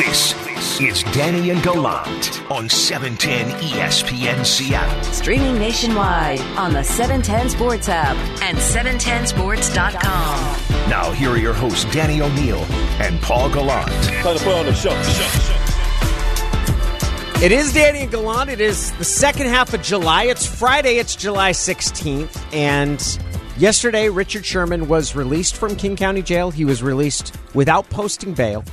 This 0.00 0.32
is 0.80 1.02
Danny 1.12 1.50
and 1.50 1.62
Gallant 1.62 2.50
on 2.50 2.70
710 2.70 3.50
ESPN 3.60 4.46
Seattle. 4.46 5.12
Streaming 5.12 5.58
nationwide 5.58 6.40
on 6.56 6.72
the 6.72 6.82
710 6.82 7.50
Sports 7.50 7.86
app 7.90 8.16
and 8.42 8.56
710sports.com. 8.56 10.88
Now, 10.88 11.10
here 11.10 11.28
are 11.28 11.36
your 11.36 11.52
hosts, 11.52 11.84
Danny 11.92 12.22
O'Neill 12.22 12.64
and 12.98 13.20
Paul 13.20 13.50
Gallant. 13.50 13.90
Time 13.90 14.38
to 14.38 14.42
put 14.42 14.54
on 14.54 14.64
the 14.64 14.72
show. 14.72 14.98
It 17.44 17.52
is 17.52 17.74
Danny 17.74 18.00
and 18.00 18.10
Gallant. 18.10 18.48
It 18.48 18.62
is 18.62 18.92
the 18.92 19.04
second 19.04 19.48
half 19.48 19.74
of 19.74 19.82
July. 19.82 20.24
It's 20.24 20.46
Friday. 20.46 20.96
It's 20.96 21.14
July 21.14 21.50
16th. 21.50 22.42
And 22.54 23.18
yesterday, 23.58 24.08
Richard 24.08 24.46
Sherman 24.46 24.88
was 24.88 25.14
released 25.14 25.56
from 25.56 25.76
King 25.76 25.94
County 25.94 26.22
Jail. 26.22 26.50
He 26.50 26.64
was 26.64 26.82
released 26.82 27.36
without 27.52 27.90
posting 27.90 28.32
bail. 28.32 28.64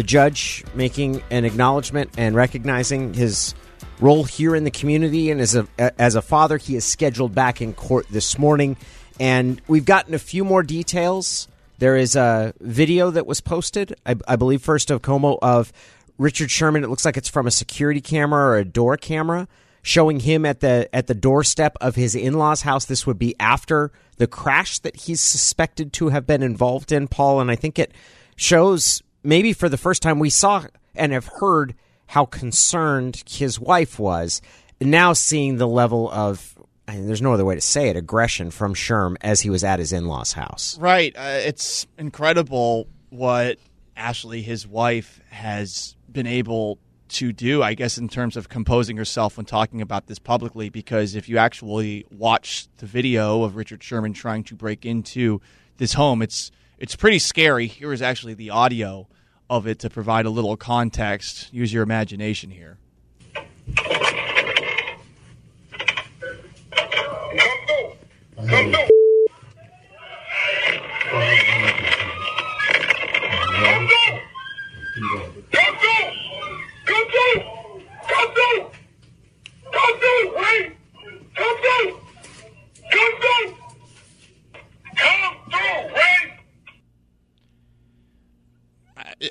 The 0.00 0.04
judge 0.04 0.64
making 0.74 1.22
an 1.30 1.44
acknowledgement 1.44 2.12
and 2.16 2.34
recognizing 2.34 3.12
his 3.12 3.54
role 4.00 4.24
here 4.24 4.56
in 4.56 4.64
the 4.64 4.70
community. 4.70 5.30
And 5.30 5.42
as 5.42 5.54
a, 5.54 5.68
as 6.00 6.14
a 6.14 6.22
father, 6.22 6.56
he 6.56 6.74
is 6.74 6.86
scheduled 6.86 7.34
back 7.34 7.60
in 7.60 7.74
court 7.74 8.06
this 8.08 8.38
morning. 8.38 8.78
And 9.20 9.60
we've 9.68 9.84
gotten 9.84 10.14
a 10.14 10.18
few 10.18 10.42
more 10.42 10.62
details. 10.62 11.48
There 11.80 11.98
is 11.98 12.16
a 12.16 12.54
video 12.60 13.10
that 13.10 13.26
was 13.26 13.42
posted, 13.42 13.94
I, 14.06 14.16
I 14.26 14.36
believe, 14.36 14.62
first 14.62 14.90
of 14.90 15.02
KOMO 15.02 15.38
of 15.42 15.70
Richard 16.16 16.50
Sherman. 16.50 16.82
It 16.82 16.88
looks 16.88 17.04
like 17.04 17.18
it's 17.18 17.28
from 17.28 17.46
a 17.46 17.50
security 17.50 18.00
camera 18.00 18.52
or 18.52 18.56
a 18.56 18.64
door 18.64 18.96
camera 18.96 19.48
showing 19.82 20.20
him 20.20 20.46
at 20.46 20.60
the 20.60 20.88
at 20.94 21.08
the 21.08 21.14
doorstep 21.14 21.76
of 21.82 21.94
his 21.94 22.14
in-laws 22.14 22.62
house 22.62 22.86
this 22.86 23.06
would 23.06 23.18
be 23.18 23.34
after 23.38 23.92
the 24.16 24.26
crash 24.26 24.78
that 24.78 24.94
he's 24.94 25.20
suspected 25.20 25.90
to 25.90 26.08
have 26.08 26.26
been 26.26 26.42
involved 26.42 26.90
in 26.90 27.06
Paul 27.08 27.40
and 27.40 27.50
I 27.50 27.56
think 27.56 27.78
it 27.78 27.92
shows 28.36 29.02
maybe 29.22 29.52
for 29.52 29.68
the 29.68 29.76
first 29.76 30.02
time 30.02 30.18
we 30.18 30.30
saw 30.30 30.64
and 30.94 31.12
have 31.12 31.26
heard 31.26 31.74
how 32.06 32.24
concerned 32.24 33.22
his 33.28 33.60
wife 33.60 33.98
was 33.98 34.42
now 34.80 35.12
seeing 35.12 35.56
the 35.56 35.68
level 35.68 36.10
of 36.10 36.56
I 36.88 36.96
mean, 36.96 37.06
there's 37.06 37.22
no 37.22 37.32
other 37.32 37.44
way 37.44 37.54
to 37.54 37.60
say 37.60 37.88
it 37.88 37.96
aggression 37.96 38.50
from 38.50 38.74
Sherm 38.74 39.16
as 39.20 39.40
he 39.42 39.50
was 39.50 39.62
at 39.62 39.78
his 39.78 39.92
in-laws 39.92 40.32
house 40.32 40.76
Right. 40.80 41.14
Uh, 41.16 41.38
it's 41.44 41.86
incredible 41.98 42.88
what 43.10 43.58
Ashley, 43.96 44.42
his 44.42 44.66
wife, 44.66 45.20
has 45.30 45.94
been 46.10 46.26
able 46.26 46.78
to 47.10 47.32
do, 47.32 47.62
I 47.62 47.74
guess, 47.74 47.98
in 47.98 48.08
terms 48.08 48.36
of 48.36 48.48
composing 48.48 48.96
herself 48.96 49.36
when 49.36 49.46
talking 49.46 49.82
about 49.82 50.06
this 50.06 50.18
publicly. 50.18 50.68
Because 50.68 51.14
if 51.14 51.28
you 51.28 51.38
actually 51.38 52.06
watch 52.10 52.68
the 52.78 52.86
video 52.86 53.42
of 53.42 53.56
Richard 53.56 53.82
Sherman 53.82 54.12
trying 54.12 54.44
to 54.44 54.54
break 54.54 54.86
into 54.86 55.40
this 55.76 55.92
home, 55.92 56.22
it's 56.22 56.50
it's 56.78 56.96
pretty 56.96 57.18
scary. 57.18 57.66
Here 57.66 57.92
is 57.92 58.00
actually 58.00 58.34
the 58.34 58.50
audio 58.50 59.06
of 59.50 59.66
it 59.66 59.80
to 59.80 59.90
provide 59.90 60.24
a 60.24 60.30
little 60.30 60.56
context. 60.56 61.52
Use 61.52 61.72
your 61.72 61.82
imagination 61.82 62.50
here. 62.50 62.78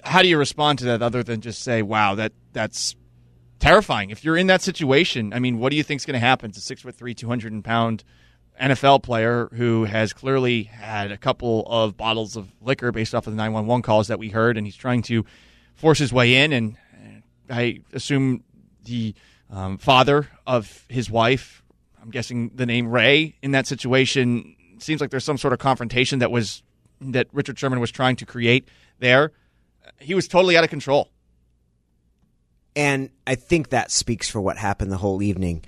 How 0.09 0.23
do 0.23 0.27
you 0.27 0.39
respond 0.39 0.79
to 0.79 0.85
that 0.85 1.03
other 1.03 1.21
than 1.21 1.39
just 1.39 1.61
say, 1.61 1.83
"Wow, 1.83 2.15
that 2.15 2.33
that's 2.51 2.95
terrifying"? 3.59 4.09
If 4.09 4.23
you're 4.23 4.37
in 4.37 4.47
that 4.47 4.63
situation, 4.63 5.33
I 5.33 5.39
mean, 5.39 5.59
what 5.59 5.69
do 5.69 5.75
you 5.75 5.83
think 5.83 6.01
is 6.01 6.05
going 6.05 6.15
to 6.15 6.19
happen? 6.19 6.49
A 6.49 6.59
six 6.59 6.81
foot 6.81 6.95
three, 6.95 7.13
two 7.13 7.27
hundred 7.27 7.63
pound 7.63 8.03
NFL 8.59 9.03
player 9.03 9.49
who 9.53 9.85
has 9.85 10.11
clearly 10.11 10.63
had 10.63 11.11
a 11.11 11.17
couple 11.17 11.63
of 11.67 11.95
bottles 11.95 12.35
of 12.35 12.51
liquor 12.59 12.91
based 12.91 13.13
off 13.13 13.27
of 13.27 13.33
the 13.33 13.37
911 13.37 13.83
calls 13.83 14.07
that 14.07 14.17
we 14.17 14.29
heard, 14.29 14.57
and 14.57 14.65
he's 14.65 14.75
trying 14.75 15.03
to 15.03 15.25
force 15.75 15.99
his 15.99 16.11
way 16.11 16.35
in. 16.35 16.53
And 16.53 16.75
I 17.49 17.81
assume 17.93 18.43
the 18.85 19.13
um, 19.49 19.77
father 19.77 20.27
of 20.45 20.85
his 20.89 21.09
wife, 21.09 21.63
I'm 22.01 22.09
guessing 22.09 22.51
the 22.55 22.65
name 22.65 22.89
Ray, 22.89 23.35
in 23.41 23.51
that 23.51 23.67
situation, 23.67 24.55
seems 24.79 25.01
like 25.01 25.11
there's 25.11 25.23
some 25.23 25.37
sort 25.37 25.53
of 25.53 25.59
confrontation 25.59 26.19
that 26.19 26.31
was 26.31 26.63
that 26.99 27.27
Richard 27.31 27.57
Sherman 27.57 27.79
was 27.79 27.91
trying 27.91 28.15
to 28.17 28.25
create 28.25 28.67
there. 28.99 29.31
He 30.01 30.15
was 30.15 30.27
totally 30.27 30.57
out 30.57 30.63
of 30.63 30.69
control. 30.69 31.11
And 32.75 33.09
I 33.27 33.35
think 33.35 33.69
that 33.69 33.91
speaks 33.91 34.29
for 34.29 34.39
what 34.39 34.57
happened 34.57 34.91
the 34.91 34.97
whole 34.97 35.21
evening. 35.21 35.63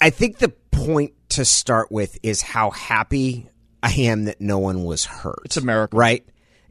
I 0.00 0.10
think 0.10 0.38
the 0.38 0.50
point 0.70 1.14
to 1.30 1.44
start 1.44 1.90
with 1.92 2.18
is 2.22 2.42
how 2.42 2.70
happy 2.70 3.48
I 3.82 3.92
am 3.92 4.24
that 4.24 4.40
no 4.40 4.58
one 4.58 4.84
was 4.84 5.04
hurt. 5.04 5.40
It's 5.44 5.56
a 5.56 5.64
miracle. 5.64 5.98
right? 5.98 6.26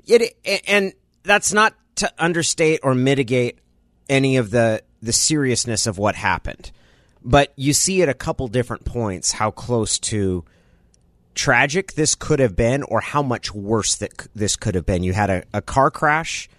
It, 0.06 0.36
and 0.68 0.94
that's 1.24 1.54
not 1.54 1.74
to 1.96 2.12
understate 2.18 2.80
or 2.84 2.96
mitigate 2.96 3.60
any 4.08 4.38
of 4.38 4.50
the 4.50 4.84
the 5.02 5.14
seriousness 5.14 5.88
of 5.88 5.98
what 5.98 6.16
happened. 6.16 6.72
But 7.24 7.54
you 7.56 7.74
see 7.74 8.02
at 8.02 8.10
a 8.10 8.14
couple 8.14 8.48
different 8.48 8.86
points 8.86 9.32
how 9.32 9.52
close 9.52 10.00
to 10.00 10.44
tragic 11.40 11.94
this 11.94 12.16
could 12.16 12.42
have 12.42 12.54
been 12.54 12.84
or 12.84 13.00
how 13.00 13.24
much 13.24 13.54
worse 13.54 13.96
that 13.96 14.28
this 14.36 14.58
could 14.58 14.76
have 14.76 14.86
been. 14.86 15.04
You 15.04 15.14
had 15.14 15.30
a, 15.30 15.44
a 15.54 15.62
car 15.62 15.90
crash 15.90 16.50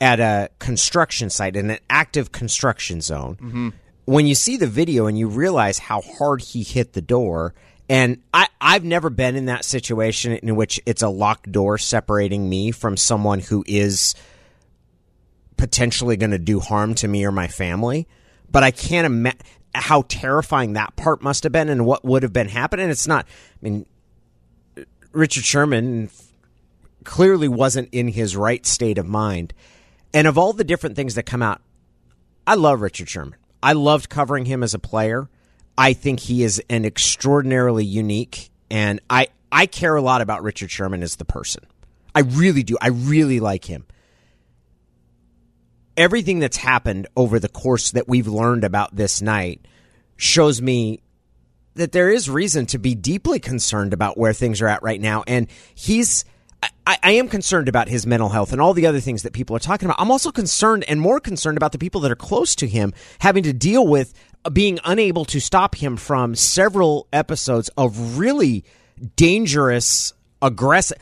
at 0.00 0.18
a 0.18 0.50
construction 0.58 1.30
site 1.30 1.54
in 1.54 1.70
an 1.70 1.78
active 1.88 2.32
construction 2.32 3.00
zone. 3.00 3.36
Mm-hmm. 3.36 3.68
When 4.04 4.26
you 4.26 4.34
see 4.34 4.56
the 4.56 4.66
video 4.66 5.06
and 5.06 5.16
you 5.16 5.28
realize 5.28 5.78
how 5.78 6.00
hard 6.00 6.42
he 6.42 6.64
hit 6.64 6.92
the 6.92 7.00
door, 7.00 7.54
and 7.88 8.20
I, 8.34 8.48
I've 8.60 8.82
never 8.82 9.10
been 9.10 9.36
in 9.36 9.46
that 9.46 9.64
situation 9.64 10.32
in 10.32 10.56
which 10.56 10.80
it's 10.86 11.02
a 11.02 11.08
locked 11.08 11.52
door 11.52 11.78
separating 11.78 12.48
me 12.48 12.72
from 12.72 12.96
someone 12.96 13.38
who 13.38 13.62
is 13.64 14.16
potentially 15.56 16.16
going 16.16 16.32
to 16.32 16.38
do 16.40 16.58
harm 16.58 16.96
to 16.96 17.06
me 17.06 17.24
or 17.24 17.30
my 17.30 17.46
family. 17.46 18.08
But 18.50 18.64
I 18.64 18.72
can't 18.72 19.06
imagine 19.06 19.38
how 19.72 20.02
terrifying 20.08 20.72
that 20.72 20.96
part 20.96 21.22
must 21.22 21.44
have 21.44 21.52
been 21.52 21.68
and 21.68 21.86
what 21.86 22.04
would 22.04 22.24
have 22.24 22.32
been 22.32 22.48
happening. 22.48 22.90
It's 22.90 23.06
not, 23.06 23.24
I 23.28 23.58
mean, 23.60 23.86
Richard 25.16 25.44
Sherman 25.44 26.10
clearly 27.04 27.48
wasn't 27.48 27.88
in 27.90 28.08
his 28.08 28.36
right 28.36 28.66
state 28.66 28.98
of 28.98 29.06
mind. 29.06 29.54
And 30.12 30.26
of 30.26 30.36
all 30.36 30.52
the 30.52 30.64
different 30.64 30.94
things 30.94 31.14
that 31.14 31.22
come 31.24 31.42
out, 31.42 31.62
I 32.46 32.54
love 32.54 32.82
Richard 32.82 33.08
Sherman. 33.08 33.38
I 33.62 33.72
loved 33.72 34.10
covering 34.10 34.44
him 34.44 34.62
as 34.62 34.74
a 34.74 34.78
player. 34.78 35.28
I 35.78 35.94
think 35.94 36.20
he 36.20 36.42
is 36.42 36.62
an 36.68 36.84
extraordinarily 36.84 37.84
unique 37.84 38.50
and 38.70 39.00
I 39.08 39.28
I 39.50 39.66
care 39.66 39.96
a 39.96 40.02
lot 40.02 40.20
about 40.20 40.42
Richard 40.42 40.70
Sherman 40.70 41.02
as 41.02 41.16
the 41.16 41.24
person. 41.24 41.64
I 42.14 42.20
really 42.20 42.62
do. 42.62 42.76
I 42.80 42.88
really 42.88 43.40
like 43.40 43.64
him. 43.64 43.86
Everything 45.96 46.40
that's 46.40 46.58
happened 46.58 47.06
over 47.16 47.38
the 47.38 47.48
course 47.48 47.92
that 47.92 48.08
we've 48.08 48.26
learned 48.26 48.64
about 48.64 48.94
this 48.94 49.22
night 49.22 49.64
shows 50.16 50.60
me 50.60 51.00
that 51.76 51.92
there 51.92 52.10
is 52.10 52.28
reason 52.28 52.66
to 52.66 52.78
be 52.78 52.94
deeply 52.94 53.38
concerned 53.38 53.92
about 53.92 54.18
where 54.18 54.32
things 54.32 54.60
are 54.60 54.68
at 54.68 54.82
right 54.82 55.00
now. 55.00 55.22
And 55.26 55.46
he's, 55.74 56.24
I, 56.62 56.98
I, 57.02 57.12
am 57.12 57.28
concerned 57.28 57.68
about 57.68 57.88
his 57.88 58.06
mental 58.06 58.30
health 58.30 58.52
and 58.52 58.60
all 58.60 58.72
the 58.72 58.86
other 58.86 59.00
things 59.00 59.22
that 59.22 59.34
people 59.34 59.54
are 59.54 59.60
talking 59.60 59.86
about. 59.86 60.00
I'm 60.00 60.10
also 60.10 60.32
concerned 60.32 60.84
and 60.88 61.00
more 61.00 61.20
concerned 61.20 61.56
about 61.58 61.72
the 61.72 61.78
people 61.78 62.00
that 62.02 62.10
are 62.10 62.16
close 62.16 62.56
to 62.56 62.66
him 62.66 62.94
having 63.20 63.42
to 63.44 63.52
deal 63.52 63.86
with 63.86 64.14
being 64.52 64.78
unable 64.84 65.24
to 65.26 65.40
stop 65.40 65.74
him 65.74 65.96
from 65.96 66.34
several 66.34 67.08
episodes 67.12 67.68
of 67.76 68.18
really 68.18 68.64
dangerous, 69.16 70.14
aggressive. 70.40 70.98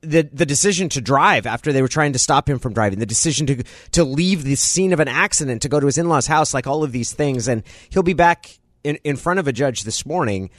The, 0.00 0.22
the 0.22 0.46
decision 0.46 0.88
to 0.90 1.00
drive 1.00 1.46
after 1.46 1.72
they 1.72 1.82
were 1.82 1.88
trying 1.88 2.12
to 2.12 2.18
stop 2.18 2.48
him 2.48 2.60
from 2.60 2.72
driving, 2.72 3.00
the 3.00 3.06
decision 3.06 3.46
to 3.48 3.64
to 3.92 4.04
leave 4.04 4.44
the 4.44 4.54
scene 4.54 4.92
of 4.92 5.00
an 5.00 5.08
accident 5.08 5.62
to 5.62 5.68
go 5.68 5.80
to 5.80 5.86
his 5.86 5.98
in 5.98 6.08
law's 6.08 6.28
house, 6.28 6.54
like 6.54 6.68
all 6.68 6.84
of 6.84 6.92
these 6.92 7.12
things, 7.12 7.48
and 7.48 7.64
he'll 7.90 8.04
be 8.04 8.12
back 8.12 8.60
in, 8.86 8.98
in 9.04 9.16
front 9.16 9.38
of 9.40 9.48
a 9.48 9.52
judge 9.52 9.82
this 9.82 10.06
morning 10.06 10.50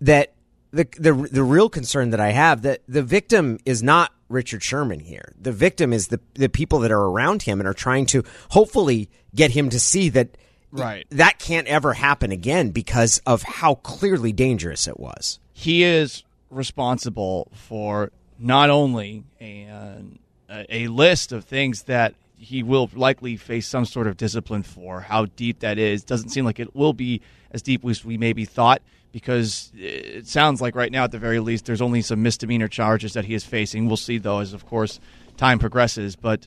that 0.00 0.32
the, 0.72 0.86
the 0.98 1.12
the 1.12 1.42
real 1.42 1.68
concern 1.68 2.10
that 2.10 2.20
I 2.20 2.30
have 2.30 2.62
that 2.62 2.80
the 2.88 3.02
victim 3.02 3.58
is 3.64 3.82
not 3.82 4.12
Richard 4.28 4.62
Sherman 4.62 5.00
here. 5.00 5.32
The 5.40 5.52
victim 5.52 5.92
is 5.92 6.08
the 6.08 6.20
the 6.34 6.48
people 6.48 6.78
that 6.80 6.90
are 6.92 7.04
around 7.12 7.42
him 7.42 7.60
and 7.60 7.68
are 7.68 7.74
trying 7.74 8.06
to 8.06 8.22
hopefully 8.50 9.08
get 9.34 9.50
him 9.52 9.70
to 9.70 9.80
see 9.80 10.08
that 10.10 10.36
Right. 10.74 11.06
that 11.10 11.38
can't 11.38 11.66
ever 11.66 11.92
happen 11.92 12.32
again 12.32 12.70
because 12.70 13.20
of 13.26 13.42
how 13.42 13.74
clearly 13.74 14.32
dangerous 14.32 14.88
it 14.88 14.98
was. 14.98 15.38
he 15.52 15.82
is 15.82 16.24
responsible 16.48 17.48
for 17.54 18.10
not 18.38 18.70
only 18.70 19.24
a, 19.40 19.68
a 20.70 20.86
list 20.88 21.30
of 21.32 21.44
things 21.44 21.82
that 21.82 22.14
he 22.36 22.62
will 22.62 22.90
likely 22.94 23.36
face 23.36 23.68
some 23.68 23.84
sort 23.84 24.06
of 24.06 24.16
discipline 24.16 24.62
for. 24.62 25.00
How 25.02 25.26
deep 25.26 25.60
that 25.60 25.78
is 25.78 26.02
doesn't 26.04 26.30
seem 26.30 26.44
like 26.46 26.58
it 26.58 26.74
will 26.74 26.92
be 26.94 27.20
as 27.52 27.62
deep 27.62 27.84
as 27.84 28.04
we 28.04 28.18
maybe 28.18 28.44
thought 28.44 28.82
because 29.12 29.70
it 29.76 30.26
sounds 30.26 30.60
like 30.60 30.74
right 30.74 30.90
now, 30.90 31.04
at 31.04 31.12
the 31.12 31.18
very 31.18 31.38
least, 31.38 31.66
there's 31.66 31.82
only 31.82 32.02
some 32.02 32.22
misdemeanor 32.22 32.68
charges 32.68 33.12
that 33.12 33.26
he 33.26 33.34
is 33.34 33.44
facing. 33.44 33.86
We'll 33.86 33.98
see, 33.98 34.18
though, 34.18 34.40
as 34.40 34.54
of 34.54 34.66
course 34.66 34.98
time 35.36 35.58
progresses. 35.58 36.16
But 36.16 36.46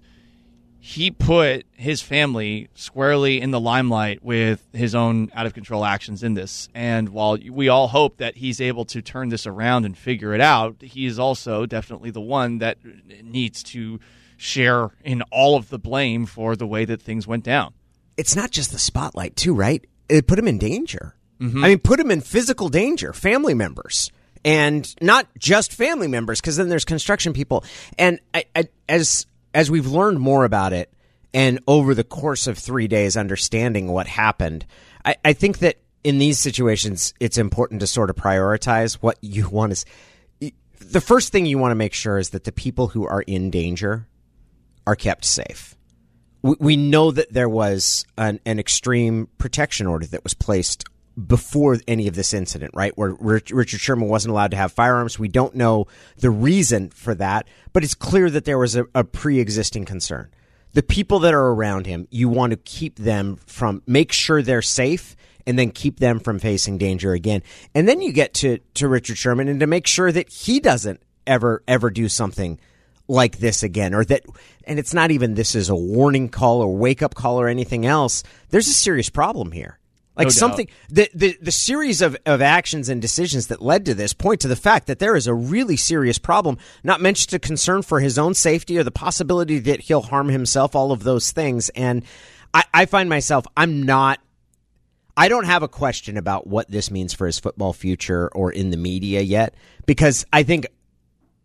he 0.79 1.11
put 1.11 1.65
his 1.73 2.01
family 2.01 2.69
squarely 2.73 3.39
in 3.39 3.51
the 3.51 3.59
limelight 3.59 4.23
with 4.23 4.67
his 4.73 4.93
own 4.95 5.31
out 5.33 5.45
of 5.45 5.53
control 5.53 5.85
actions 5.85 6.23
in 6.23 6.33
this. 6.33 6.67
And 6.73 7.09
while 7.09 7.37
we 7.51 7.69
all 7.69 7.87
hope 7.87 8.17
that 8.17 8.37
he's 8.37 8.59
able 8.59 8.85
to 8.85 9.01
turn 9.01 9.29
this 9.29 9.45
around 9.47 9.85
and 9.85 9.97
figure 9.97 10.33
it 10.33 10.41
out, 10.41 10.81
he 10.81 11.05
is 11.05 11.19
also 11.19 11.65
definitely 11.65 12.11
the 12.11 12.21
one 12.21 12.57
that 12.59 12.79
needs 13.23 13.63
to 13.63 13.99
share 14.37 14.89
in 15.03 15.21
all 15.31 15.55
of 15.55 15.69
the 15.69 15.79
blame 15.79 16.25
for 16.25 16.55
the 16.55 16.67
way 16.67 16.83
that 16.85 17.01
things 17.01 17.25
went 17.25 17.43
down. 17.43 17.73
It's 18.17 18.35
not 18.35 18.51
just 18.51 18.71
the 18.71 18.79
spotlight, 18.79 19.35
too, 19.35 19.53
right? 19.53 19.85
It 20.09 20.27
put 20.27 20.39
him 20.39 20.47
in 20.47 20.57
danger. 20.57 21.15
Mm-hmm. 21.39 21.63
I 21.63 21.67
mean, 21.69 21.79
put 21.79 21.99
him 21.99 22.11
in 22.11 22.21
physical 22.21 22.69
danger, 22.69 23.11
family 23.11 23.53
members 23.53 24.11
and 24.45 24.95
not 25.01 25.27
just 25.39 25.73
family 25.73 26.07
members, 26.07 26.39
because 26.39 26.55
then 26.55 26.69
there's 26.69 26.85
construction 26.85 27.33
people. 27.33 27.65
And 27.97 28.19
I, 28.33 28.45
I, 28.55 28.69
as 28.87 29.25
as 29.53 29.71
we've 29.71 29.87
learned 29.87 30.19
more 30.19 30.45
about 30.45 30.71
it 30.71 30.93
and 31.33 31.59
over 31.67 31.95
the 31.95 32.03
course 32.03 32.45
of 32.45 32.57
three 32.57 32.87
days 32.87 33.17
understanding 33.17 33.87
what 33.87 34.05
happened, 34.07 34.65
I, 35.03 35.15
I 35.25 35.33
think 35.33 35.59
that 35.59 35.77
in 36.03 36.19
these 36.19 36.37
situations, 36.37 37.13
it's 37.19 37.39
important 37.39 37.79
to 37.79 37.87
sort 37.87 38.11
of 38.11 38.15
prioritize 38.15 38.93
what 38.95 39.17
you 39.21 39.49
want 39.49 39.71
is 39.73 39.85
the 40.79 41.01
first 41.01 41.31
thing 41.31 41.47
you 41.47 41.57
want 41.57 41.71
to 41.71 41.75
make 41.75 41.93
sure 41.93 42.19
is 42.19 42.29
that 42.29 42.43
the 42.43 42.51
people 42.51 42.87
who 42.89 43.07
are 43.07 43.21
in 43.21 43.49
danger 43.49 44.07
are 44.85 44.95
kept 44.95 45.25
safe. 45.25 45.74
We, 46.45 46.55
we 46.59 46.77
know 46.77 47.09
that 47.09 47.33
there 47.33 47.49
was 47.49 48.05
an, 48.19 48.39
an 48.45 48.59
extreme 48.59 49.29
protection 49.39 49.87
order 49.87 50.05
that 50.05 50.23
was 50.23 50.35
placed 50.35 50.85
before 51.27 51.79
any 51.87 52.07
of 52.07 52.13
this 52.13 52.35
incident, 52.35 52.71
right? 52.75 52.95
Where 52.95 53.15
Richard 53.19 53.79
Sherman 53.79 54.09
wasn't 54.09 54.31
allowed 54.33 54.51
to 54.51 54.57
have 54.57 54.71
firearms. 54.71 55.17
We 55.17 55.27
don't 55.27 55.55
know 55.55 55.87
the 56.17 56.29
reason 56.29 56.91
for 56.91 57.15
that, 57.15 57.47
but 57.73 57.83
it's 57.83 57.95
clear 57.95 58.29
that 58.29 58.45
there 58.45 58.59
was 58.59 58.75
a, 58.75 58.85
a 58.93 59.03
pre 59.03 59.39
existing 59.39 59.85
concern. 59.85 60.29
The 60.73 60.83
people 60.83 61.17
that 61.19 61.33
are 61.33 61.47
around 61.47 61.87
him, 61.87 62.07
you 62.11 62.29
want 62.29 62.51
to 62.51 62.57
keep 62.57 62.97
them 62.97 63.37
from, 63.47 63.81
make 63.87 64.11
sure 64.11 64.43
they're 64.43 64.61
safe 64.61 65.15
and 65.47 65.57
then 65.57 65.71
keep 65.71 65.99
them 65.99 66.19
from 66.19 66.37
facing 66.37 66.77
danger 66.77 67.13
again. 67.13 67.41
And 67.73 67.87
then 67.87 68.01
you 68.01 68.11
get 68.11 68.35
to, 68.35 68.59
to 68.75 68.87
Richard 68.87 69.17
Sherman 69.17 69.47
and 69.47 69.61
to 69.61 69.67
make 69.67 69.87
sure 69.87 70.11
that 70.11 70.29
he 70.29 70.59
doesn't 70.59 71.01
ever, 71.25 71.63
ever 71.67 71.89
do 71.89 72.07
something 72.07 72.59
like 73.07 73.37
this 73.37 73.63
again 73.63 73.93
or 73.93 74.03
that 74.05 74.23
and 74.65 74.79
it's 74.79 74.93
not 74.93 75.11
even 75.11 75.35
this 75.35 75.55
is 75.55 75.69
a 75.69 75.75
warning 75.75 76.29
call 76.29 76.61
or 76.61 76.75
wake 76.75 77.03
up 77.03 77.13
call 77.13 77.39
or 77.39 77.47
anything 77.47 77.85
else. 77.85 78.23
There's 78.49 78.67
a 78.67 78.73
serious 78.73 79.09
problem 79.09 79.51
here. 79.51 79.79
Like 80.17 80.27
no 80.27 80.31
something 80.31 80.69
the, 80.89 81.09
the 81.13 81.37
the 81.41 81.51
series 81.51 82.01
of, 82.01 82.15
of 82.25 82.41
actions 82.41 82.87
and 82.87 83.01
decisions 83.01 83.47
that 83.47 83.61
led 83.61 83.85
to 83.85 83.93
this 83.93 84.13
point 84.13 84.41
to 84.41 84.47
the 84.47 84.55
fact 84.55 84.87
that 84.87 84.99
there 84.99 85.15
is 85.15 85.27
a 85.27 85.33
really 85.33 85.75
serious 85.75 86.17
problem, 86.17 86.57
not 86.83 87.01
mentioned 87.01 87.33
a 87.33 87.39
concern 87.39 87.81
for 87.81 87.99
his 87.99 88.17
own 88.17 88.33
safety 88.33 88.77
or 88.77 88.83
the 88.83 88.91
possibility 88.91 89.59
that 89.59 89.81
he'll 89.81 90.01
harm 90.01 90.29
himself, 90.29 90.73
all 90.73 90.91
of 90.93 91.03
those 91.03 91.31
things. 91.31 91.69
And 91.69 92.03
I, 92.53 92.63
I 92.73 92.85
find 92.85 93.09
myself 93.09 93.45
I'm 93.57 93.83
not 93.83 94.19
I 95.17 95.27
don't 95.27 95.45
have 95.45 95.63
a 95.63 95.67
question 95.67 96.17
about 96.17 96.47
what 96.47 96.69
this 96.69 96.91
means 96.91 97.13
for 97.13 97.25
his 97.25 97.39
football 97.39 97.73
future 97.73 98.29
or 98.33 98.51
in 98.51 98.69
the 98.69 98.77
media 98.77 99.21
yet, 99.21 99.55
because 99.85 100.25
I 100.31 100.43
think 100.43 100.67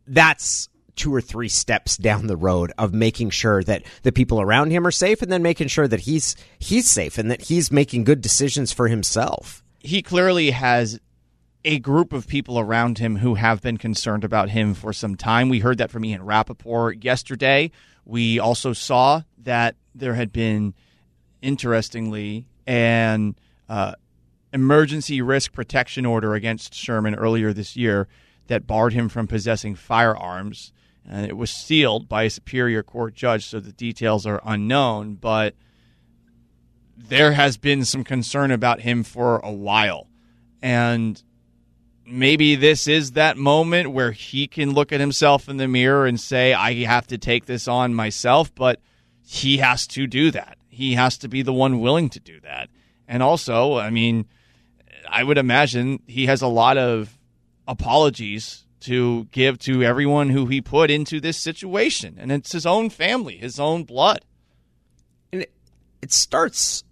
that's 0.06 0.68
two 0.96 1.14
or 1.14 1.20
three 1.20 1.48
steps 1.48 1.96
down 1.96 2.26
the 2.26 2.36
road 2.36 2.72
of 2.78 2.92
making 2.92 3.30
sure 3.30 3.62
that 3.64 3.82
the 4.02 4.12
people 4.12 4.40
around 4.40 4.70
him 4.70 4.86
are 4.86 4.90
safe 4.90 5.22
and 5.22 5.30
then 5.30 5.42
making 5.42 5.68
sure 5.68 5.88
that 5.88 6.00
he's 6.00 6.36
he's 6.58 6.88
safe 6.88 7.18
and 7.18 7.30
that 7.30 7.42
he's 7.42 7.70
making 7.70 8.04
good 8.04 8.20
decisions 8.20 8.72
for 8.72 8.88
himself. 8.88 9.62
He 9.78 10.02
clearly 10.02 10.50
has 10.50 11.00
a 11.64 11.78
group 11.78 12.12
of 12.12 12.26
people 12.26 12.58
around 12.58 12.98
him 12.98 13.16
who 13.16 13.34
have 13.34 13.60
been 13.60 13.76
concerned 13.76 14.24
about 14.24 14.50
him 14.50 14.74
for 14.74 14.92
some 14.92 15.14
time. 15.14 15.48
We 15.48 15.60
heard 15.60 15.78
that 15.78 15.90
from 15.90 16.04
Ian 16.04 16.24
Rapoport 16.24 17.04
yesterday. 17.04 17.70
We 18.04 18.38
also 18.38 18.72
saw 18.72 19.22
that 19.38 19.76
there 19.94 20.14
had 20.14 20.32
been, 20.32 20.74
interestingly, 21.42 22.46
an 22.66 23.36
uh, 23.68 23.94
emergency 24.52 25.20
risk 25.20 25.52
protection 25.52 26.06
order 26.06 26.34
against 26.34 26.74
Sherman 26.74 27.14
earlier 27.14 27.52
this 27.52 27.76
year 27.76 28.08
that 28.46 28.66
barred 28.66 28.92
him 28.92 29.08
from 29.08 29.26
possessing 29.26 29.74
firearms 29.74 30.72
and 31.10 31.26
it 31.26 31.36
was 31.36 31.50
sealed 31.50 32.08
by 32.08 32.22
a 32.22 32.30
superior 32.30 32.84
court 32.84 33.14
judge, 33.14 33.44
so 33.44 33.58
the 33.58 33.72
details 33.72 34.24
are 34.26 34.40
unknown. 34.44 35.16
But 35.16 35.56
there 36.96 37.32
has 37.32 37.56
been 37.56 37.84
some 37.84 38.04
concern 38.04 38.52
about 38.52 38.80
him 38.80 39.02
for 39.02 39.40
a 39.40 39.52
while, 39.52 40.06
and 40.62 41.20
maybe 42.06 42.54
this 42.54 42.86
is 42.86 43.12
that 43.12 43.36
moment 43.36 43.90
where 43.90 44.12
he 44.12 44.46
can 44.46 44.72
look 44.72 44.92
at 44.92 45.00
himself 45.00 45.48
in 45.48 45.56
the 45.56 45.66
mirror 45.66 46.06
and 46.06 46.20
say, 46.20 46.54
"I 46.54 46.84
have 46.84 47.08
to 47.08 47.18
take 47.18 47.46
this 47.46 47.66
on 47.66 47.92
myself," 47.92 48.54
but 48.54 48.80
he 49.26 49.56
has 49.56 49.88
to 49.88 50.06
do 50.06 50.30
that. 50.30 50.58
He 50.68 50.94
has 50.94 51.18
to 51.18 51.28
be 51.28 51.42
the 51.42 51.52
one 51.52 51.80
willing 51.80 52.08
to 52.10 52.20
do 52.20 52.38
that. 52.40 52.70
And 53.08 53.22
also, 53.22 53.76
I 53.76 53.90
mean, 53.90 54.26
I 55.08 55.24
would 55.24 55.38
imagine 55.38 56.02
he 56.06 56.26
has 56.26 56.40
a 56.40 56.46
lot 56.46 56.78
of 56.78 57.18
apologies 57.66 58.64
to 58.80 59.24
give 59.30 59.58
to 59.60 59.82
everyone 59.82 60.30
who 60.30 60.46
he 60.46 60.60
put 60.60 60.90
into 60.90 61.20
this 61.20 61.36
situation. 61.36 62.16
And 62.18 62.32
it's 62.32 62.52
his 62.52 62.66
own 62.66 62.90
family, 62.90 63.36
his 63.36 63.60
own 63.60 63.84
blood. 63.84 64.24
And 65.32 65.42
it, 65.42 65.52
it 66.02 66.12
starts, 66.12 66.82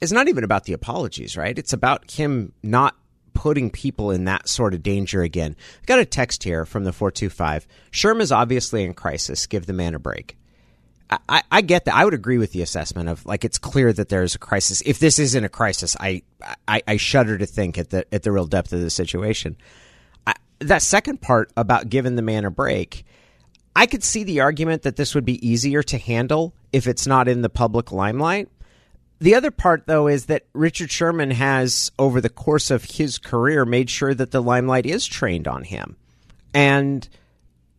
it's 0.00 0.12
not 0.12 0.28
even 0.28 0.44
about 0.44 0.64
the 0.64 0.72
apologies, 0.72 1.36
right? 1.36 1.58
It's 1.58 1.72
about 1.72 2.10
him 2.10 2.52
not 2.62 2.96
putting 3.34 3.68
people 3.68 4.10
in 4.12 4.24
that 4.24 4.48
sort 4.48 4.74
of 4.74 4.82
danger 4.82 5.22
again. 5.22 5.56
I 5.82 5.84
got 5.86 5.98
a 5.98 6.04
text 6.04 6.44
here 6.44 6.64
from 6.64 6.84
the 6.84 6.92
425. 6.92 7.66
Sherm 7.90 8.20
is 8.20 8.30
obviously 8.30 8.84
in 8.84 8.94
crisis. 8.94 9.46
Give 9.46 9.66
the 9.66 9.72
man 9.72 9.94
a 9.94 9.98
break. 9.98 10.36
I, 11.28 11.42
I, 11.50 11.60
get 11.60 11.84
that. 11.84 11.94
I 11.94 12.04
would 12.04 12.14
agree 12.14 12.38
with 12.38 12.52
the 12.52 12.62
assessment 12.62 13.08
of 13.08 13.26
like 13.26 13.44
it's 13.44 13.58
clear 13.58 13.92
that 13.92 14.08
there's 14.08 14.34
a 14.34 14.38
crisis. 14.38 14.82
If 14.86 14.98
this 14.98 15.18
isn't 15.18 15.44
a 15.44 15.50
crisis, 15.50 15.96
I, 16.00 16.22
I, 16.66 16.82
I 16.88 16.96
shudder 16.96 17.36
to 17.36 17.46
think 17.46 17.76
at 17.76 17.90
the 17.90 18.06
at 18.12 18.22
the 18.22 18.32
real 18.32 18.46
depth 18.46 18.72
of 18.72 18.80
the 18.80 18.88
situation 18.90 19.56
that 20.68 20.82
second 20.82 21.20
part 21.20 21.52
about 21.56 21.88
giving 21.88 22.16
the 22.16 22.22
man 22.22 22.44
a 22.44 22.50
break, 22.50 23.04
I 23.76 23.86
could 23.86 24.04
see 24.04 24.24
the 24.24 24.40
argument 24.40 24.82
that 24.82 24.96
this 24.96 25.14
would 25.14 25.24
be 25.24 25.46
easier 25.46 25.82
to 25.84 25.98
handle 25.98 26.54
if 26.72 26.86
it's 26.86 27.06
not 27.06 27.28
in 27.28 27.42
the 27.42 27.48
public 27.48 27.92
limelight. 27.92 28.48
The 29.20 29.34
other 29.34 29.50
part, 29.50 29.86
though, 29.86 30.06
is 30.06 30.26
that 30.26 30.46
Richard 30.52 30.90
Sherman 30.90 31.30
has, 31.30 31.90
over 31.98 32.20
the 32.20 32.28
course 32.28 32.70
of 32.70 32.84
his 32.84 33.18
career, 33.18 33.64
made 33.64 33.88
sure 33.90 34.14
that 34.14 34.32
the 34.32 34.42
limelight 34.42 34.86
is 34.86 35.06
trained 35.06 35.48
on 35.48 35.64
him. 35.64 35.96
And 36.52 37.08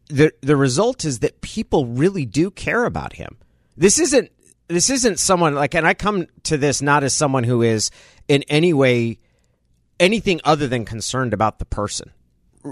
the 0.08 0.34
the 0.42 0.56
result 0.56 1.06
is 1.06 1.20
that 1.20 1.42
people 1.42 1.88
really 1.88 2.26
do 2.26 2.52
care 2.52 2.86
about 2.86 3.14
him. 3.14 3.38
This 3.78 4.00
isn't 4.00 4.32
this 4.68 4.90
isn't 4.90 5.20
someone 5.20 5.56
like 5.56 5.76
and 5.76 5.88
I 5.88 5.94
come 5.94 6.28
to 6.44 6.58
this 6.58 6.82
not 6.82 7.04
as 7.04 7.14
someone 7.14 7.44
who 7.44 7.62
is 7.62 7.92
in 8.28 8.44
any 8.44 8.74
way 8.74 9.20
anything 10.00 10.42
other 10.44 10.68
than 10.68 10.86
concerned 10.86 11.34
about 11.34 11.60
the 11.60 11.66
person 11.66 12.12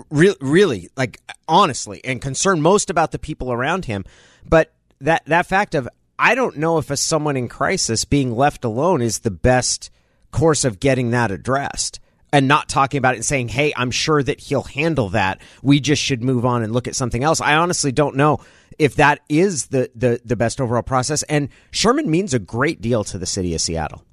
re- 0.10 0.36
really, 0.42 0.90
like 0.96 1.20
honestly, 1.48 2.02
and 2.04 2.22
concerned 2.22 2.64
most 2.64 2.90
about 2.90 3.12
the 3.12 3.20
people 3.20 3.52
around 3.52 3.86
him. 3.86 4.06
But 4.48 4.74
that 5.02 5.24
that 5.26 5.46
fact 5.46 5.76
of 5.76 5.88
I 6.18 6.36
don't 6.36 6.58
know 6.58 6.78
if 6.78 6.90
a 6.90 6.98
someone 6.98 7.38
in 7.38 7.48
crisis 7.48 8.06
being 8.06 8.36
left 8.36 8.64
alone 8.64 9.02
is 9.02 9.20
the 9.20 9.32
best 9.32 9.90
course 10.32 10.64
of 10.64 10.80
getting 10.80 11.12
that 11.12 11.32
addressed 11.32 12.00
and 12.32 12.48
not 12.48 12.68
talking 12.68 12.98
about 12.98 13.14
it 13.14 13.18
and 13.18 13.26
saying, 13.26 13.50
"Hey, 13.50 13.74
I'm 13.76 13.92
sure 13.92 14.24
that 14.24 14.40
he'll 14.40 14.64
handle 14.64 15.10
that. 15.10 15.42
We 15.62 15.80
just 15.80 16.02
should 16.02 16.24
move 16.24 16.46
on 16.46 16.64
and 16.64 16.74
look 16.74 16.88
at 16.88 16.96
something 16.96 17.24
else." 17.24 17.42
I 17.42 17.56
honestly 17.56 17.92
don't 17.92 18.16
know 18.16 18.40
if 18.80 18.96
that 18.96 19.20
is 19.30 19.68
the 19.68 19.90
the 19.96 20.22
the 20.26 20.36
best 20.36 20.60
overall 20.60 20.82
process. 20.82 21.24
And 21.24 21.50
Sherman 21.72 22.10
means 22.10 22.34
a 22.34 22.40
great 22.40 22.82
deal 22.82 23.04
to 23.06 23.18
the 23.18 23.26
city 23.26 23.54
of 23.54 23.62
Seattle. 23.62 24.04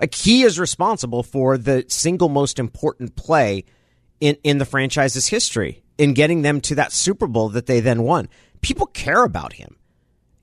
Like 0.00 0.14
he 0.14 0.42
is 0.42 0.58
responsible 0.58 1.22
for 1.22 1.58
the 1.58 1.84
single 1.88 2.28
most 2.28 2.58
important 2.58 3.16
play 3.16 3.64
in, 4.20 4.36
in 4.44 4.58
the 4.58 4.64
franchise's 4.64 5.26
history 5.26 5.82
in 5.98 6.14
getting 6.14 6.42
them 6.42 6.60
to 6.62 6.74
that 6.76 6.92
Super 6.92 7.26
Bowl 7.26 7.50
that 7.50 7.66
they 7.66 7.80
then 7.80 8.02
won. 8.02 8.28
People 8.62 8.86
care 8.86 9.24
about 9.24 9.54
him. 9.54 9.76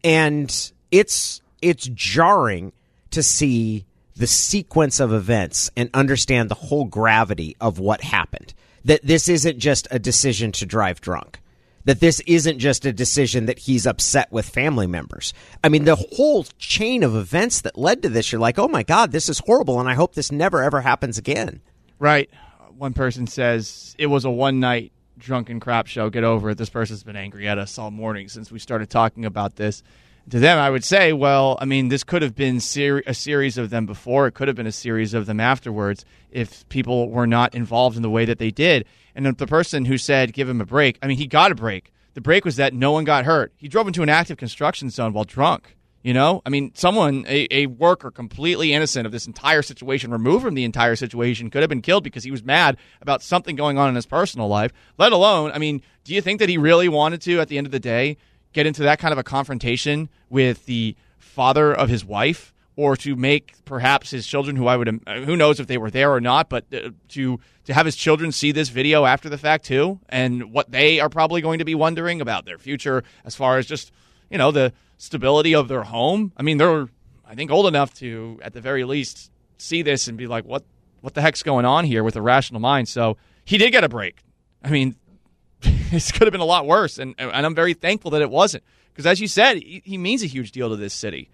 And 0.04 0.72
it's 0.92 1.42
it's 1.62 1.88
jarring 1.88 2.74
to 3.10 3.24
see 3.24 3.86
the 4.16 4.28
sequence 4.28 5.00
of 5.00 5.14
events 5.14 5.72
and 5.76 5.90
understand 5.94 6.50
the 6.50 6.56
whole 6.56 6.86
gravity 6.86 7.56
of 7.60 7.80
what 7.80 8.02
happened. 8.02 8.54
That 8.86 9.04
this 9.04 9.28
isn't 9.28 9.58
just 9.58 9.88
a 9.90 10.00
decision 10.00 10.52
to 10.54 10.66
drive 10.66 11.02
drunk. 11.02 11.42
That 11.86 12.00
this 12.00 12.20
isn't 12.22 12.60
just 12.60 12.86
a 12.86 12.94
decision 12.94 13.48
that 13.48 13.60
he's 13.60 13.88
upset 13.88 14.32
with 14.32 14.48
family 14.48 14.88
members. 14.88 15.34
I 15.64 15.70
mean, 15.70 15.86
the 15.86 15.96
whole 15.96 16.44
chain 16.60 17.02
of 17.02 17.16
events 17.16 17.62
that 17.62 17.78
led 17.78 18.04
to 18.04 18.10
this, 18.10 18.32
you're 18.32 18.42
like, 18.42 18.60
oh 18.60 18.68
my 18.68 18.84
God, 18.84 19.12
this 19.12 19.30
is 19.30 19.40
horrible, 19.40 19.80
and 19.80 19.90
I 19.90 19.94
hope 19.94 20.14
this 20.14 20.32
never 20.32 20.62
ever 20.62 20.82
happens 20.82 21.18
again. 21.18 21.62
Right 21.98 22.30
one 22.78 22.94
person 22.94 23.28
says 23.28 23.96
it 23.98 24.08
was 24.08 24.24
a 24.26 24.30
one 24.30 24.60
night 24.60 24.92
drunken 25.18 25.60
crap 25.60 25.88
show. 25.88 26.10
Get 26.10 26.24
over 26.24 26.52
it. 26.52 26.58
This 26.58 26.70
person's 26.70 27.04
been 27.04 27.16
angry 27.16 27.48
at 27.48 27.58
us 27.58 27.78
all 27.78 27.92
morning 27.92 28.30
since 28.30 28.52
we 28.52 28.60
started 28.60 28.90
talking 28.90 29.26
about 29.26 29.56
this. 29.56 29.82
To 30.30 30.40
them, 30.40 30.60
I 30.60 30.70
would 30.70 30.84
say, 30.84 31.14
well, 31.14 31.58
I 31.62 31.66
mean, 31.66 31.88
this 31.88 32.04
could 32.04 32.22
have 32.22 32.36
been 32.36 32.60
ser- 32.60 33.04
a 33.08 33.14
series 33.14 33.58
of 33.58 33.70
them 33.70 33.86
before. 33.86 34.28
It 34.28 34.34
could 34.34 34.50
have 34.50 34.58
been 34.58 34.68
a 34.68 34.74
series 34.74 35.14
of 35.14 35.26
them 35.26 35.40
afterwards 35.40 36.04
if 36.32 36.68
people 36.68 37.10
were 37.10 37.26
not 37.26 37.56
involved 37.56 37.96
in 37.96 38.02
the 38.04 38.10
way 38.10 38.26
that 38.26 38.38
they 38.38 38.52
did. 38.52 38.86
And 39.16 39.26
the 39.26 39.48
person 39.48 39.86
who 39.86 39.98
said, 39.98 40.34
give 40.34 40.50
him 40.50 40.60
a 40.60 40.66
break, 40.66 41.00
I 41.02 41.08
mean, 41.08 41.18
he 41.18 41.28
got 41.28 41.54
a 41.54 41.56
break. 41.56 41.94
The 42.14 42.22
break 42.22 42.44
was 42.44 42.58
that 42.58 42.74
no 42.74 42.92
one 42.92 43.06
got 43.06 43.26
hurt. 43.26 43.54
He 43.56 43.70
drove 43.70 43.88
into 43.88 44.04
an 44.04 44.10
active 44.10 44.38
construction 44.38 44.90
zone 44.90 45.14
while 45.14 45.24
drunk. 45.24 45.77
You 46.08 46.14
know, 46.14 46.42
I 46.46 46.50
mean, 46.50 46.72
someone, 46.74 47.26
a, 47.28 47.50
a 47.52 47.66
worker 47.66 48.12
completely 48.12 48.72
innocent 48.72 49.06
of 49.06 49.12
this 49.12 49.28
entire 49.28 49.62
situation, 49.62 50.10
removed 50.10 50.46
from 50.46 50.54
the 50.54 50.64
entire 50.64 50.96
situation, 50.96 51.50
could 51.50 51.64
have 51.64 51.70
been 51.70 51.82
killed 51.82 52.06
because 52.06 52.24
he 52.24 52.32
was 52.32 52.46
mad 52.46 52.78
about 53.02 53.22
something 53.22 53.58
going 53.58 53.78
on 53.78 53.90
in 53.90 53.96
his 53.96 54.06
personal 54.06 54.48
life, 54.48 54.72
let 54.98 55.12
alone, 55.12 55.52
I 55.52 55.58
mean, 55.58 55.82
do 56.06 56.16
you 56.16 56.22
think 56.22 56.40
that 56.40 56.48
he 56.48 56.58
really 56.58 56.88
wanted 56.88 57.20
to, 57.24 57.42
at 57.42 57.50
the 57.50 57.58
end 57.58 57.68
of 57.68 57.72
the 57.72 57.80
day, 57.82 58.16
get 58.54 58.66
into 58.66 58.84
that 58.84 59.00
kind 59.00 59.12
of 59.12 59.18
a 59.18 59.24
confrontation 59.24 60.08
with 60.30 60.66
the 60.66 60.96
father 61.18 61.74
of 61.74 61.90
his 61.90 62.06
wife? 62.06 62.54
Or 62.78 62.96
to 62.98 63.18
make 63.18 63.56
perhaps 63.66 64.12
his 64.12 64.26
children, 64.26 64.56
who 64.56 64.68
I 64.68 64.78
would, 64.78 65.02
who 65.26 65.36
knows 65.36 65.60
if 65.60 65.68
they 65.68 65.80
were 65.80 65.92
there 65.92 66.14
or 66.14 66.22
not, 66.22 66.48
but 66.48 66.66
uh, 66.72 66.92
to 67.10 67.40
to 67.66 67.74
have 67.74 67.86
his 67.88 67.96
children 67.96 68.32
see 68.32 68.52
this 68.52 68.70
video 68.70 69.04
after 69.04 69.30
the 69.30 69.38
fact 69.40 69.66
too, 69.66 70.00
and 70.08 70.54
what 70.54 70.70
they 70.70 71.00
are 71.00 71.10
probably 71.10 71.42
going 71.42 71.58
to 71.58 71.66
be 71.66 71.74
wondering 71.74 72.22
about 72.22 72.46
their 72.46 72.60
future 72.60 73.04
as 73.26 73.36
far 73.36 73.58
as 73.58 73.66
just 73.66 73.92
you 74.30 74.38
know 74.38 74.52
the 74.52 74.74
stability 74.98 75.56
of 75.56 75.68
their 75.68 75.84
home. 75.84 76.32
I 76.38 76.44
mean, 76.44 76.58
they're 76.58 76.88
I 77.26 77.36
think 77.36 77.52
old 77.52 77.68
enough 77.68 77.94
to 77.96 78.40
at 78.42 78.54
the 78.54 78.62
very 78.62 78.84
least 78.84 79.32
see 79.58 79.82
this 79.82 80.08
and 80.08 80.18
be 80.18 80.28
like, 80.28 80.46
what 80.46 80.64
what 81.02 81.14
the 81.14 81.22
heck's 81.22 81.44
going 81.44 81.66
on 81.66 81.86
here 81.86 82.04
with 82.04 82.16
a 82.16 82.22
rational 82.22 82.62
mind? 82.62 82.88
So 82.88 83.18
he 83.44 83.58
did 83.58 83.72
get 83.72 83.84
a 83.84 83.90
break. 83.90 84.24
I 84.64 84.70
mean, 84.70 84.96
this 85.62 86.12
could 86.12 86.24
have 86.24 86.32
been 86.32 86.42
a 86.42 86.46
lot 86.46 86.66
worse, 86.66 86.98
and 86.98 87.16
and 87.18 87.46
I'm 87.46 87.56
very 87.56 87.74
thankful 87.74 88.12
that 88.12 88.22
it 88.22 88.30
wasn't 88.30 88.64
because, 88.94 89.06
as 89.06 89.20
you 89.20 89.28
said, 89.28 89.58
he, 89.58 89.82
he 89.86 89.98
means 89.98 90.24
a 90.24 90.28
huge 90.28 90.52
deal 90.52 90.70
to 90.70 90.76
this 90.76 90.94
city. 90.94 91.30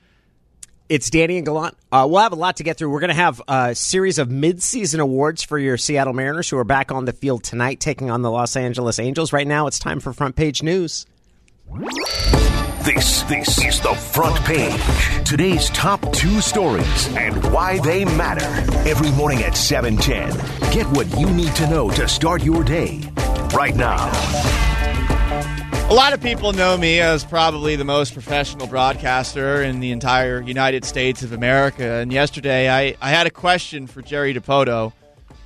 It's 0.89 1.09
Danny 1.09 1.37
and 1.37 1.45
Gallant. 1.45 1.77
Uh, 1.91 2.05
we'll 2.09 2.21
have 2.21 2.33
a 2.33 2.35
lot 2.35 2.57
to 2.57 2.63
get 2.63 2.77
through. 2.77 2.89
We're 2.89 2.99
going 2.99 3.07
to 3.07 3.15
have 3.15 3.41
a 3.47 3.73
series 3.73 4.19
of 4.19 4.29
mid-season 4.29 4.99
awards 4.99 5.41
for 5.41 5.57
your 5.57 5.77
Seattle 5.77 6.13
Mariners, 6.13 6.49
who 6.49 6.57
are 6.57 6.65
back 6.65 6.91
on 6.91 7.05
the 7.05 7.13
field 7.13 7.43
tonight, 7.43 7.79
taking 7.79 8.11
on 8.11 8.21
the 8.21 8.29
Los 8.29 8.57
Angeles 8.57 8.99
Angels. 8.99 9.31
Right 9.31 9.47
now, 9.47 9.65
it's 9.67 9.79
time 9.79 10.01
for 10.01 10.11
front 10.11 10.35
page 10.35 10.61
news. 10.61 11.05
This 12.83 13.21
this 13.23 13.63
is 13.63 13.79
the 13.79 13.93
front 13.93 14.35
page. 14.43 15.23
Today's 15.23 15.69
top 15.69 16.01
two 16.11 16.41
stories 16.41 17.07
and 17.15 17.41
why 17.53 17.79
they 17.79 18.03
matter. 18.03 18.43
Every 18.85 19.09
morning 19.11 19.41
at 19.43 19.55
710. 19.55 20.31
Get 20.73 20.85
what 20.87 21.07
you 21.17 21.29
need 21.29 21.55
to 21.55 21.69
know 21.69 21.89
to 21.91 22.09
start 22.09 22.43
your 22.43 22.61
day. 22.61 22.99
Right 23.53 23.73
now. 23.73 24.11
A 25.89 25.93
lot 25.93 26.11
of 26.11 26.19
people 26.19 26.51
know 26.51 26.77
me 26.77 26.99
as 26.99 27.23
probably 27.23 27.77
the 27.77 27.85
most 27.85 28.11
professional 28.11 28.67
broadcaster 28.67 29.63
in 29.63 29.79
the 29.79 29.91
entire 29.91 30.41
United 30.41 30.83
States 30.83 31.23
of 31.23 31.31
America. 31.31 31.85
And 31.85 32.11
yesterday 32.11 32.69
I, 32.69 32.97
I 32.99 33.11
had 33.11 33.27
a 33.27 33.31
question 33.31 33.87
for 33.87 34.01
Jerry 34.01 34.33
Dipoto. 34.33 34.91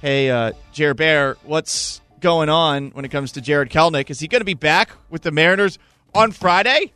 Hey, 0.01 0.32
uh, 0.32 0.53
Jared 0.74 0.98
Bear, 0.98 1.38
what's 1.44 2.01
going 2.20 2.50
on 2.50 2.89
when 2.96 3.06
it 3.06 3.10
comes 3.10 3.34
to 3.34 3.41
Jarred 3.41 3.70
Kelenic? 3.70 4.10
Is 4.10 4.20
he 4.20 4.27
going 4.27 4.41
to 4.41 4.46
be 4.46 4.56
back 4.56 4.89
with 5.12 5.22
the 5.22 5.32
Mariners 5.32 5.77
on 6.15 6.32
Friday? 6.32 6.94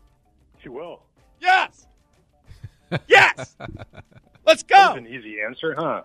She 0.62 0.70
will. 0.70 1.02
Yes. 1.40 1.88
Yes. 3.08 3.56
Let's 4.46 4.64
That 4.64 4.90
was 4.90 4.94
go. 4.94 4.94
an 4.96 5.08
easy 5.08 5.38
answer, 5.40 5.74
huh? 5.78 6.02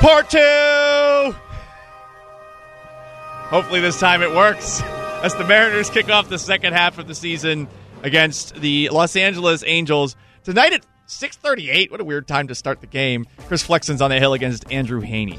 Part 0.00 0.30
two. 0.30 1.34
Hopefully 3.48 3.80
this 3.80 3.98
time 3.98 4.22
it 4.22 4.30
works. 4.34 4.82
As 5.22 5.34
the 5.34 5.44
Mariners 5.44 5.88
kick 5.90 6.10
off 6.10 6.28
the 6.28 6.38
second 6.38 6.74
half 6.74 6.98
of 6.98 7.08
the 7.08 7.14
season 7.14 7.66
against 8.02 8.54
the 8.56 8.88
Los 8.90 9.16
Angeles 9.16 9.64
Angels 9.66 10.14
tonight 10.44 10.72
at 10.74 10.84
6:38. 11.06 11.90
What 11.90 12.00
a 12.00 12.04
weird 12.04 12.26
time 12.26 12.48
to 12.48 12.54
start 12.54 12.80
the 12.80 12.86
game. 12.86 13.26
Chris 13.46 13.62
Flexen's 13.62 14.02
on 14.02 14.10
the 14.10 14.18
hill 14.18 14.32
against 14.32 14.70
Andrew 14.70 15.00
Heaney. 15.00 15.38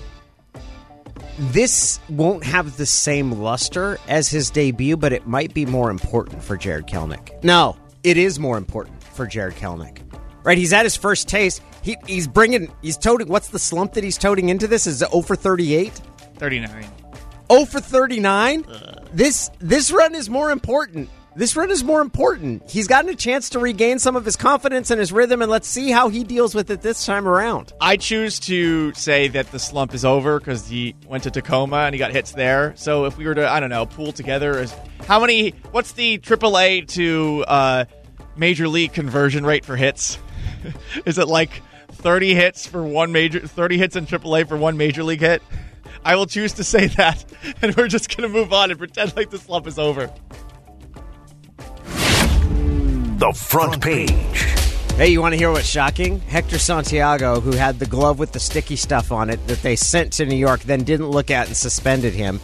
This 1.39 1.99
won't 2.09 2.43
have 2.43 2.77
the 2.77 2.85
same 2.85 3.31
luster 3.33 3.99
as 4.07 4.29
his 4.29 4.49
debut, 4.49 4.97
but 4.97 5.13
it 5.13 5.27
might 5.27 5.53
be 5.53 5.65
more 5.65 5.91
important 5.91 6.43
for 6.43 6.57
Jarred 6.57 6.87
Kelenic. 6.87 7.43
No, 7.43 7.77
it 8.03 8.17
is 8.17 8.39
more 8.39 8.57
important 8.57 9.03
for 9.03 9.27
Jarred 9.27 9.55
Kelenic. 9.55 9.99
Right? 10.43 10.57
He's 10.57 10.73
at 10.73 10.85
his 10.85 10.95
first 10.95 11.27
taste. 11.27 11.61
He, 11.83 11.95
he's 12.07 12.27
bringing, 12.27 12.73
he's 12.81 12.97
toting, 12.97 13.27
what's 13.27 13.49
the 13.49 13.59
slump 13.59 13.93
that 13.93 14.03
he's 14.03 14.17
toting 14.17 14.49
into 14.49 14.67
this? 14.67 14.87
Is 14.87 15.01
it 15.01 15.11
0 15.11 15.21
for 15.21 15.35
38? 15.35 15.93
39. 16.37 16.85
0 17.51 17.65
for 17.65 17.79
39? 17.79 18.65
This, 19.13 19.51
this 19.59 19.91
run 19.91 20.15
is 20.15 20.29
more 20.29 20.51
important. 20.51 21.09
This 21.37 21.55
run 21.55 21.69
is 21.69 21.83
more 21.83 22.01
important. 22.01 22.67
He's 22.67 22.87
gotten 22.87 23.11
a 23.11 23.15
chance 23.15 23.51
to 23.51 23.59
regain 23.59 23.99
some 23.99 24.15
of 24.15 24.25
his 24.25 24.35
confidence 24.35 24.89
and 24.89 24.99
his 24.99 25.11
rhythm, 25.11 25.43
and 25.43 25.51
let's 25.51 25.67
see 25.67 25.91
how 25.91 26.09
he 26.09 26.23
deals 26.23 26.55
with 26.55 26.71
it 26.71 26.81
this 26.81 27.05
time 27.05 27.27
around. 27.27 27.73
I 27.79 27.97
choose 27.97 28.39
to 28.39 28.91
say 28.95 29.27
that 29.27 29.51
the 29.51 29.59
slump 29.59 29.93
is 29.93 30.03
over 30.03 30.39
because 30.39 30.67
he 30.67 30.95
went 31.05 31.25
to 31.25 31.31
Tacoma 31.31 31.77
and 31.77 31.93
he 31.93 31.99
got 31.99 32.11
hits 32.11 32.31
there. 32.31 32.73
So 32.75 33.05
if 33.05 33.19
we 33.19 33.25
were 33.25 33.35
to, 33.35 33.47
I 33.47 33.59
don't 33.59 33.69
know, 33.69 33.85
pool 33.85 34.13
together, 34.13 34.65
how 35.05 35.19
many? 35.19 35.51
What's 35.69 35.91
the 35.91 36.17
AAA 36.17 36.87
to 36.93 37.45
uh, 37.47 37.85
major 38.35 38.67
league 38.67 38.93
conversion 38.93 39.45
rate 39.45 39.63
for 39.63 39.75
hits? 39.75 40.17
is 41.05 41.19
it 41.19 41.27
like 41.27 41.61
thirty 41.91 42.33
hits 42.33 42.65
for 42.65 42.81
one 42.81 43.11
major, 43.11 43.41
thirty 43.41 43.77
hits 43.77 43.95
in 43.95 44.07
AAA 44.07 44.49
for 44.49 44.57
one 44.57 44.75
major 44.75 45.03
league 45.03 45.21
hit? 45.21 45.43
I 46.03 46.15
will 46.15 46.25
choose 46.25 46.53
to 46.53 46.63
say 46.63 46.87
that, 46.87 47.23
and 47.61 47.75
we're 47.75 47.89
just 47.89 48.17
gonna 48.17 48.27
move 48.27 48.53
on 48.53 48.71
and 48.71 48.79
pretend 48.79 49.15
like 49.15 49.29
the 49.29 49.37
slump 49.37 49.67
is 49.67 49.77
over. 49.77 50.11
The 53.17 53.33
front 53.33 53.81
page. 53.81 54.11
Hey, 54.95 55.07
you 55.07 55.21
want 55.21 55.33
to 55.33 55.39
hear 55.39 55.51
what's 55.51 55.65
shocking? 55.65 56.19
Hector 56.19 56.59
Santiago, 56.59 57.39
who 57.39 57.53
had 57.53 57.79
the 57.79 57.87
glove 57.87 58.19
with 58.19 58.31
the 58.31 58.39
sticky 58.39 58.75
stuff 58.75 59.11
on 59.11 59.31
it 59.31 59.47
that 59.47 59.63
they 59.63 59.75
sent 59.75 60.13
to 60.13 60.25
New 60.27 60.35
York, 60.35 60.59
then 60.59 60.83
didn't 60.83 61.09
look 61.09 61.31
at 61.31 61.47
and 61.47 61.57
suspended 61.57 62.13
him. 62.13 62.39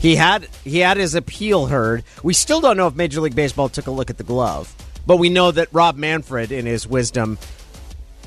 He 0.00 0.16
had 0.16 0.46
he 0.64 0.80
had 0.80 0.98
his 0.98 1.14
appeal 1.14 1.64
heard. 1.64 2.04
We 2.22 2.34
still 2.34 2.60
don't 2.60 2.76
know 2.76 2.86
if 2.86 2.94
Major 2.94 3.22
League 3.22 3.34
Baseball 3.34 3.70
took 3.70 3.86
a 3.86 3.90
look 3.90 4.10
at 4.10 4.18
the 4.18 4.22
glove, 4.22 4.74
but 5.06 5.16
we 5.16 5.30
know 5.30 5.50
that 5.50 5.68
Rob 5.72 5.96
Manfred, 5.96 6.52
in 6.52 6.66
his 6.66 6.86
wisdom, 6.86 7.38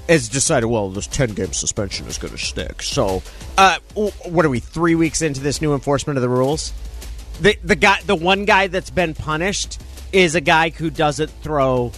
has 0.09 0.27
decided. 0.27 0.65
Well, 0.65 0.89
this 0.89 1.05
ten 1.05 1.35
game 1.35 1.53
suspension 1.53 2.07
is 2.07 2.17
going 2.17 2.33
to 2.33 2.39
stick. 2.39 2.81
So, 2.81 3.21
uh, 3.59 3.77
what 3.93 4.43
are 4.43 4.49
we? 4.49 4.59
Three 4.59 4.95
weeks 4.95 5.21
into 5.21 5.39
this 5.39 5.61
new 5.61 5.75
enforcement 5.75 6.17
of 6.17 6.23
the 6.23 6.29
rules? 6.29 6.73
The 7.41 7.55
the 7.63 7.75
guy, 7.75 8.01
the 8.07 8.15
one 8.15 8.45
guy 8.45 8.65
that's 8.65 8.89
been 8.89 9.13
punished 9.13 9.79
is 10.11 10.35
a 10.35 10.41
guy 10.41 10.69
who 10.69 10.89
doesn't 10.89 11.29
throw 11.41 11.91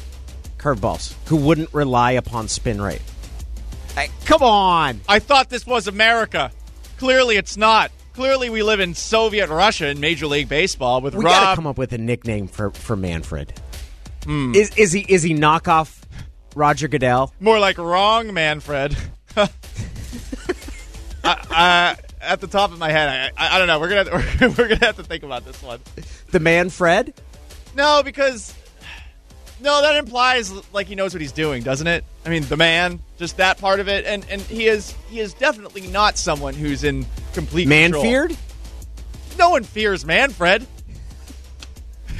curveballs, 0.58 1.14
who 1.28 1.36
wouldn't 1.38 1.74
rely 1.74 2.12
upon 2.12 2.48
spin 2.48 2.82
rate. 2.82 3.02
Hey, 3.96 4.10
come 4.26 4.42
on. 4.42 5.02
I 5.08 5.20
thought 5.20 5.50
this 5.50 5.68
was 5.68 5.88
America. 5.88 6.52
Clearly, 6.98 7.38
it's 7.38 7.58
not. 7.58 7.92
Clearly, 8.14 8.50
we 8.50 8.64
live 8.64 8.80
in 8.80 8.94
Soviet 8.94 9.50
Russia 9.50 9.88
in 9.88 10.00
Major 10.00 10.28
League 10.28 10.48
Baseball 10.48 11.02
with 11.02 11.16
We 11.16 11.24
got 11.24 11.52
to 11.52 11.56
come 11.56 11.68
up 11.68 11.78
with 11.78 11.94
a 11.94 11.98
nickname 11.98 12.48
for, 12.48 12.72
for 12.72 12.96
Manfred. 12.96 13.54
Hmm. 14.24 14.54
Is 14.56 14.72
is 14.78 14.92
he 14.94 15.02
is 15.02 15.22
he 15.24 15.34
knockoff 15.34 16.02
Roger 16.56 16.88
Goodell? 16.88 17.34
More 17.40 17.60
like 17.60 17.78
wrong, 17.78 18.34
Manfred. 18.34 18.96
I, 19.36 19.50
I, 21.26 21.96
at 22.22 22.40
the 22.40 22.48
top 22.48 22.72
of 22.72 22.80
my 22.80 22.90
head, 22.90 23.32
I, 23.38 23.46
I, 23.46 23.56
I 23.56 23.58
don't 23.58 23.68
know. 23.68 23.80
We're 23.80 23.90
gonna 23.90 24.24
we're, 24.40 24.50
we're 24.58 24.68
gonna 24.70 24.86
have 24.86 24.98
to 24.98 25.04
think 25.04 25.24
about 25.24 25.46
this 25.46 25.62
one. 25.62 25.80
The 26.32 26.40
Manfred? 26.40 27.14
No, 27.76 28.02
because 28.04 28.54
no, 29.60 29.82
that 29.82 29.96
implies 29.96 30.52
like 30.74 30.88
he 30.88 30.96
knows 30.96 31.14
what 31.14 31.22
he's 31.22 31.32
doing, 31.32 31.64
doesn't 31.64 31.88
it? 31.88 32.04
I 32.26 32.30
mean, 32.30 32.44
the 32.44 32.58
man, 32.58 33.00
just 33.18 33.38
that 33.38 33.60
part 33.60 33.80
of 33.80 33.88
it, 33.88 34.06
and 34.06 34.26
and 34.30 34.42
he 34.42 34.68
is 34.68 34.94
he 35.10 35.20
is 35.20 35.34
definitely 35.34 35.88
not 35.88 36.18
someone 36.18 36.54
who's 36.54 36.84
in 36.84 37.06
complete 37.34 37.68
Man 37.68 37.92
control. 37.92 38.04
feared? 38.04 38.38
No 39.38 39.52
one 39.52 39.64
fears 39.64 40.06
Manfred. 40.06 40.68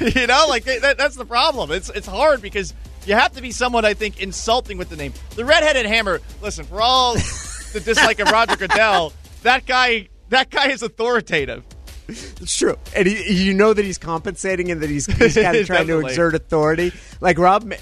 you 0.00 0.26
know, 0.26 0.46
like 0.48 0.64
that, 0.64 0.96
that's 0.98 1.16
the 1.16 1.26
problem. 1.26 1.70
It's 1.70 1.90
it's 1.90 2.06
hard 2.06 2.40
because 2.42 2.74
you 3.06 3.14
have 3.14 3.32
to 3.32 3.42
be 3.42 3.52
someone 3.52 3.84
I 3.84 3.94
think 3.94 4.20
insulting 4.20 4.78
with 4.78 4.88
the 4.88 4.96
name. 4.96 5.12
The 5.36 5.44
redheaded 5.44 5.86
hammer. 5.86 6.20
Listen, 6.40 6.64
for 6.64 6.80
all 6.80 7.14
the 7.14 7.82
dislike 7.84 8.18
of 8.20 8.30
Roger 8.30 8.56
Goodell, 8.56 9.12
that 9.42 9.66
guy 9.66 10.08
that 10.30 10.50
guy 10.50 10.70
is 10.70 10.82
authoritative. 10.82 11.62
It's 12.06 12.56
true, 12.56 12.76
and 12.94 13.06
he, 13.06 13.44
you 13.44 13.54
know 13.54 13.72
that 13.72 13.84
he's 13.84 13.98
compensating 13.98 14.70
and 14.70 14.82
that 14.82 14.90
he's, 14.90 15.06
he's 15.06 15.34
kind 15.34 15.56
of 15.56 15.66
trying 15.66 15.86
to 15.86 16.00
exert 16.00 16.34
authority. 16.34 16.92
Like 17.20 17.38
Rob, 17.38 17.64
uh, 17.64 17.76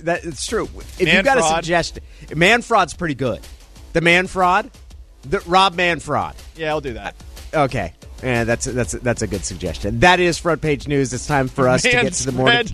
that 0.00 0.20
it's 0.24 0.46
true. 0.46 0.64
If 0.98 1.04
Man 1.04 1.16
you 1.16 1.22
got 1.22 1.38
a 1.38 1.42
suggestion, 1.42 2.02
man 2.34 2.62
fraud's 2.62 2.94
pretty 2.94 3.14
good. 3.14 3.40
The 3.92 4.00
man 4.00 4.26
fraud, 4.26 4.70
the 5.22 5.40
Rob 5.40 5.74
man 5.74 6.00
fraud. 6.00 6.36
Yeah, 6.56 6.70
I'll 6.70 6.80
do 6.80 6.94
that. 6.94 7.16
Okay, 7.52 7.92
yeah, 8.22 8.44
that's 8.44 8.64
that's 8.64 8.92
that's 8.92 9.22
a 9.22 9.26
good 9.26 9.44
suggestion. 9.44 10.00
That 10.00 10.20
is 10.20 10.38
front 10.38 10.62
page 10.62 10.88
news. 10.88 11.12
It's 11.12 11.26
time 11.26 11.48
for 11.48 11.68
us 11.68 11.82
to 11.82 11.90
get 11.90 12.12
to 12.14 12.26
the 12.26 12.32
morning. 12.32 12.68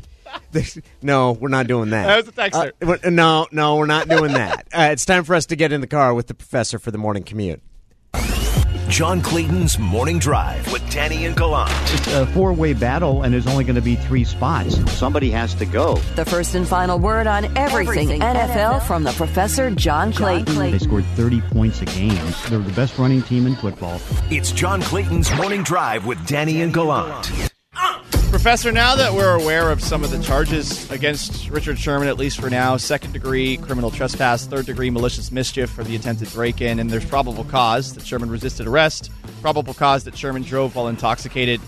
no, 1.02 1.32
we're 1.32 1.49
not 1.49 1.66
doing 1.66 1.90
that. 1.90 2.06
That 2.06 2.16
was 2.16 2.28
a 2.28 2.32
texter. 2.32 3.04
Uh, 3.04 3.11
no, 3.11 3.47
no, 3.52 3.76
we're 3.76 3.87
not 3.87 4.09
doing 4.09 4.32
that. 4.32 4.68
Uh, 4.73 4.88
it's 4.90 5.04
time 5.04 5.23
for 5.23 5.35
us 5.35 5.47
to 5.47 5.56
get 5.56 5.71
in 5.71 5.82
the 5.82 5.87
car 5.87 6.14
with 6.14 6.28
the 6.28 6.35
professor 6.35 6.78
for 6.78 6.90
the 6.90 6.97
morning 6.97 7.23
commute. 7.25 7.61
John 8.92 9.22
Clayton's 9.22 9.78
Morning 9.78 10.18
Drive 10.18 10.70
with 10.70 10.87
Danny 10.90 11.25
and 11.25 11.34
Gallant. 11.34 11.70
It's 11.94 12.08
a 12.08 12.26
four 12.26 12.52
way 12.52 12.75
battle, 12.75 13.22
and 13.22 13.32
there's 13.32 13.46
only 13.46 13.64
going 13.64 13.76
to 13.76 13.80
be 13.80 13.96
three 13.96 14.22
spots. 14.22 14.76
Somebody 14.92 15.30
has 15.30 15.54
to 15.54 15.64
go. 15.64 15.94
The 16.14 16.26
first 16.26 16.54
and 16.54 16.68
final 16.68 16.99
word 16.99 17.26
on 17.26 17.46
everything, 17.56 18.11
Everything 18.11 18.20
NFL, 18.20 18.80
NFL. 18.80 18.82
from 18.87 19.04
the 19.04 19.12
professor 19.12 19.70
John 19.70 20.12
Clayton. 20.12 20.56
They 20.58 20.78
scored 20.78 21.06
30 21.16 21.40
points 21.40 21.80
a 21.80 21.87
game. 21.87 22.34
They're 22.50 22.58
the 22.58 22.72
best 22.76 22.99
running 22.99 23.22
team 23.22 23.46
in 23.46 23.56
football. 23.56 23.99
It's 24.30 24.52
John 24.52 24.82
Clayton's 24.82 25.34
Morning 25.37 25.62
Drive 25.62 26.04
with 26.04 26.26
Danny 26.26 26.61
and 26.61 26.75
Gallant. 26.75 27.51
Professor, 28.32 28.72
now 28.72 28.96
that 28.96 29.12
we're 29.12 29.34
aware 29.34 29.70
of 29.70 29.82
some 29.82 30.02
of 30.02 30.10
the 30.10 30.20
charges 30.22 30.90
against 30.90 31.50
Richard 31.50 31.78
Sherman, 31.78 32.08
at 32.08 32.16
least 32.16 32.40
for 32.40 32.48
now, 32.50 32.76
second 32.76 33.12
degree 33.12 33.58
criminal 33.58 33.90
trespass, 33.90 34.46
third 34.46 34.66
degree 34.66 34.90
malicious 34.90 35.30
mischief 35.30 35.70
for 35.70 35.84
the 35.84 35.94
attempted 35.94 36.32
break 36.32 36.60
in, 36.60 36.78
and 36.78 36.90
there's 36.90 37.04
probable 37.04 37.44
cause 37.44 37.94
that 37.94 38.04
Sherman 38.04 38.30
resisted 38.30 38.66
arrest, 38.66 39.12
probable 39.42 39.74
cause 39.74 40.04
that 40.04 40.16
Sherman 40.16 40.42
drove 40.42 40.74
while 40.74 40.88
intoxicated. 40.88 41.60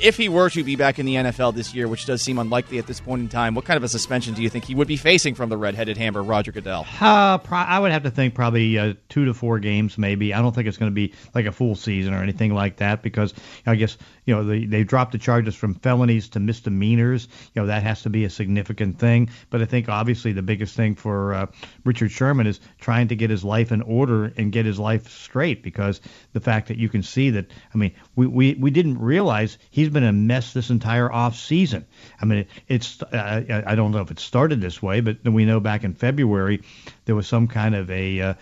If 0.00 0.16
he 0.16 0.28
were 0.28 0.48
to 0.50 0.62
be 0.62 0.76
back 0.76 1.00
in 1.00 1.06
the 1.06 1.16
NFL 1.16 1.54
this 1.54 1.74
year, 1.74 1.88
which 1.88 2.06
does 2.06 2.22
seem 2.22 2.38
unlikely 2.38 2.78
at 2.78 2.86
this 2.86 3.00
point 3.00 3.22
in 3.22 3.28
time, 3.28 3.54
what 3.54 3.64
kind 3.64 3.76
of 3.76 3.82
a 3.82 3.88
suspension 3.88 4.32
do 4.32 4.42
you 4.42 4.48
think 4.48 4.64
he 4.64 4.74
would 4.74 4.86
be 4.86 4.96
facing 4.96 5.34
from 5.34 5.48
the 5.48 5.56
red-headed 5.56 5.96
hammer, 5.96 6.22
Roger 6.22 6.52
Goodell? 6.52 6.86
Uh, 7.00 7.38
pro- 7.38 7.58
I 7.58 7.80
would 7.80 7.90
have 7.90 8.04
to 8.04 8.10
think 8.10 8.34
probably 8.34 8.78
uh, 8.78 8.94
two 9.08 9.24
to 9.24 9.34
four 9.34 9.58
games, 9.58 9.98
maybe. 9.98 10.32
I 10.32 10.40
don't 10.40 10.54
think 10.54 10.68
it's 10.68 10.76
going 10.76 10.92
to 10.92 10.94
be 10.94 11.14
like 11.34 11.46
a 11.46 11.52
full 11.52 11.74
season 11.74 12.14
or 12.14 12.22
anything 12.22 12.54
like 12.54 12.76
that 12.76 13.02
because 13.02 13.34
I 13.66 13.74
guess 13.74 13.98
you 14.24 14.34
know 14.34 14.44
they 14.44 14.66
they 14.66 14.84
dropped 14.84 15.12
the 15.12 15.18
charges 15.18 15.56
from 15.56 15.74
felonies 15.74 16.28
to 16.30 16.40
misdemeanors. 16.40 17.26
You 17.54 17.62
know 17.62 17.66
that 17.66 17.82
has 17.82 18.02
to 18.02 18.10
be 18.10 18.24
a 18.24 18.30
significant 18.30 18.98
thing. 18.98 19.30
But 19.50 19.62
I 19.62 19.64
think 19.64 19.88
obviously 19.88 20.32
the 20.32 20.42
biggest 20.42 20.76
thing 20.76 20.94
for 20.94 21.34
uh, 21.34 21.46
Richard 21.84 22.12
Sherman 22.12 22.46
is 22.46 22.60
trying 22.78 23.08
to 23.08 23.16
get 23.16 23.30
his 23.30 23.42
life 23.42 23.72
in 23.72 23.82
order 23.82 24.32
and 24.36 24.52
get 24.52 24.64
his 24.66 24.78
life 24.78 25.08
straight 25.08 25.62
because 25.62 26.00
the 26.34 26.40
fact 26.40 26.68
that 26.68 26.78
you 26.78 26.88
can 26.88 27.02
see 27.02 27.30
that 27.30 27.46
I 27.74 27.78
mean 27.78 27.92
we 28.14 28.26
we, 28.26 28.54
we 28.54 28.70
didn't 28.70 28.98
realize 28.98 29.58
he's 29.70 29.87
been 29.92 30.04
a 30.04 30.12
mess 30.12 30.52
this 30.52 30.70
entire 30.70 31.10
off 31.10 31.36
season. 31.36 31.86
I 32.20 32.24
mean 32.24 32.38
it, 32.40 32.48
it's 32.68 33.02
uh, 33.02 33.44
I 33.48 33.72
I 33.72 33.74
don't 33.74 33.92
know 33.92 34.00
if 34.00 34.10
it 34.10 34.18
started 34.18 34.60
this 34.60 34.82
way, 34.82 35.00
but 35.00 35.18
we 35.24 35.44
know 35.44 35.60
back 35.60 35.84
in 35.84 35.94
February 35.94 36.62
there 37.04 37.14
was 37.14 37.26
some 37.26 37.48
kind 37.48 37.74
of 37.74 37.90
a 37.90 38.20
uh, 38.20 38.34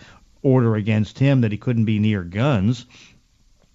order 0.42 0.76
against 0.76 1.18
him 1.18 1.40
that 1.42 1.52
he 1.52 1.58
couldn't 1.58 1.84
be 1.84 1.98
near 1.98 2.22
guns 2.22 2.86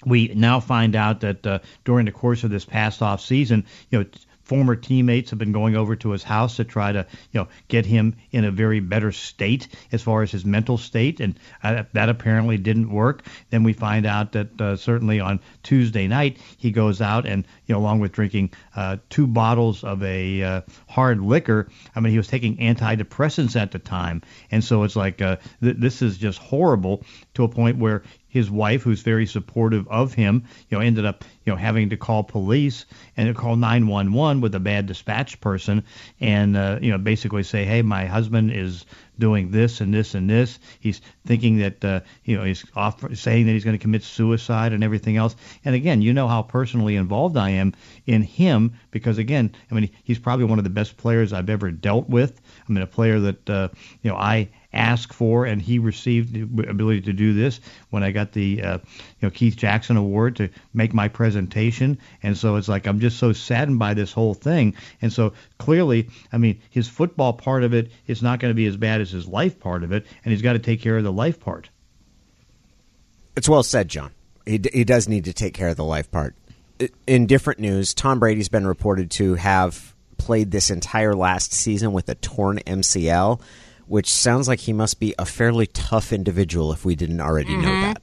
we 0.05 0.29
now 0.29 0.59
find 0.59 0.95
out 0.95 1.21
that 1.21 1.45
uh, 1.45 1.59
during 1.85 2.05
the 2.05 2.11
course 2.11 2.43
of 2.43 2.49
this 2.49 2.65
past 2.65 3.01
off 3.01 3.21
season, 3.21 3.65
you 3.89 3.99
know, 3.99 4.05
former 4.51 4.75
teammates 4.75 5.29
have 5.29 5.39
been 5.39 5.53
going 5.53 5.77
over 5.77 5.95
to 5.95 6.09
his 6.09 6.23
house 6.23 6.57
to 6.57 6.65
try 6.65 6.91
to, 6.91 7.07
you 7.31 7.39
know, 7.39 7.47
get 7.69 7.85
him 7.85 8.17
in 8.33 8.43
a 8.43 8.51
very 8.51 8.81
better 8.81 9.09
state 9.09 9.69
as 9.93 10.01
far 10.01 10.23
as 10.23 10.31
his 10.31 10.43
mental 10.43 10.77
state, 10.77 11.21
and 11.21 11.39
uh, 11.63 11.83
that 11.93 12.09
apparently 12.09 12.57
didn't 12.57 12.91
work. 12.91 13.25
Then 13.49 13.63
we 13.63 13.71
find 13.71 14.05
out 14.05 14.33
that 14.33 14.59
uh, 14.59 14.75
certainly 14.75 15.21
on 15.21 15.39
Tuesday 15.63 16.05
night 16.05 16.37
he 16.57 16.69
goes 16.69 16.99
out 16.99 17.25
and, 17.25 17.47
you 17.65 17.73
know, 17.73 17.79
along 17.79 18.01
with 18.01 18.11
drinking 18.11 18.51
uh, 18.75 18.97
two 19.09 19.25
bottles 19.25 19.85
of 19.85 20.03
a 20.03 20.43
uh, 20.43 20.61
hard 20.89 21.21
liquor, 21.21 21.69
I 21.95 22.01
mean, 22.01 22.11
he 22.11 22.17
was 22.17 22.27
taking 22.27 22.57
antidepressants 22.57 23.55
at 23.55 23.71
the 23.71 23.79
time, 23.79 24.21
and 24.51 24.61
so 24.61 24.83
it's 24.83 24.97
like 24.97 25.21
uh, 25.21 25.37
th- 25.63 25.77
this 25.77 26.01
is 26.01 26.17
just 26.17 26.39
horrible 26.39 27.05
to 27.33 27.43
a 27.43 27.47
point 27.47 27.77
where 27.77 28.03
his 28.27 28.49
wife, 28.49 28.83
who's 28.83 29.01
very 29.01 29.25
supportive 29.25 29.87
of 29.89 30.13
him, 30.13 30.43
you 30.69 30.77
know, 30.77 30.83
ended 30.83 31.05
up, 31.05 31.25
you 31.45 31.51
know, 31.51 31.57
having 31.57 31.89
to 31.89 31.97
call 31.97 32.23
police 32.23 32.85
and 33.17 33.27
to 33.27 33.33
call 33.33 33.55
911 33.55 34.41
with 34.41 34.55
a 34.55 34.59
bad 34.59 34.85
dispatch 34.85 35.39
person, 35.41 35.83
and 36.19 36.55
uh, 36.55 36.79
you 36.81 36.91
know, 36.91 36.97
basically 36.97 37.43
say, 37.43 37.65
hey, 37.65 37.81
my 37.81 38.05
husband 38.05 38.51
is 38.51 38.85
doing 39.19 39.51
this 39.51 39.81
and 39.81 39.93
this 39.93 40.15
and 40.15 40.29
this. 40.29 40.59
He's 40.79 41.01
thinking 41.25 41.57
that, 41.57 41.83
uh, 41.85 41.99
you 42.23 42.37
know, 42.37 42.43
he's 42.43 42.65
off 42.75 43.03
saying 43.15 43.45
that 43.45 43.51
he's 43.51 43.63
going 43.63 43.77
to 43.77 43.81
commit 43.81 44.03
suicide 44.03 44.73
and 44.73 44.83
everything 44.83 45.17
else. 45.17 45.35
And 45.63 45.75
again, 45.75 46.01
you 46.01 46.13
know 46.13 46.27
how 46.27 46.41
personally 46.41 46.95
involved 46.95 47.37
I 47.37 47.51
am 47.51 47.73
in 48.07 48.23
him 48.23 48.73
because 48.91 49.17
again, 49.17 49.53
I 49.69 49.75
mean, 49.75 49.89
he's 50.03 50.19
probably 50.19 50.45
one 50.45 50.57
of 50.57 50.63
the 50.63 50.69
best 50.69 50.97
players 50.97 51.33
I've 51.33 51.49
ever 51.49 51.69
dealt 51.69 52.09
with. 52.09 52.41
I 52.67 52.71
mean, 52.71 52.81
a 52.81 52.87
player 52.87 53.19
that, 53.19 53.49
uh, 53.49 53.69
you 54.01 54.09
know, 54.09 54.17
I 54.17 54.49
asked 54.73 55.13
for, 55.13 55.45
and 55.45 55.61
he 55.61 55.79
received 55.79 56.33
the 56.33 56.69
ability 56.69 57.01
to 57.01 57.13
do 57.13 57.33
this 57.33 57.59
when 57.89 58.03
I 58.03 58.11
got 58.11 58.31
the 58.31 58.63
uh, 58.63 58.77
you 58.77 59.27
know 59.27 59.29
Keith 59.29 59.55
Jackson 59.55 59.97
Award 59.97 60.37
to 60.37 60.49
make 60.73 60.93
my 60.93 61.07
presentation. 61.07 61.97
And 62.23 62.37
so 62.37 62.55
it's 62.55 62.67
like 62.67 62.87
I'm 62.87 62.99
just 62.99 63.17
so 63.17 63.33
saddened 63.33 63.79
by 63.79 63.93
this 63.93 64.11
whole 64.11 64.33
thing. 64.33 64.75
And 65.01 65.11
so 65.11 65.33
clearly, 65.57 66.09
I 66.31 66.37
mean, 66.37 66.61
his 66.69 66.87
football 66.87 67.33
part 67.33 67.63
of 67.63 67.73
it 67.73 67.91
is 68.07 68.21
not 68.21 68.39
going 68.39 68.51
to 68.51 68.55
be 68.55 68.67
as 68.67 68.77
bad 68.77 69.01
as 69.01 69.11
his 69.11 69.27
life 69.27 69.59
part 69.59 69.83
of 69.83 69.91
it, 69.91 70.05
and 70.23 70.31
he's 70.31 70.41
got 70.41 70.53
to 70.53 70.59
take 70.59 70.81
care 70.81 70.97
of 70.97 71.03
the 71.03 71.11
life 71.11 71.39
part. 71.39 71.69
It's 73.35 73.47
well 73.47 73.63
said, 73.63 73.87
John. 73.87 74.11
He, 74.45 74.57
d- 74.57 74.71
he 74.73 74.83
does 74.83 75.07
need 75.07 75.25
to 75.25 75.33
take 75.33 75.53
care 75.53 75.69
of 75.69 75.77
the 75.77 75.85
life 75.85 76.11
part. 76.11 76.35
In 77.05 77.27
different 77.27 77.59
news, 77.59 77.93
Tom 77.93 78.19
Brady's 78.19 78.49
been 78.49 78.65
reported 78.65 79.11
to 79.11 79.35
have 79.35 79.93
played 80.17 80.51
this 80.51 80.69
entire 80.69 81.15
last 81.15 81.53
season 81.53 81.93
with 81.93 82.09
a 82.09 82.15
torn 82.15 82.59
MCL, 82.59 83.41
which 83.87 84.11
sounds 84.11 84.47
like 84.47 84.59
he 84.59 84.73
must 84.73 84.99
be 84.99 85.13
a 85.17 85.25
fairly 85.25 85.67
tough 85.67 86.11
individual 86.13 86.71
if 86.71 86.85
we 86.85 86.95
didn't 86.95 87.21
already 87.21 87.55
know 87.55 87.81
that. 87.81 88.01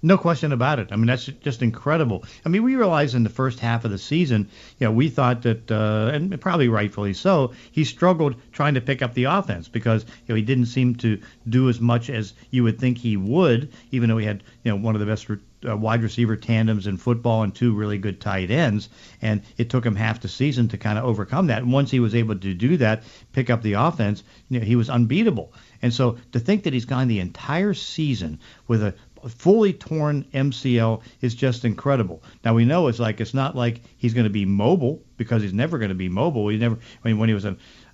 No 0.00 0.16
question 0.16 0.52
about 0.52 0.78
it. 0.78 0.88
I 0.92 0.96
mean, 0.96 1.06
that's 1.06 1.26
just 1.26 1.60
incredible. 1.60 2.24
I 2.46 2.48
mean, 2.48 2.62
we 2.62 2.76
realized 2.76 3.16
in 3.16 3.24
the 3.24 3.30
first 3.30 3.58
half 3.58 3.84
of 3.84 3.90
the 3.90 3.98
season, 3.98 4.48
you 4.78 4.86
know, 4.86 4.92
we 4.92 5.08
thought 5.08 5.42
that, 5.42 5.70
uh, 5.72 6.10
and 6.12 6.40
probably 6.40 6.68
rightfully 6.68 7.14
so, 7.14 7.52
he 7.72 7.82
struggled 7.82 8.36
trying 8.52 8.74
to 8.74 8.80
pick 8.80 9.02
up 9.02 9.14
the 9.14 9.24
offense 9.24 9.66
because, 9.66 10.04
you 10.04 10.28
know, 10.28 10.34
he 10.36 10.42
didn't 10.42 10.66
seem 10.66 10.94
to 10.96 11.20
do 11.48 11.68
as 11.68 11.80
much 11.80 12.10
as 12.10 12.32
you 12.50 12.62
would 12.62 12.78
think 12.78 12.98
he 12.98 13.16
would, 13.16 13.72
even 13.90 14.08
though 14.08 14.18
he 14.18 14.26
had, 14.26 14.44
you 14.62 14.70
know, 14.70 14.76
one 14.76 14.94
of 14.94 15.00
the 15.00 15.06
best 15.06 15.28
uh, 15.66 15.76
wide 15.76 16.02
receiver 16.02 16.36
tandems 16.36 16.86
in 16.86 16.96
football 16.96 17.42
and 17.42 17.54
two 17.54 17.74
really 17.74 17.98
good 17.98 18.20
tight 18.20 18.50
ends. 18.50 18.88
And 19.22 19.42
it 19.56 19.70
took 19.70 19.84
him 19.84 19.96
half 19.96 20.20
the 20.20 20.28
season 20.28 20.68
to 20.68 20.78
kind 20.78 20.98
of 20.98 21.04
overcome 21.04 21.48
that. 21.48 21.62
And 21.62 21.72
once 21.72 21.90
he 21.90 22.00
was 22.00 22.14
able 22.14 22.36
to 22.36 22.54
do 22.54 22.76
that, 22.78 23.02
pick 23.32 23.50
up 23.50 23.62
the 23.62 23.74
offense, 23.74 24.22
you 24.48 24.60
know, 24.60 24.66
he 24.66 24.76
was 24.76 24.90
unbeatable. 24.90 25.52
And 25.82 25.92
so 25.92 26.18
to 26.32 26.40
think 26.40 26.64
that 26.64 26.72
he's 26.72 26.84
gone 26.84 27.08
the 27.08 27.20
entire 27.20 27.74
season 27.74 28.40
with 28.66 28.82
a 28.82 28.94
fully 29.28 29.72
torn 29.72 30.24
MCL 30.32 31.02
is 31.20 31.34
just 31.34 31.64
incredible. 31.64 32.22
Now 32.44 32.54
we 32.54 32.64
know 32.64 32.88
it's 32.88 32.98
like 32.98 33.20
it's 33.20 33.34
not 33.34 33.56
like 33.56 33.80
he's 33.96 34.14
going 34.14 34.24
to 34.24 34.30
be 34.30 34.44
mobile 34.44 35.02
because 35.16 35.42
he's 35.42 35.52
never 35.52 35.78
going 35.78 35.88
to 35.88 35.94
be 35.94 36.08
mobile. 36.08 36.48
He 36.48 36.58
never. 36.58 36.76
I 36.76 37.08
mean, 37.08 37.18
when 37.18 37.28
he 37.28 37.34
was 37.34 37.46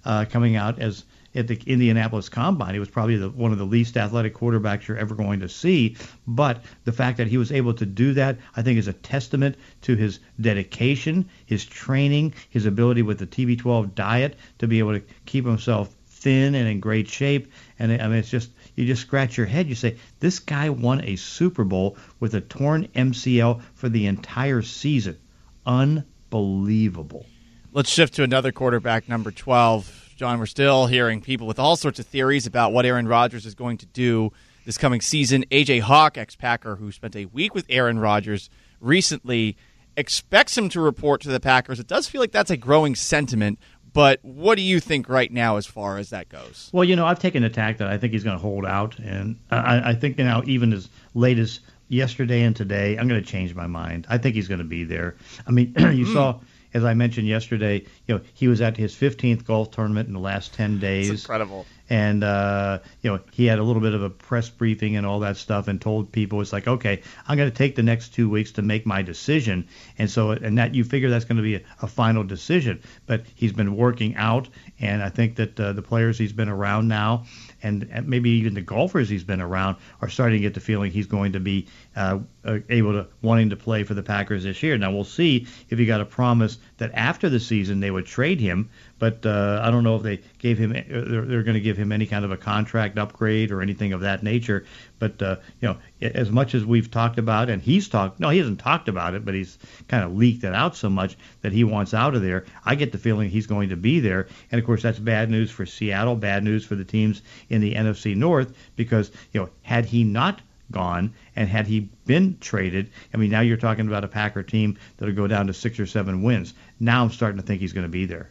uh, 0.04 0.24
coming 0.30 0.56
out 0.56 0.78
as 0.78 1.04
at 1.34 1.48
the 1.48 1.60
Indianapolis 1.66 2.28
Combine, 2.28 2.74
he 2.74 2.80
was 2.80 2.88
probably 2.88 3.16
the, 3.16 3.28
one 3.28 3.52
of 3.52 3.58
the 3.58 3.64
least 3.64 3.96
athletic 3.96 4.34
quarterbacks 4.34 4.86
you're 4.86 4.96
ever 4.96 5.14
going 5.14 5.40
to 5.40 5.48
see. 5.48 5.96
But 6.26 6.62
the 6.84 6.92
fact 6.92 7.18
that 7.18 7.26
he 7.26 7.38
was 7.38 7.52
able 7.52 7.74
to 7.74 7.86
do 7.86 8.14
that, 8.14 8.38
I 8.56 8.62
think, 8.62 8.78
is 8.78 8.88
a 8.88 8.92
testament 8.92 9.56
to 9.82 9.96
his 9.96 10.20
dedication, 10.40 11.28
his 11.46 11.64
training, 11.64 12.34
his 12.50 12.66
ability 12.66 13.02
with 13.02 13.18
the 13.18 13.26
TB12 13.26 13.94
diet 13.94 14.36
to 14.58 14.66
be 14.66 14.78
able 14.78 14.92
to 14.94 15.02
keep 15.26 15.44
himself 15.44 15.94
thin 16.06 16.54
and 16.54 16.68
in 16.68 16.80
great 16.80 17.08
shape. 17.08 17.52
And 17.78 17.92
I 17.92 18.08
mean, 18.08 18.18
it's 18.18 18.30
just 18.30 18.50
you 18.76 18.86
just 18.86 19.02
scratch 19.02 19.36
your 19.36 19.46
head. 19.46 19.68
You 19.68 19.74
say, 19.74 19.96
this 20.20 20.38
guy 20.38 20.70
won 20.70 21.04
a 21.04 21.16
Super 21.16 21.64
Bowl 21.64 21.96
with 22.20 22.34
a 22.34 22.40
torn 22.40 22.88
MCL 22.94 23.62
for 23.74 23.88
the 23.88 24.06
entire 24.06 24.62
season. 24.62 25.18
Unbelievable. 25.66 27.26
Let's 27.72 27.90
shift 27.90 28.14
to 28.14 28.22
another 28.22 28.52
quarterback, 28.52 29.08
number 29.08 29.30
12. 29.30 30.03
John, 30.16 30.38
we're 30.38 30.46
still 30.46 30.86
hearing 30.86 31.20
people 31.20 31.46
with 31.46 31.58
all 31.58 31.76
sorts 31.76 31.98
of 31.98 32.06
theories 32.06 32.46
about 32.46 32.72
what 32.72 32.86
Aaron 32.86 33.08
Rodgers 33.08 33.46
is 33.46 33.54
going 33.54 33.78
to 33.78 33.86
do 33.86 34.32
this 34.64 34.78
coming 34.78 35.00
season. 35.00 35.44
AJ 35.50 35.80
Hawk, 35.80 36.16
ex 36.16 36.36
Packer, 36.36 36.76
who 36.76 36.92
spent 36.92 37.16
a 37.16 37.26
week 37.26 37.54
with 37.54 37.66
Aaron 37.68 37.98
Rodgers 37.98 38.48
recently, 38.80 39.56
expects 39.96 40.56
him 40.56 40.68
to 40.70 40.80
report 40.80 41.20
to 41.22 41.28
the 41.28 41.40
Packers. 41.40 41.80
It 41.80 41.88
does 41.88 42.08
feel 42.08 42.20
like 42.20 42.32
that's 42.32 42.50
a 42.50 42.56
growing 42.56 42.94
sentiment. 42.94 43.58
But 43.92 44.18
what 44.22 44.56
do 44.56 44.62
you 44.62 44.80
think 44.80 45.08
right 45.08 45.30
now 45.30 45.56
as 45.56 45.66
far 45.66 45.98
as 45.98 46.10
that 46.10 46.28
goes? 46.28 46.68
Well, 46.72 46.84
you 46.84 46.96
know, 46.96 47.06
I've 47.06 47.20
taken 47.20 47.42
the 47.42 47.50
tack 47.50 47.78
that 47.78 47.88
I 47.88 47.96
think 47.96 48.12
he's 48.12 48.24
going 48.24 48.36
to 48.36 48.42
hold 48.42 48.66
out, 48.66 48.98
and 48.98 49.38
I, 49.50 49.90
I 49.90 49.94
think 49.94 50.18
now 50.18 50.42
even 50.46 50.72
as 50.72 50.88
late 51.14 51.38
as 51.38 51.60
yesterday 51.88 52.42
and 52.42 52.56
today, 52.56 52.98
I'm 52.98 53.06
going 53.06 53.22
to 53.22 53.26
change 53.26 53.54
my 53.54 53.68
mind. 53.68 54.06
I 54.10 54.18
think 54.18 54.34
he's 54.34 54.48
going 54.48 54.58
to 54.58 54.64
be 54.64 54.82
there. 54.82 55.14
I 55.46 55.52
mean, 55.52 55.74
you 55.78 56.06
hmm. 56.06 56.12
saw, 56.12 56.40
as 56.74 56.84
I 56.84 56.92
mentioned 56.92 57.28
yesterday, 57.28 57.84
you 58.06 58.16
know, 58.16 58.20
he 58.34 58.48
was 58.48 58.60
at 58.60 58.76
his 58.76 58.94
15th 58.94 59.44
golf 59.44 59.70
tournament 59.70 60.08
in 60.08 60.14
the 60.14 60.20
last 60.20 60.52
10 60.54 60.80
days. 60.80 61.10
incredible. 61.10 61.66
And 61.90 62.24
uh, 62.24 62.78
you 63.02 63.10
know, 63.10 63.20
he 63.32 63.44
had 63.44 63.58
a 63.58 63.62
little 63.62 63.82
bit 63.82 63.92
of 63.92 64.02
a 64.02 64.10
press 64.10 64.48
briefing 64.48 64.96
and 64.96 65.06
all 65.06 65.20
that 65.20 65.36
stuff, 65.36 65.68
and 65.68 65.80
told 65.80 66.12
people 66.12 66.40
it's 66.40 66.52
like, 66.52 66.66
okay, 66.66 67.02
I'm 67.28 67.36
going 67.36 67.50
to 67.50 67.56
take 67.56 67.76
the 67.76 67.82
next 67.82 68.14
two 68.14 68.30
weeks 68.30 68.52
to 68.52 68.62
make 68.62 68.86
my 68.86 69.02
decision, 69.02 69.68
and 69.98 70.10
so 70.10 70.30
and 70.30 70.56
that 70.58 70.74
you 70.74 70.82
figure 70.84 71.10
that's 71.10 71.26
going 71.26 71.36
to 71.36 71.42
be 71.42 71.56
a, 71.56 71.62
a 71.82 71.86
final 71.86 72.24
decision. 72.24 72.80
But 73.06 73.24
he's 73.34 73.52
been 73.52 73.76
working 73.76 74.16
out, 74.16 74.48
and 74.80 75.02
I 75.02 75.10
think 75.10 75.36
that 75.36 75.60
uh, 75.60 75.72
the 75.74 75.82
players 75.82 76.16
he's 76.16 76.32
been 76.32 76.48
around 76.48 76.88
now, 76.88 77.24
and, 77.62 77.88
maybe 78.06 78.30
even 78.30 78.54
the 78.54 78.62
golfers 78.62 79.08
he's 79.08 79.24
been 79.24 79.40
around, 79.40 79.76
are 80.00 80.08
starting 80.08 80.38
to 80.38 80.42
get 80.42 80.54
the 80.54 80.60
feeling 80.60 80.90
he's 80.90 81.06
going 81.06 81.32
to 81.32 81.40
be 81.40 81.66
uh, 81.96 82.18
uh, 82.44 82.58
able 82.68 82.92
to 82.92 83.06
wanting 83.22 83.50
to 83.50 83.56
play 83.56 83.84
for 83.84 83.94
the 83.94 84.02
Packers 84.02 84.44
this 84.44 84.62
year. 84.62 84.78
Now 84.78 84.90
we'll 84.90 85.04
see 85.04 85.46
if 85.68 85.78
he 85.78 85.86
got 85.86 86.00
a 86.00 86.04
promise 86.04 86.58
that 86.78 86.90
after 86.94 87.28
the 87.28 87.38
season 87.38 87.80
they 87.80 87.90
would 87.90 88.06
trade 88.06 88.40
him, 88.40 88.68
but 88.98 89.24
uh, 89.24 89.60
I 89.62 89.70
don't 89.70 89.84
know 89.84 89.96
if 89.96 90.02
they 90.02 90.20
gave 90.38 90.58
him 90.58 90.72
uh, 90.72 90.82
they're, 90.88 91.24
they're 91.24 91.42
going 91.42 91.54
to 91.54 91.60
give 91.60 91.76
him 91.76 91.92
any 91.92 92.06
kind 92.06 92.24
of 92.24 92.32
a 92.32 92.36
contract 92.36 92.98
upgrade 92.98 93.50
or 93.52 93.62
anything 93.62 93.92
of 93.92 94.00
that 94.00 94.22
nature. 94.22 94.64
But 94.98 95.20
uh, 95.22 95.36
you 95.60 95.68
know, 95.68 95.76
as 96.00 96.30
much 96.30 96.54
as 96.54 96.64
we've 96.64 96.90
talked 96.90 97.18
about, 97.18 97.48
and 97.48 97.62
he's 97.62 97.88
talked, 97.88 98.18
no, 98.18 98.30
he 98.30 98.38
hasn't 98.38 98.60
talked 98.60 98.88
about 98.88 99.14
it, 99.14 99.24
but 99.24 99.34
he's 99.34 99.58
kind 99.88 100.04
of 100.04 100.16
leaked 100.16 100.44
it 100.44 100.54
out 100.54 100.76
so 100.76 100.90
much 100.90 101.16
that 101.42 101.52
he 101.52 101.64
wants 101.64 101.94
out 101.94 102.14
of 102.14 102.22
there. 102.22 102.44
I 102.64 102.74
get 102.74 102.92
the 102.92 102.98
feeling 102.98 103.30
he's 103.30 103.46
going 103.46 103.68
to 103.68 103.76
be 103.76 104.00
there, 104.00 104.28
and 104.50 104.58
of 104.58 104.66
course 104.66 104.82
that's 104.82 104.98
bad 104.98 105.30
news 105.30 105.50
for 105.50 105.66
Seattle, 105.66 106.16
bad 106.16 106.42
news 106.42 106.64
for 106.64 106.74
the 106.74 106.84
teams 106.84 107.22
in 107.48 107.60
the 107.60 107.74
NFC 107.74 108.16
North 108.16 108.54
because 108.76 109.10
you 109.32 109.40
know 109.40 109.50
had 109.62 109.84
he 109.84 110.04
not 110.04 110.40
gone 110.74 111.14
and 111.36 111.48
had 111.48 111.66
he 111.66 111.88
been 112.04 112.36
traded, 112.40 112.90
I 113.14 113.16
mean 113.16 113.30
now 113.30 113.40
you're 113.40 113.56
talking 113.56 113.86
about 113.86 114.04
a 114.04 114.08
Packer 114.08 114.42
team 114.42 114.76
that'll 114.96 115.14
go 115.14 115.26
down 115.26 115.46
to 115.46 115.54
six 115.54 115.80
or 115.80 115.86
seven 115.86 116.22
wins. 116.22 116.52
Now 116.78 117.02
I'm 117.02 117.10
starting 117.10 117.40
to 117.40 117.46
think 117.46 117.60
he's 117.60 117.72
going 117.72 117.86
to 117.86 117.90
be 117.90 118.04
there. 118.04 118.30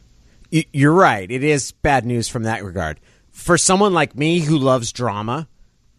You're 0.51 0.93
right. 0.93 1.29
It 1.31 1.43
is 1.43 1.71
bad 1.71 2.05
news 2.05 2.27
from 2.27 2.43
that 2.43 2.63
regard. 2.63 2.99
For 3.31 3.57
someone 3.57 3.93
like 3.93 4.15
me 4.15 4.39
who 4.39 4.59
loves 4.59 4.91
drama 4.91 5.47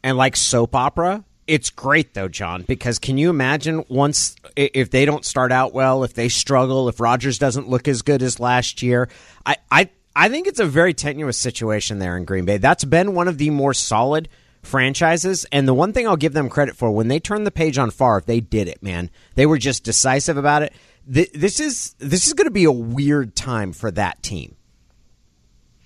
and 0.04 0.16
likes 0.16 0.38
soap 0.38 0.76
opera, 0.76 1.24
it's 1.46 1.70
great 1.70 2.14
though, 2.14 2.28
John, 2.28 2.62
because 2.62 2.98
can 2.98 3.18
you 3.18 3.30
imagine 3.30 3.85
once 3.88 4.37
if 4.54 4.90
they 4.90 5.04
don't 5.04 5.24
start 5.24 5.50
out 5.50 5.74
well, 5.74 6.04
if 6.04 6.14
they 6.14 6.28
struggle, 6.28 6.88
if 6.88 7.00
Rodgers 7.00 7.38
doesn't 7.38 7.68
look 7.68 7.88
as 7.88 8.02
good 8.02 8.22
as 8.22 8.38
last 8.38 8.83
year, 8.83 9.09
I 9.44 9.57
I 9.70 9.90
I 10.16 10.28
think 10.28 10.46
it's 10.46 10.61
a 10.61 10.66
very 10.66 10.94
tenuous 10.94 11.37
situation 11.37 11.98
there 11.98 12.16
in 12.16 12.24
Green 12.24 12.44
Bay. 12.44 12.59
That's 12.59 12.85
been 12.85 13.14
one 13.14 13.26
of 13.26 13.38
the 13.38 13.50
more 13.50 13.74
solid 13.74 14.28
franchises, 14.66 15.46
and 15.53 15.68
the 15.68 15.74
one 15.74 15.92
thing 15.92 16.07
I'll 16.07 16.16
give 16.16 16.33
them 16.33 16.48
credit 16.48 16.77
for 16.77 16.90
when 16.90 17.09
they 17.09 17.20
turned 17.20 17.46
the 17.46 17.50
page 17.50 17.79
on 17.79 17.90
Favre, 17.90 18.22
they 18.24 18.40
did 18.40 18.68
it, 18.68 18.83
man. 18.83 19.11
They 19.35 19.46
were 19.46 19.59
just 19.59 19.85
decisive 19.85 20.37
about 20.37 20.62
it. 20.62 20.72
This 21.07 21.61
is 21.61 21.94
this 21.98 22.27
is 22.27 22.33
going 22.33 22.46
to 22.46 22.50
be 22.50 22.64
a 22.64 22.72
weird 22.72 23.37
time 23.37 23.72
for 23.72 23.90
that 23.90 24.22
team. 24.22 24.57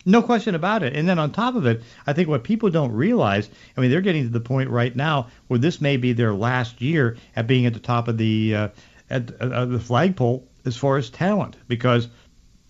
No 0.06 0.22
question 0.22 0.54
about 0.54 0.82
it. 0.82 0.96
And 0.96 1.06
then 1.06 1.18
on 1.18 1.32
top 1.32 1.54
of 1.54 1.66
it, 1.66 1.82
I 2.06 2.14
think 2.14 2.28
what 2.28 2.42
people 2.42 2.70
don't 2.70 2.92
realize, 2.92 3.50
I 3.76 3.80
mean, 3.82 3.90
they're 3.90 4.00
getting 4.00 4.22
to 4.22 4.30
the 4.30 4.40
point 4.40 4.70
right 4.70 4.94
now 4.96 5.26
where 5.48 5.58
this 5.58 5.82
may 5.82 5.98
be 5.98 6.14
their 6.14 6.32
last 6.32 6.80
year 6.80 7.18
at 7.36 7.46
being 7.46 7.66
at 7.66 7.74
the 7.74 7.80
top 7.80 8.08
of 8.08 8.16
the 8.16 8.54
uh, 8.54 8.68
at 9.10 9.38
uh, 9.40 9.66
the 9.66 9.78
flagpole 9.78 10.46
as 10.64 10.76
far 10.76 10.96
as 10.96 11.10
talent, 11.10 11.56
because 11.66 12.08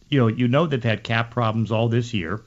you 0.08 0.18
know 0.18 0.26
you 0.26 0.48
know 0.48 0.66
they've 0.66 0.82
had 0.82 1.04
cap 1.04 1.30
problems 1.30 1.70
all 1.70 1.88
this 1.88 2.14
year. 2.14 2.42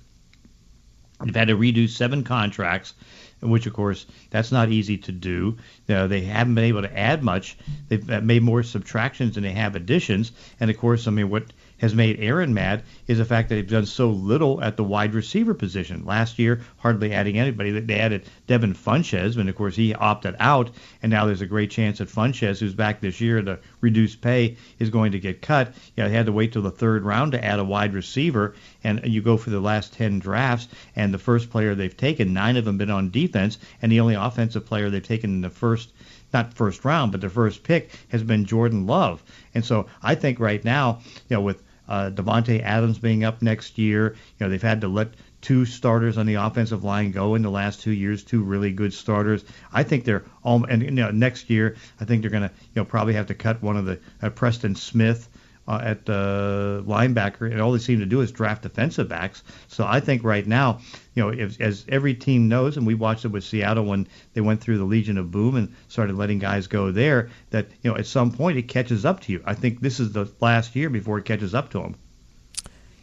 They've 1.23 1.35
had 1.35 1.49
to 1.49 1.55
redo 1.55 1.87
seven 1.87 2.23
contracts, 2.23 2.93
which 3.41 3.65
of 3.65 3.73
course 3.73 4.05
that's 4.29 4.51
not 4.51 4.69
easy 4.69 4.97
to 4.97 5.11
do. 5.11 5.57
Uh, 5.89 6.07
they 6.07 6.21
haven't 6.21 6.55
been 6.55 6.65
able 6.65 6.81
to 6.81 6.97
add 6.97 7.23
much. 7.23 7.57
They've 7.89 8.23
made 8.23 8.43
more 8.43 8.63
subtractions 8.63 9.35
than 9.35 9.43
they 9.43 9.51
have 9.51 9.75
additions, 9.75 10.31
and 10.59 10.69
of 10.69 10.77
course, 10.77 11.07
I 11.07 11.11
mean, 11.11 11.29
what 11.29 11.45
has 11.81 11.95
made 11.95 12.19
Aaron 12.19 12.53
mad 12.53 12.83
is 13.07 13.17
the 13.17 13.25
fact 13.25 13.49
that 13.49 13.55
they've 13.55 13.67
done 13.67 13.87
so 13.87 14.11
little 14.11 14.63
at 14.63 14.77
the 14.77 14.83
wide 14.83 15.15
receiver 15.15 15.55
position. 15.55 16.05
Last 16.05 16.37
year, 16.37 16.61
hardly 16.77 17.11
adding 17.11 17.39
anybody. 17.39 17.71
They 17.71 17.99
added 17.99 18.29
Devin 18.45 18.75
Funchess, 18.75 19.35
and 19.35 19.49
of 19.49 19.55
course 19.55 19.75
he 19.75 19.95
opted 19.95 20.35
out, 20.39 20.69
and 21.01 21.09
now 21.09 21.25
there's 21.25 21.41
a 21.41 21.47
great 21.47 21.71
chance 21.71 21.97
that 21.97 22.07
Funchess, 22.07 22.59
who's 22.59 22.75
back 22.75 23.01
this 23.01 23.19
year 23.19 23.39
a 23.39 23.59
reduced 23.81 24.21
pay, 24.21 24.57
is 24.77 24.91
going 24.91 25.13
to 25.13 25.19
get 25.19 25.41
cut. 25.41 25.73
You 25.97 26.03
know, 26.03 26.09
they 26.09 26.15
had 26.15 26.27
to 26.27 26.31
wait 26.31 26.53
till 26.53 26.61
the 26.61 26.69
third 26.69 27.03
round 27.03 27.31
to 27.31 27.43
add 27.43 27.57
a 27.57 27.63
wide 27.63 27.95
receiver, 27.95 28.53
and 28.83 29.01
you 29.03 29.23
go 29.23 29.35
for 29.35 29.49
the 29.49 29.59
last 29.59 29.93
10 29.93 30.19
drafts, 30.19 30.67
and 30.95 31.11
the 31.11 31.17
first 31.17 31.49
player 31.49 31.73
they've 31.73 31.97
taken, 31.97 32.31
nine 32.31 32.57
of 32.57 32.65
them 32.65 32.77
been 32.77 32.91
on 32.91 33.09
defense, 33.09 33.57
and 33.81 33.91
the 33.91 34.01
only 34.01 34.13
offensive 34.13 34.67
player 34.67 34.91
they've 34.91 35.01
taken 35.01 35.31
in 35.31 35.41
the 35.41 35.49
first 35.49 35.91
not 36.33 36.53
first 36.53 36.85
round, 36.85 37.11
but 37.11 37.19
the 37.19 37.29
first 37.29 37.63
pick 37.63 37.91
has 38.09 38.23
been 38.23 38.45
Jordan 38.45 38.87
Love. 38.87 39.21
And 39.53 39.65
so 39.65 39.87
I 40.01 40.15
think 40.15 40.39
right 40.39 40.63
now, 40.63 41.01
you 41.27 41.35
know, 41.35 41.41
with 41.41 41.61
uh, 41.91 42.09
Davante 42.09 42.63
Adams 42.63 42.97
being 42.97 43.25
up 43.25 43.41
next 43.41 43.77
year. 43.77 44.15
You 44.39 44.45
know, 44.45 44.49
they've 44.49 44.61
had 44.61 44.79
to 44.79 44.87
let 44.87 45.09
two 45.41 45.65
starters 45.65 46.17
on 46.17 46.25
the 46.25 46.35
offensive 46.35 46.85
line 46.85 47.11
go 47.11 47.35
in 47.35 47.41
the 47.41 47.51
last 47.51 47.81
two 47.81 47.91
years, 47.91 48.23
two 48.23 48.41
really 48.41 48.71
good 48.71 48.93
starters. 48.93 49.43
I 49.73 49.83
think 49.83 50.05
they're 50.05 50.23
all, 50.41 50.63
and 50.63 50.81
you 50.81 50.91
know, 50.91 51.11
next 51.11 51.49
year 51.49 51.75
I 51.99 52.05
think 52.05 52.21
they're 52.21 52.31
going 52.31 52.47
to, 52.47 52.51
you 52.73 52.81
know, 52.81 52.85
probably 52.85 53.15
have 53.15 53.27
to 53.27 53.33
cut 53.33 53.61
one 53.61 53.75
of 53.75 53.83
the 53.83 53.99
uh, 54.21 54.29
Preston 54.29 54.75
Smith 54.75 55.27
uh, 55.71 55.79
at 55.81 56.09
uh, 56.09 56.81
linebacker, 56.85 57.49
and 57.49 57.61
all 57.61 57.71
they 57.71 57.79
seem 57.79 57.99
to 57.99 58.05
do 58.05 58.19
is 58.21 58.31
draft 58.31 58.63
defensive 58.63 59.07
backs. 59.07 59.43
So 59.67 59.85
I 59.87 60.01
think 60.01 60.23
right 60.23 60.45
now, 60.45 60.81
you 61.15 61.23
know, 61.23 61.29
if, 61.29 61.59
as 61.61 61.85
every 61.87 62.13
team 62.13 62.49
knows, 62.49 62.75
and 62.75 62.85
we 62.85 62.93
watched 62.93 63.23
it 63.23 63.29
with 63.29 63.43
Seattle 63.43 63.85
when 63.85 64.07
they 64.33 64.41
went 64.41 64.59
through 64.59 64.77
the 64.77 64.83
Legion 64.83 65.17
of 65.17 65.31
Boom 65.31 65.55
and 65.55 65.73
started 65.87 66.17
letting 66.17 66.39
guys 66.39 66.67
go 66.67 66.91
there, 66.91 67.29
that 67.51 67.67
you 67.81 67.89
know 67.89 67.97
at 67.97 68.05
some 68.05 68.31
point 68.31 68.57
it 68.57 68.63
catches 68.63 69.05
up 69.05 69.21
to 69.21 69.31
you. 69.31 69.41
I 69.45 69.53
think 69.53 69.79
this 69.79 69.99
is 69.99 70.11
the 70.11 70.29
last 70.41 70.75
year 70.75 70.89
before 70.89 71.17
it 71.17 71.25
catches 71.25 71.55
up 71.55 71.69
to 71.71 71.79
them. 71.79 71.95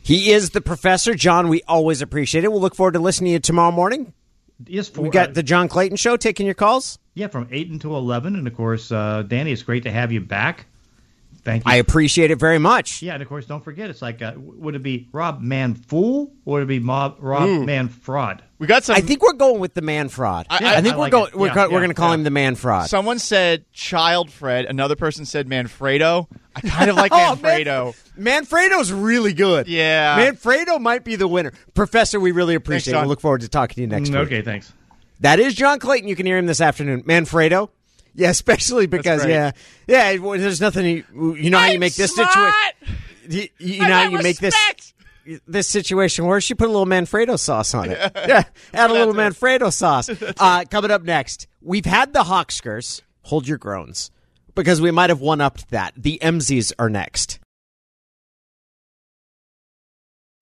He 0.02 0.30
is 0.30 0.50
the 0.50 0.60
professor, 0.60 1.14
John. 1.14 1.48
We 1.48 1.62
always 1.68 2.02
appreciate 2.02 2.44
it. 2.44 2.52
We'll 2.52 2.60
look 2.60 2.74
forward 2.74 2.92
to 2.92 2.98
listening 2.98 3.28
to 3.28 3.32
you 3.32 3.38
tomorrow 3.40 3.72
morning. 3.72 4.12
Yes, 4.66 4.88
for, 4.88 5.02
we 5.02 5.10
got 5.10 5.30
uh, 5.30 5.32
the 5.32 5.42
John 5.42 5.68
Clayton 5.68 5.96
Show 5.96 6.16
taking 6.16 6.44
your 6.44 6.54
calls. 6.54 6.98
Yeah, 7.14 7.28
from 7.28 7.48
eight 7.50 7.70
until 7.70 7.96
eleven, 7.96 8.36
and 8.36 8.46
of 8.46 8.54
course, 8.54 8.92
uh, 8.92 9.22
Danny, 9.22 9.52
it's 9.52 9.62
great 9.62 9.84
to 9.84 9.90
have 9.90 10.12
you 10.12 10.20
back. 10.20 10.66
Thank 11.48 11.64
you. 11.64 11.72
I 11.72 11.76
appreciate 11.76 12.30
it 12.30 12.38
very 12.38 12.58
much. 12.58 13.00
Yeah, 13.02 13.14
and 13.14 13.22
of 13.22 13.28
course, 13.28 13.46
don't 13.46 13.64
forget, 13.64 13.88
it's 13.90 14.02
like, 14.02 14.20
uh, 14.20 14.32
would 14.36 14.74
it 14.74 14.82
be 14.82 15.08
Rob 15.12 15.40
Man 15.40 15.74
Fool 15.74 16.32
or 16.44 16.54
would 16.54 16.62
it 16.64 16.66
be 16.66 16.78
Mob, 16.78 17.16
Rob 17.20 17.48
Ooh. 17.48 17.64
Man 17.64 17.88
Fraud? 17.88 18.42
We 18.58 18.66
got 18.66 18.84
some. 18.84 18.96
I 18.96 19.00
think 19.00 19.22
we're 19.22 19.32
going 19.34 19.60
with 19.60 19.72
the 19.74 19.82
man 19.82 20.08
fraud. 20.08 20.46
I, 20.50 20.56
I- 20.76 20.80
think 20.82 20.94
I 20.94 20.96
we're 20.96 21.02
like 21.04 21.12
going. 21.12 21.28
it. 21.28 21.34
We're, 21.36 21.46
Yeah, 21.46 21.54
co- 21.54 21.62
we're 21.70 21.78
going 21.78 21.88
to 21.90 21.94
call 21.94 22.08
yeah. 22.10 22.14
him 22.16 22.24
the 22.24 22.30
man 22.30 22.54
fraud. 22.56 22.90
Someone 22.90 23.18
said 23.18 23.64
Child 23.72 24.30
Fred. 24.30 24.64
Another 24.66 24.96
person 24.96 25.24
said 25.24 25.46
Manfredo. 25.48 26.26
I 26.56 26.60
kind 26.60 26.90
of 26.90 26.96
like 26.96 27.12
Oh, 27.14 27.36
Manfredo. 27.40 27.94
Man- 28.16 28.42
Manfredo's 28.44 28.92
really 28.92 29.32
good. 29.32 29.68
Yeah. 29.68 30.18
Manfredo 30.18 30.80
might 30.80 31.04
be 31.04 31.14
the 31.16 31.28
winner. 31.28 31.52
Professor, 31.74 32.18
we 32.18 32.32
really 32.32 32.56
appreciate 32.56 32.92
it. 32.92 32.96
John. 32.96 33.04
We 33.04 33.08
look 33.08 33.20
forward 33.20 33.42
to 33.42 33.48
talking 33.48 33.76
to 33.76 33.80
you 33.82 33.86
next 33.86 34.10
Mm, 34.10 34.14
week. 34.20 34.26
okay, 34.26 34.42
thanks. 34.42 34.72
That 35.20 35.38
is 35.40 35.54
John 35.54 35.78
Clayton. 35.78 36.08
You 36.08 36.16
can 36.16 36.26
hear 36.26 36.36
him 36.36 36.46
this 36.46 36.60
afternoon. 36.60 37.02
Manfredo. 37.04 37.70
Yeah, 38.14 38.30
especially 38.30 38.86
because 38.86 39.24
yeah, 39.26 39.52
yeah. 39.86 40.16
well, 40.18 40.38
There's 40.38 40.60
nothing. 40.60 41.04
You, 41.14 41.34
you 41.34 41.50
know 41.50 41.58
how 41.58 41.66
you 41.66 41.74
I'm 41.74 41.80
make 41.80 41.94
this 41.94 42.12
smart! 42.12 42.30
situation. 42.32 42.98
You, 43.28 43.48
you 43.58 43.80
know 43.80 43.94
how 43.94 44.08
you 44.08 44.18
make 44.22 44.38
this 44.38 44.54
this 45.46 45.68
situation 45.68 46.24
worse. 46.24 46.48
You 46.48 46.56
put 46.56 46.68
a 46.68 46.72
little 46.72 46.86
Manfredo 46.86 47.38
sauce 47.38 47.74
on 47.74 47.90
it. 47.90 47.98
Yeah, 48.16 48.44
add 48.74 48.90
a 48.90 48.92
little 48.92 49.14
Manfredo 49.14 49.72
sauce. 49.72 50.10
Uh, 50.38 50.64
coming 50.70 50.90
up 50.90 51.02
next, 51.02 51.46
we've 51.60 51.84
had 51.84 52.12
the 52.12 52.22
Hawkskers. 52.24 53.02
Hold 53.22 53.46
your 53.46 53.58
groans 53.58 54.10
because 54.54 54.80
we 54.80 54.90
might 54.90 55.10
have 55.10 55.20
one 55.20 55.40
upped 55.40 55.70
that. 55.70 55.92
The 55.96 56.18
Emsies 56.22 56.72
are 56.78 56.88
next. 56.88 57.38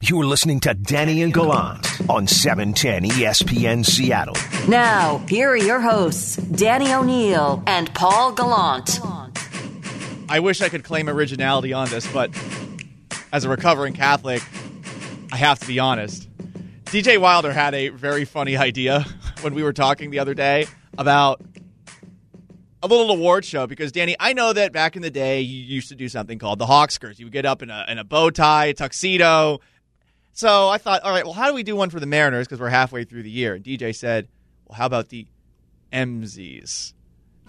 You're 0.02 0.26
listening 0.26 0.60
to 0.60 0.74
Danny 0.74 1.22
and 1.22 1.32
Gallant 1.32 2.10
on 2.10 2.24
E 2.24 2.26
710 2.26 3.04
ESPN 3.04 3.84
Seattle. 3.84 4.36
Now, 4.68 5.24
here 5.26 5.48
are 5.48 5.56
your 5.56 5.80
hosts, 5.80 6.36
Danny 6.36 6.92
O'Neill 6.92 7.62
and 7.66 7.92
Paul 7.94 8.32
Gallant. 8.32 9.00
I 10.28 10.40
wish 10.40 10.60
I 10.60 10.68
could 10.68 10.84
claim 10.84 11.08
originality 11.08 11.72
on 11.72 11.88
this, 11.88 12.06
but 12.12 12.30
as 13.32 13.44
a 13.44 13.48
recovering 13.48 13.94
Catholic, 13.94 14.42
I 15.32 15.38
have 15.38 15.60
to 15.60 15.66
be 15.66 15.78
honest. 15.78 16.28
DJ 16.84 17.18
Wilder 17.18 17.54
had 17.54 17.74
a 17.74 17.88
very 17.88 18.26
funny 18.26 18.58
idea 18.58 19.06
when 19.40 19.54
we 19.54 19.62
were 19.62 19.72
talking 19.72 20.10
the 20.10 20.18
other 20.18 20.34
day 20.34 20.66
about 20.98 21.40
a 22.82 22.86
little 22.86 23.10
award 23.10 23.46
show 23.46 23.66
because 23.66 23.92
Danny, 23.92 24.14
I 24.20 24.34
know 24.34 24.52
that 24.52 24.74
back 24.74 24.94
in 24.94 25.00
the 25.00 25.10
day 25.10 25.40
you 25.40 25.62
used 25.62 25.88
to 25.88 25.94
do 25.94 26.10
something 26.10 26.38
called 26.38 26.58
the 26.58 26.66
Hawkskers. 26.66 27.18
You 27.18 27.24
would 27.24 27.32
get 27.32 27.46
up 27.46 27.62
in 27.62 27.70
a 27.70 27.86
in 27.88 27.98
a 27.98 28.04
bow 28.04 28.28
tie, 28.28 28.66
a 28.66 28.74
tuxedo. 28.74 29.60
So 30.36 30.68
I 30.68 30.76
thought, 30.76 31.02
all 31.02 31.10
right, 31.12 31.24
well, 31.24 31.32
how 31.32 31.48
do 31.48 31.54
we 31.54 31.62
do 31.62 31.74
one 31.74 31.88
for 31.88 31.98
the 31.98 32.04
Mariners 32.04 32.46
because 32.46 32.60
we're 32.60 32.68
halfway 32.68 33.04
through 33.04 33.22
the 33.22 33.30
year? 33.30 33.54
And 33.54 33.64
DJ 33.64 33.96
said, 33.96 34.28
well, 34.66 34.76
how 34.76 34.84
about 34.84 35.08
the 35.08 35.26
MZs? 35.94 36.92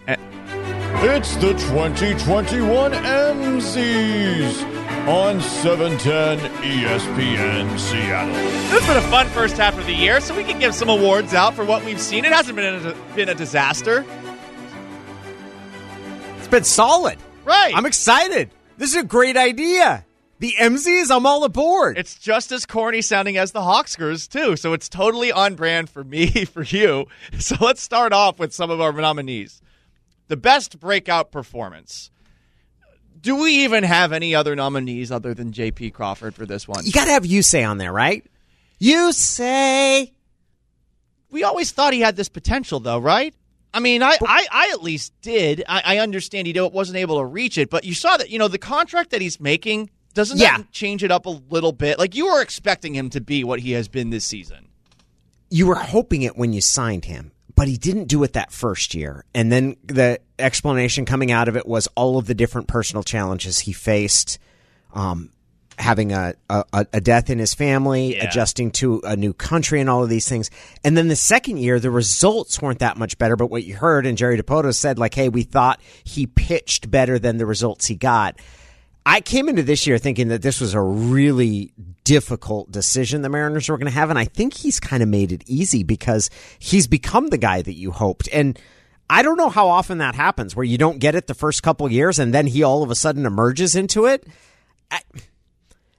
It's 0.06 1.36
the 1.36 1.52
2021 1.52 2.92
MZs 2.92 4.62
on 5.06 5.38
710 5.42 6.38
ESPN 6.62 7.78
Seattle. 7.78 8.32
This 8.32 8.70
has 8.70 8.86
been 8.86 8.96
a 8.96 9.02
fun 9.10 9.26
first 9.26 9.58
half 9.58 9.78
of 9.78 9.84
the 9.84 9.92
year, 9.92 10.22
so 10.22 10.34
we 10.34 10.42
can 10.42 10.58
give 10.58 10.74
some 10.74 10.88
awards 10.88 11.34
out 11.34 11.52
for 11.54 11.66
what 11.66 11.84
we've 11.84 12.00
seen. 12.00 12.24
It 12.24 12.32
hasn't 12.32 12.56
been 12.56 12.86
a, 12.86 12.94
been 13.14 13.28
a 13.28 13.34
disaster, 13.34 14.02
It's 16.38 16.48
been 16.48 16.64
solid. 16.64 17.18
right? 17.44 17.74
I'm 17.76 17.84
excited. 17.84 18.50
This 18.78 18.92
is 18.92 18.96
a 18.96 19.04
great 19.04 19.36
idea. 19.36 20.06
The 20.40 20.54
MZs, 20.58 21.14
I'm 21.14 21.26
all 21.26 21.42
aboard. 21.42 21.98
it's 21.98 22.14
just 22.14 22.52
as 22.52 22.64
corny 22.64 23.02
sounding 23.02 23.36
as 23.36 23.50
the 23.52 23.60
Hawkskers 23.60 24.28
too, 24.28 24.56
so 24.56 24.72
it's 24.72 24.88
totally 24.88 25.32
on 25.32 25.56
brand 25.56 25.90
for 25.90 26.04
me, 26.04 26.44
for 26.44 26.62
you. 26.62 27.06
So 27.38 27.56
let's 27.60 27.82
start 27.82 28.12
off 28.12 28.38
with 28.38 28.52
some 28.52 28.70
of 28.70 28.80
our 28.80 28.92
nominees. 28.92 29.60
The 30.28 30.36
best 30.36 30.78
breakout 30.78 31.32
performance. 31.32 32.10
Do 33.20 33.36
we 33.36 33.64
even 33.64 33.82
have 33.82 34.12
any 34.12 34.34
other 34.34 34.54
nominees 34.54 35.10
other 35.10 35.34
than 35.34 35.52
J.P. 35.52 35.90
Crawford 35.90 36.34
for 36.34 36.46
this 36.46 36.68
one? 36.68 36.86
you 36.86 36.92
got 36.92 37.06
to 37.06 37.10
have 37.10 37.26
you 37.26 37.42
say 37.42 37.64
on 37.64 37.78
there, 37.78 37.92
right? 37.92 38.24
You 38.78 39.12
say. 39.12 40.12
We 41.30 41.42
always 41.42 41.72
thought 41.72 41.92
he 41.92 42.00
had 42.00 42.14
this 42.14 42.28
potential, 42.28 42.78
though, 42.78 42.98
right? 42.98 43.34
I 43.74 43.80
mean, 43.80 44.02
I, 44.02 44.16
I, 44.24 44.46
I 44.50 44.70
at 44.72 44.82
least 44.82 45.12
did. 45.20 45.64
I, 45.68 45.82
I 45.84 45.98
understand 45.98 46.46
he 46.46 46.58
wasn't 46.58 46.96
able 46.96 47.18
to 47.18 47.24
reach 47.24 47.58
it, 47.58 47.70
but 47.70 47.84
you 47.84 47.94
saw 47.94 48.16
that, 48.16 48.30
you 48.30 48.38
know, 48.38 48.48
the 48.48 48.58
contract 48.58 49.10
that 49.10 49.20
he's 49.20 49.40
making, 49.40 49.90
doesn't 50.18 50.38
Yeah. 50.38 50.58
that 50.58 50.70
change 50.72 51.02
it 51.02 51.10
up 51.10 51.24
a 51.26 51.40
little 51.50 51.72
bit? 51.72 51.98
Like, 51.98 52.14
you 52.14 52.26
were 52.26 52.42
expecting 52.42 52.94
him 52.94 53.08
to 53.10 53.20
be 53.20 53.42
what 53.44 53.60
he 53.60 53.72
has 53.72 53.88
been 53.88 54.10
this 54.10 54.24
season. 54.24 54.66
you 55.50 55.66
were 55.66 55.76
hoping 55.76 56.20
it 56.20 56.36
when 56.36 56.52
you 56.52 56.60
signed 56.60 57.06
him, 57.06 57.32
but 57.56 57.66
he 57.68 57.78
didn't 57.78 58.04
do 58.04 58.22
it 58.22 58.34
that 58.34 58.52
first 58.52 58.94
year. 58.94 59.24
And 59.34 59.50
then 59.50 59.76
the 59.86 60.20
explanation 60.38 61.06
coming 61.06 61.30
out 61.32 61.48
of 61.48 61.56
it 61.56 61.66
was 61.66 61.88
all 61.96 62.18
of 62.18 62.26
the 62.26 62.34
different 62.34 62.68
personal 62.68 63.02
challenges 63.02 63.60
he 63.60 63.72
faced, 63.72 64.38
um, 64.92 65.30
having 65.78 66.12
a, 66.12 66.34
a, 66.50 66.64
a 66.92 67.00
death 67.00 67.30
in 67.30 67.38
his 67.38 67.54
family, 67.54 68.16
Yeah. 68.16 68.28
adjusting 68.28 68.72
to 68.72 69.00
a 69.04 69.16
new 69.16 69.32
country, 69.32 69.80
and 69.80 69.88
all 69.88 70.02
of 70.02 70.10
these 70.10 70.28
things. 70.28 70.50
And 70.84 70.98
then 70.98 71.08
the 71.08 71.16
second 71.16 71.56
year, 71.58 71.80
the 71.80 71.90
results 71.90 72.60
weren't 72.60 72.80
that 72.80 72.98
much 72.98 73.16
better. 73.16 73.34
But 73.36 73.46
what 73.50 73.64
you 73.64 73.74
heard, 73.76 74.04
and 74.04 74.18
Jerry 74.18 74.36
Dipoto 74.38 74.74
said, 74.74 74.98
like, 74.98 75.14
hey, 75.14 75.30
we 75.30 75.44
thought 75.44 75.80
he 76.04 76.26
pitched 76.26 76.90
better 76.90 77.18
than 77.18 77.38
the 77.38 77.46
results 77.46 77.86
he 77.86 77.94
got. 77.94 78.38
I 79.08 79.22
came 79.22 79.48
into 79.48 79.62
this 79.62 79.86
year 79.86 79.96
thinking 79.96 80.28
that 80.28 80.42
this 80.42 80.60
was 80.60 80.74
a 80.74 80.82
really 80.82 81.72
difficult 82.04 82.70
decision 82.70 83.22
the 83.22 83.30
Mariners 83.30 83.70
were 83.70 83.78
going 83.78 83.90
to 83.90 83.98
have, 83.98 84.10
and 84.10 84.18
I 84.18 84.26
think 84.26 84.52
he's 84.52 84.78
kind 84.78 85.02
of 85.02 85.08
made 85.08 85.32
it 85.32 85.42
easy 85.46 85.82
because 85.82 86.28
he's 86.58 86.86
become 86.86 87.28
the 87.28 87.38
guy 87.38 87.62
that 87.62 87.72
you 87.72 87.90
hoped. 87.90 88.28
And 88.34 88.58
I 89.08 89.22
don't 89.22 89.38
know 89.38 89.48
how 89.48 89.68
often 89.68 89.96
that 89.98 90.14
happens, 90.14 90.54
where 90.54 90.64
you 90.64 90.76
don't 90.76 90.98
get 90.98 91.14
it 91.14 91.26
the 91.26 91.32
first 91.32 91.62
couple 91.62 91.90
years, 91.90 92.18
and 92.18 92.34
then 92.34 92.48
he 92.48 92.62
all 92.62 92.82
of 92.82 92.90
a 92.90 92.94
sudden 92.94 93.24
emerges 93.24 93.74
into 93.74 94.04
it. 94.04 94.26
I, 94.90 95.00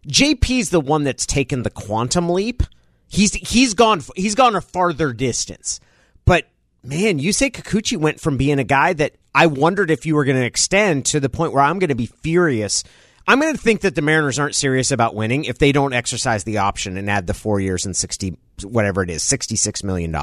JP's 0.08 0.70
the 0.70 0.80
one 0.80 1.04
that's 1.04 1.26
taken 1.26 1.64
the 1.64 1.72
quantum 1.72 2.30
leap. 2.30 2.62
He's 3.08 3.34
he's 3.34 3.74
gone 3.74 4.04
he's 4.16 4.36
gone 4.36 4.56
a 4.56 4.62
farther 4.62 5.14
distance, 5.14 5.80
but 6.26 6.46
man, 6.84 7.20
you 7.20 7.34
say 7.34 7.50
Kikuchi 7.50 7.98
went 7.98 8.20
from 8.20 8.38
being 8.38 8.60
a 8.60 8.64
guy 8.64 8.94
that 8.94 9.16
I 9.34 9.48
wondered 9.48 9.92
if 9.92 10.06
you 10.06 10.16
were 10.16 10.26
going 10.26 10.38
to 10.40 10.46
extend 10.46 11.06
to 11.08 11.20
the 11.20 11.30
point 11.30 11.54
where 11.54 11.64
I'm 11.64 11.80
going 11.80 11.90
to 11.90 11.96
be 11.96 12.08
furious. 12.08 12.84
I'm 13.28 13.40
going 13.40 13.54
to 13.54 13.62
think 13.62 13.82
that 13.82 13.96
the 13.96 14.02
Mariners 14.02 14.40
aren't 14.40 14.56
serious 14.56 14.92
about 14.92 15.14
winning 15.14 15.46
if 15.46 15.60
they 15.60 15.72
don't 15.72 15.94
exercise 15.94 16.44
the 16.44 16.60
option 16.60 16.98
and 16.98 17.10
add 17.10 17.28
the 17.28 17.34
four 17.34 17.60
years 17.60 17.86
and 17.86 17.96
60, 17.96 18.38
whatever 18.64 19.04
it 19.04 19.10
is, 19.10 19.24
$66 19.24 19.84
million. 19.84 20.16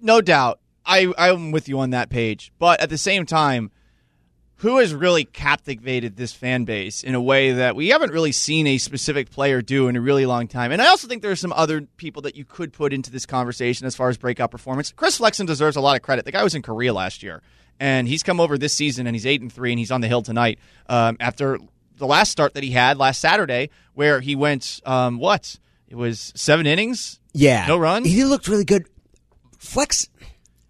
No 0.00 0.20
doubt. 0.20 0.60
I, 0.84 1.12
I'm 1.16 1.52
with 1.52 1.68
you 1.68 1.78
on 1.78 1.90
that 1.90 2.10
page. 2.10 2.52
But 2.58 2.80
at 2.80 2.90
the 2.90 2.98
same 2.98 3.24
time, 3.24 3.70
who 4.56 4.78
has 4.78 4.94
really 4.94 5.24
captivated 5.24 6.16
this 6.16 6.32
fan 6.32 6.64
base 6.64 7.02
in 7.02 7.14
a 7.14 7.20
way 7.20 7.52
that 7.52 7.74
we 7.74 7.88
haven't 7.88 8.12
really 8.12 8.32
seen 8.32 8.66
a 8.66 8.78
specific 8.78 9.30
player 9.30 9.60
do 9.60 9.88
in 9.88 9.96
a 9.96 10.00
really 10.00 10.24
long 10.26 10.46
time? 10.46 10.70
And 10.72 10.80
I 10.80 10.86
also 10.86 11.08
think 11.08 11.22
there 11.22 11.32
are 11.32 11.36
some 11.36 11.52
other 11.52 11.82
people 11.96 12.22
that 12.22 12.36
you 12.36 12.44
could 12.44 12.72
put 12.72 12.92
into 12.92 13.10
this 13.10 13.26
conversation 13.26 13.86
as 13.86 13.96
far 13.96 14.08
as 14.08 14.16
breakout 14.16 14.50
performance. 14.50 14.92
Chris 14.92 15.16
Flexen 15.16 15.46
deserves 15.46 15.76
a 15.76 15.80
lot 15.80 15.96
of 15.96 16.02
credit. 16.02 16.24
The 16.24 16.32
guy 16.32 16.44
was 16.44 16.54
in 16.54 16.62
Korea 16.62 16.92
last 16.92 17.22
year, 17.22 17.42
and 17.80 18.06
he's 18.06 18.22
come 18.22 18.38
over 18.38 18.56
this 18.56 18.74
season, 18.74 19.06
and 19.06 19.16
he's 19.16 19.26
eight 19.26 19.40
and 19.40 19.52
three, 19.52 19.72
and 19.72 19.78
he's 19.78 19.90
on 19.90 20.00
the 20.00 20.08
hill 20.08 20.22
tonight 20.22 20.58
um, 20.88 21.16
after 21.18 21.58
the 21.96 22.06
last 22.06 22.30
start 22.30 22.54
that 22.54 22.62
he 22.62 22.70
had 22.70 22.98
last 22.98 23.20
Saturday, 23.20 23.70
where 23.94 24.20
he 24.20 24.36
went 24.36 24.80
um, 24.84 25.18
what? 25.18 25.58
It 25.88 25.96
was 25.96 26.32
seven 26.34 26.66
innings. 26.66 27.20
Yeah. 27.32 27.66
No 27.66 27.76
runs? 27.76 28.06
He 28.06 28.24
looked 28.24 28.48
really 28.48 28.64
good. 28.64 28.86
Flex 29.58 30.08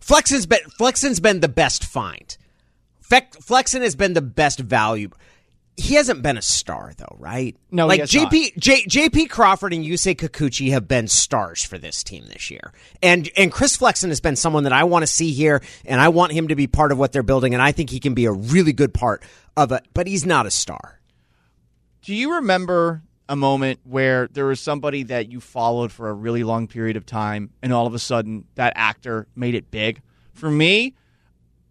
Flexen's 0.00 0.46
been 0.46 0.60
Flexen's 0.76 1.20
been 1.20 1.40
the 1.40 1.48
best 1.48 1.84
find. 1.84 2.36
Flex, 3.12 3.36
Flexen 3.44 3.82
has 3.82 3.94
been 3.94 4.14
the 4.14 4.22
best 4.22 4.58
value. 4.58 5.10
He 5.76 5.94
hasn't 5.94 6.22
been 6.22 6.38
a 6.38 6.42
star 6.42 6.92
though, 6.96 7.16
right? 7.18 7.56
No, 7.70 7.84
he 7.84 7.88
like 7.88 8.00
has 8.00 8.10
JP 8.10 8.56
J, 8.58 8.84
JP 8.84 9.28
Crawford 9.28 9.74
and 9.74 9.84
Yusei 9.84 10.14
Kikuchi 10.14 10.70
have 10.70 10.88
been 10.88 11.08
stars 11.08 11.62
for 11.62 11.76
this 11.76 12.02
team 12.02 12.24
this 12.26 12.50
year, 12.50 12.72
and 13.02 13.30
and 13.36 13.50
Chris 13.52 13.76
Flexen 13.76 14.10
has 14.10 14.20
been 14.20 14.36
someone 14.36 14.64
that 14.64 14.72
I 14.72 14.84
want 14.84 15.02
to 15.02 15.06
see 15.06 15.32
here, 15.32 15.62
and 15.84 16.00
I 16.00 16.08
want 16.08 16.32
him 16.32 16.48
to 16.48 16.56
be 16.56 16.66
part 16.66 16.92
of 16.92 16.98
what 16.98 17.12
they're 17.12 17.22
building, 17.22 17.54
and 17.54 17.62
I 17.62 17.72
think 17.72 17.90
he 17.90 18.00
can 18.00 18.14
be 18.14 18.26
a 18.26 18.32
really 18.32 18.72
good 18.72 18.94
part 18.94 19.22
of 19.56 19.72
it. 19.72 19.86
But 19.92 20.06
he's 20.06 20.24
not 20.24 20.46
a 20.46 20.50
star. 20.50 21.00
Do 22.02 22.14
you 22.14 22.34
remember 22.34 23.02
a 23.28 23.36
moment 23.36 23.80
where 23.84 24.28
there 24.28 24.46
was 24.46 24.60
somebody 24.60 25.04
that 25.04 25.30
you 25.30 25.40
followed 25.40 25.92
for 25.92 26.08
a 26.08 26.14
really 26.14 26.44
long 26.44 26.66
period 26.66 26.96
of 26.96 27.06
time 27.06 27.50
and 27.62 27.72
all 27.72 27.86
of 27.86 27.94
a 27.94 27.98
sudden 27.98 28.44
that 28.54 28.72
actor 28.76 29.26
made 29.34 29.54
it 29.54 29.70
big? 29.70 30.02
For 30.34 30.50
me, 30.50 30.94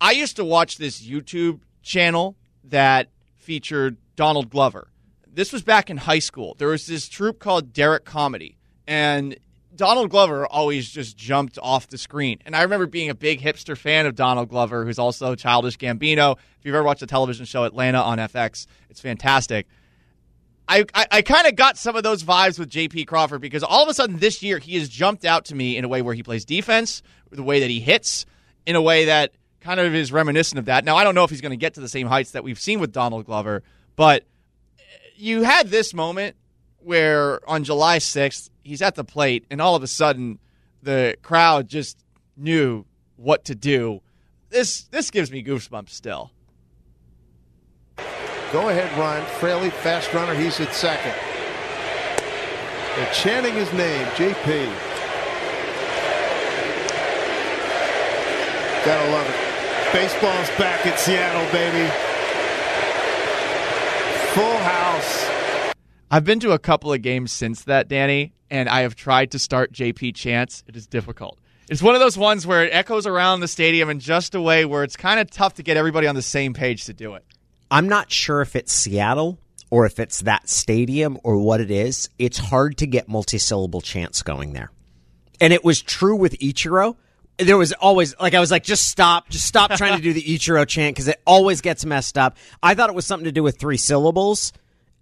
I 0.02 0.14
used 0.14 0.38
to 0.38 0.44
watch 0.44 0.78
this 0.78 1.00
YouTube 1.00 1.60
channel 1.84 2.36
that 2.64 3.10
featured 3.38 3.98
Donald 4.16 4.50
Glover. 4.50 4.88
This 5.32 5.54
was 5.54 5.62
back 5.62 5.92
in 5.92 5.98
high 5.98 6.20
school. 6.20 6.56
There 6.58 6.70
was 6.70 6.88
this 6.88 7.08
troupe 7.08 7.38
called 7.38 7.72
Derrick 7.72 8.04
Comedy, 8.04 8.58
and 8.88 9.38
Donald 9.76 10.10
Glover 10.10 10.48
always 10.48 10.90
just 10.90 11.16
jumped 11.16 11.60
off 11.62 11.88
the 11.88 12.00
screen. 12.00 12.40
And 12.48 12.56
I 12.56 12.64
remember 12.64 12.88
being 12.88 13.12
a 13.12 13.16
big 13.16 13.42
hipster 13.42 13.78
fan 13.78 14.08
of 14.08 14.16
Donald 14.16 14.50
Glover, 14.50 14.86
who's 14.86 14.98
also 14.98 15.36
Childish 15.36 15.78
Gambino. 15.78 16.36
If 16.60 16.66
you've 16.66 16.76
ever 16.76 16.84
watched 16.84 17.02
the 17.02 17.08
television 17.08 17.46
show 17.46 17.64
Atlanta 17.64 18.02
on 18.02 18.18
FX, 18.18 18.66
it's 18.90 19.00
fantastic. 19.00 19.68
I, 20.68 20.84
I, 20.96 21.08
I 21.12 21.22
kind 21.22 21.46
of 21.46 21.56
got 21.56 21.78
some 21.78 21.96
of 21.96 22.02
those 22.02 22.24
vibes 22.24 22.58
with 22.58 22.72
JP 22.72 23.06
Crawford 23.06 23.42
because 23.42 23.62
all 23.64 23.84
of 23.84 23.90
a 23.90 23.94
sudden 23.94 24.18
this 24.18 24.42
year 24.42 24.58
he 24.58 24.78
has 24.80 24.90
jumped 24.90 25.26
out 25.26 25.46
to 25.46 25.56
me 25.56 25.78
in 25.78 25.86
a 25.86 25.88
way 25.88 26.02
where 26.02 26.16
he 26.16 26.24
plays 26.24 26.44
defense, 26.44 27.04
the 27.30 27.44
way 27.44 27.60
that 27.60 27.70
he 27.70 27.80
hits, 27.80 28.26
in 28.66 28.76
a 28.76 28.82
way 28.82 29.06
that 29.06 29.34
kind 29.62 29.80
of 29.80 29.96
is 29.96 30.12
reminiscent 30.12 30.60
of 30.60 30.66
that. 30.66 30.84
Now, 30.84 30.98
I 30.98 31.04
don't 31.04 31.16
know 31.16 31.24
if 31.24 31.30
he's 31.30 31.42
going 31.42 31.52
to 31.52 31.58
get 31.58 31.76
to 31.76 31.82
the 31.82 31.90
same 31.90 32.08
heights 32.08 32.32
that 32.32 32.44
we've 32.44 32.60
seen 32.60 32.80
with 32.80 32.92
Donald 32.92 33.26
Glover, 33.26 33.64
but 33.96 34.24
eh, 34.80 34.84
you 35.16 35.44
had 35.44 35.70
this 35.70 35.94
moment 35.94 36.36
where 36.80 37.48
on 37.50 37.64
July 37.64 38.00
6th, 38.00 38.50
he's 38.64 38.82
at 38.82 38.96
the 38.96 39.04
plate, 39.04 39.46
and 39.50 39.62
all 39.62 39.76
of 39.76 39.84
a 39.84 39.88
sudden 39.88 40.40
the 40.82 41.16
crowd 41.22 41.68
just 41.68 41.98
knew 42.36 42.86
what 43.16 43.46
to 43.46 43.56
do. 43.56 44.02
This 44.50 44.84
this 44.86 45.12
gives 45.12 45.32
me 45.32 45.44
goosebumps 45.44 45.90
still. 45.90 46.32
Go 48.52 48.68
ahead, 48.68 48.92
Ryan. 48.98 49.26
Fraley, 49.40 49.70
fast 49.70 50.14
runner. 50.14 50.34
He's 50.34 50.60
at 50.60 50.74
second. 50.74 51.14
They're 52.98 53.14
chanting 53.14 53.54
his 53.54 53.72
name, 53.72 54.06
JP. 54.08 54.66
Gotta 58.84 59.12
love 59.12 59.30
it. 59.30 59.51
Baseball's 59.94 60.50
back 60.58 60.86
in 60.86 60.96
Seattle, 60.98 61.52
baby. 61.52 61.86
Full 64.34 64.58
house. 64.60 65.74
I've 66.10 66.24
been 66.24 66.40
to 66.40 66.52
a 66.52 66.60
couple 66.60 66.94
of 66.94 67.02
games 67.02 67.34
since 67.34 67.66
that, 67.66 67.90
Danny, 67.90 68.34
and 68.50 68.70
I 68.70 68.82
have 68.82 68.96
tried 68.96 69.32
to 69.32 69.40
start 69.40 69.74
JP 69.74 70.16
Chance. 70.16 70.64
It 70.68 70.78
is 70.78 70.88
difficult. 70.88 71.40
It's 71.70 71.82
one 71.82 71.94
of 71.94 72.00
those 72.00 72.18
ones 72.18 72.48
where 72.48 72.64
it 72.66 72.70
echoes 72.74 73.06
around 73.06 73.42
the 73.42 73.50
stadium 73.50 73.90
in 73.90 74.00
just 74.00 74.34
a 74.34 74.42
way 74.42 74.64
where 74.64 74.86
it's 74.86 74.96
kind 74.96 75.20
of 75.20 75.30
tough 75.30 75.56
to 75.56 75.64
get 75.64 75.76
everybody 75.76 76.08
on 76.08 76.16
the 76.16 76.22
same 76.22 76.54
page 76.54 76.86
to 76.86 76.94
do 76.94 77.16
it. 77.16 77.26
I'm 77.70 77.90
not 77.90 78.12
sure 78.12 78.42
if 78.42 78.56
it's 78.56 78.72
Seattle 78.72 79.40
or 79.70 79.86
if 79.86 80.00
it's 80.00 80.22
that 80.22 80.48
stadium 80.48 81.18
or 81.24 81.38
what 81.38 81.60
it 81.60 81.72
is. 81.72 82.10
It's 82.18 82.38
hard 82.38 82.78
to 82.78 82.88
get 82.88 83.10
multisyllable 83.10 83.84
chants 83.84 84.22
going 84.22 84.54
there. 84.54 84.72
And 85.42 85.52
it 85.52 85.66
was 85.66 85.82
true 85.82 86.16
with 86.16 86.40
Ichiro. 86.40 86.96
There 87.44 87.58
was 87.58 87.74
always 87.74 88.18
like 88.20 88.34
I 88.34 88.40
was 88.40 88.52
like, 88.52 88.64
just 88.64 88.88
stop, 88.88 89.30
just 89.30 89.46
stop 89.46 89.72
trying 89.72 89.98
to 89.98 90.02
do 90.02 90.14
the 90.14 90.22
Ichiro 90.22 90.68
chant 90.68 90.96
because 90.96 91.08
it 91.08 91.22
always 91.26 91.62
gets 91.62 91.86
messed 91.86 92.18
up. 92.18 92.38
I 92.62 92.76
thought 92.76 92.90
it 92.90 92.96
was 92.96 93.06
something 93.06 93.26
to 93.26 93.32
do 93.32 93.44
with 93.44 93.58
three 93.60 93.78
syllables, 93.78 94.54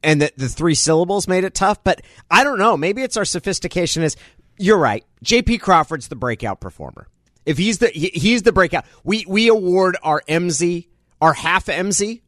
and 0.04 0.22
that 0.22 0.38
the 0.38 0.48
three 0.50 0.76
syllables 0.76 1.28
made 1.28 1.44
it 1.44 1.54
tough. 1.54 1.84
But 1.84 2.02
I 2.30 2.44
don't 2.44 2.60
know. 2.60 2.78
Maybe 2.78 3.02
it's 3.02 3.18
our 3.18 3.26
sophistication. 3.26 4.04
Is 4.04 4.16
you're 4.58 4.78
right. 4.78 5.06
J.P. 5.24 5.58
Crawford's 5.60 6.08
the 6.08 6.16
breakout 6.16 6.60
performer. 6.60 7.08
If 7.46 7.58
he's 7.58 7.80
the 7.80 7.88
he- 7.90 8.12
he's 8.14 8.44
the 8.44 8.52
breakout, 8.52 8.86
we 9.04 9.26
we 9.28 9.48
award 9.48 9.98
our 10.04 10.22
MZ 10.28 10.88
our 11.22 11.34
half 11.34 11.66
MZ 11.66 12.22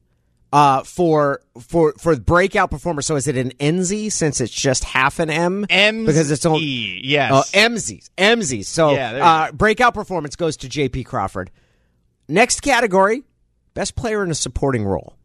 uh, 0.53 0.83
for 0.83 1.41
for 1.59 1.93
for 1.97 2.15
breakout 2.17 2.69
performer. 2.71 3.01
So 3.01 3.15
is 3.15 3.27
it 3.27 3.37
an 3.37 3.51
NZ 3.51 4.11
since 4.11 4.41
it's 4.41 4.51
just 4.51 4.83
half 4.83 5.19
an 5.19 5.29
M? 5.29 5.65
M 5.69 6.05
because 6.05 6.29
it's 6.29 6.45
only 6.45 7.01
yes. 7.03 7.31
Oh, 7.33 7.43
MZs, 7.57 8.09
MZs. 8.17 8.65
So 8.65 8.91
Yeah, 8.91 9.25
uh, 9.25 9.51
breakout 9.51 9.93
performance 9.93 10.35
goes 10.35 10.57
to 10.57 10.67
JP 10.67 11.05
Crawford. 11.05 11.51
Next 12.27 12.61
category, 12.61 13.23
best 13.73 13.95
player 13.95 14.23
in 14.23 14.31
a 14.31 14.35
supporting 14.35 14.85
role. 14.85 15.15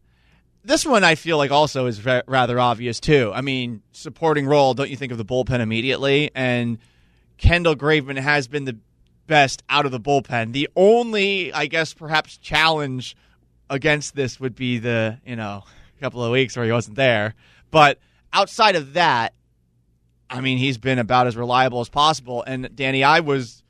this 0.64 0.84
one 0.84 1.04
I 1.04 1.14
feel 1.14 1.36
like 1.36 1.50
also 1.50 1.86
is 1.86 2.04
ra- 2.04 2.22
rather 2.26 2.58
obvious 2.58 2.98
too. 3.00 3.30
I 3.34 3.40
mean, 3.40 3.82
supporting 3.92 4.46
role. 4.46 4.74
Don't 4.74 4.90
you 4.90 4.96
think 4.96 5.12
of 5.12 5.18
the 5.18 5.24
bullpen 5.24 5.60
immediately? 5.60 6.30
And 6.34 6.78
Kendall 7.38 7.76
Graveman 7.76 8.18
has 8.18 8.48
been 8.48 8.64
the 8.64 8.76
best 9.26 9.62
out 9.68 9.86
of 9.86 9.92
the 9.92 10.00
bullpen. 10.00 10.52
The 10.52 10.68
only, 10.76 11.52
I 11.52 11.66
guess, 11.66 11.92
perhaps 11.94 12.36
challenge 12.38 13.16
against 13.68 14.14
this 14.14 14.38
would 14.40 14.54
be 14.54 14.78
the 14.78 15.18
you 15.24 15.36
know 15.36 15.64
couple 16.00 16.22
of 16.22 16.32
weeks 16.32 16.56
where 16.56 16.64
he 16.64 16.72
wasn't 16.72 16.96
there. 16.96 17.34
But 17.70 17.98
outside 18.32 18.76
of 18.76 18.94
that, 18.94 19.34
I 20.28 20.40
mean, 20.40 20.58
he's 20.58 20.78
been 20.78 20.98
about 20.98 21.26
as 21.26 21.36
reliable 21.36 21.80
as 21.80 21.88
possible. 21.88 22.42
And 22.46 22.74
Danny, 22.74 23.04
I 23.04 23.20
was 23.20 23.62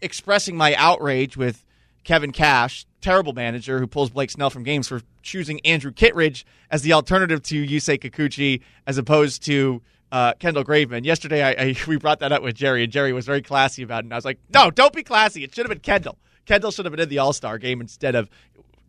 expressing 0.00 0.56
my 0.56 0.74
outrage 0.74 1.36
with 1.36 1.64
Kevin 2.04 2.32
Cash, 2.32 2.86
terrible 3.00 3.32
manager 3.32 3.78
who 3.78 3.86
pulls 3.86 4.10
Blake 4.10 4.30
Snell 4.30 4.50
from 4.50 4.62
games 4.62 4.88
for 4.88 5.02
choosing 5.22 5.60
Andrew 5.60 5.92
Kittredge 5.92 6.46
as 6.70 6.82
the 6.82 6.92
alternative 6.92 7.42
to 7.44 7.66
Yusei 7.66 7.98
Kikuchi 8.00 8.62
as 8.86 8.96
opposed 8.96 9.44
to 9.44 9.82
uh, 10.10 10.32
Kendall 10.34 10.64
Graveman. 10.64 11.04
Yesterday, 11.04 11.42
I, 11.42 11.50
I, 11.50 11.76
we 11.86 11.96
brought 11.96 12.20
that 12.20 12.32
up 12.32 12.42
with 12.42 12.54
Jerry, 12.54 12.84
and 12.84 12.92
Jerry 12.92 13.12
was 13.12 13.26
very 13.26 13.42
classy 13.42 13.82
about 13.82 13.98
it. 13.98 14.06
And 14.06 14.14
I 14.14 14.16
was 14.16 14.24
like, 14.24 14.38
no, 14.54 14.70
don't 14.70 14.92
be 14.92 15.02
classy. 15.02 15.44
It 15.44 15.54
should 15.54 15.66
have 15.66 15.70
been 15.70 15.80
Kendall. 15.80 16.16
Kendall 16.46 16.70
should 16.70 16.86
have 16.86 16.92
been 16.92 17.00
in 17.00 17.10
the 17.10 17.18
All 17.18 17.34
Star 17.34 17.58
game 17.58 17.80
instead 17.80 18.14
of 18.14 18.30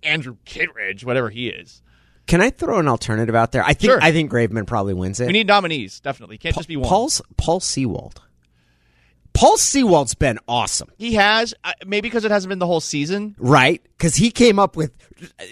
Andrew 0.03 0.38
Kittredge, 0.45 1.03
whatever 1.03 1.29
he 1.29 1.47
is. 1.49 1.81
Can 2.27 2.41
I 2.41 2.51
throw 2.51 2.77
an 2.79 2.88
alternative 2.88 3.33
out 3.35 3.51
there? 3.51 3.63
I 3.63 3.73
think 3.73 3.91
Sure. 3.91 3.99
I 4.01 4.12
think 4.12 4.31
Graveman 4.31 4.67
probably 4.67 4.93
wins 4.93 5.19
it. 5.19 5.27
We 5.27 5.33
need 5.33 5.47
nominees, 5.47 5.99
definitely. 5.99 6.38
Can't 6.38 6.55
just 6.55 6.67
be 6.67 6.77
one. 6.77 6.88
Paul's 6.88 7.21
Paul 7.38 7.59
Sewald. 7.59 8.21
Paul 9.33 9.57
Sewald's 9.57 10.15
been 10.15 10.38
awesome, 10.47 10.89
he 10.97 11.13
has, 11.13 11.53
uh, 11.63 11.71
maybe 11.85 12.07
because 12.09 12.25
it 12.25 12.31
hasn't 12.31 12.49
been 12.49 12.59
the 12.59 12.65
whole 12.65 12.81
season. 12.81 13.35
right? 13.38 13.81
Because 13.97 14.15
he 14.15 14.31
came 14.31 14.59
up 14.59 14.75
with. 14.75 14.91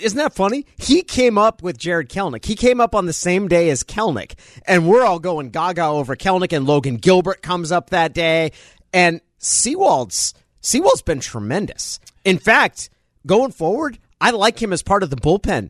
Isn't 0.02 0.18
that 0.18 0.34
funny? 0.34 0.66
He 0.78 1.04
came 1.04 1.38
up 1.38 1.62
with 1.62 1.78
Jarred 1.78 2.10
Kelenic. 2.10 2.44
He 2.46 2.56
came 2.56 2.82
up 2.82 2.96
on 2.96 3.06
the 3.06 3.14
same 3.14 3.48
day 3.48 3.70
as 3.70 3.84
Kelenic, 3.84 4.34
and 4.66 4.88
we're 4.88 5.04
all 5.04 5.20
going 5.20 5.52
gaga 5.52 5.86
over 5.86 6.16
Kelenic. 6.16 6.54
And 6.54 6.66
Logan 6.66 6.98
Gilbert 6.98 7.42
comes 7.42 7.72
up 7.72 7.92
that 7.92 8.14
day, 8.14 8.52
and 8.94 9.22
Sewald's 9.40 10.34
Sewald's 10.60 11.02
been 11.02 11.20
tremendous. 11.20 12.00
In 12.26 12.40
fact, 12.40 12.90
going 13.26 13.52
forward, 13.52 14.00
I 14.20 14.32
like 14.32 14.62
him 14.62 14.74
as 14.74 14.84
part 14.84 15.04
of 15.04 15.10
the 15.10 15.16
bullpen 15.16 15.70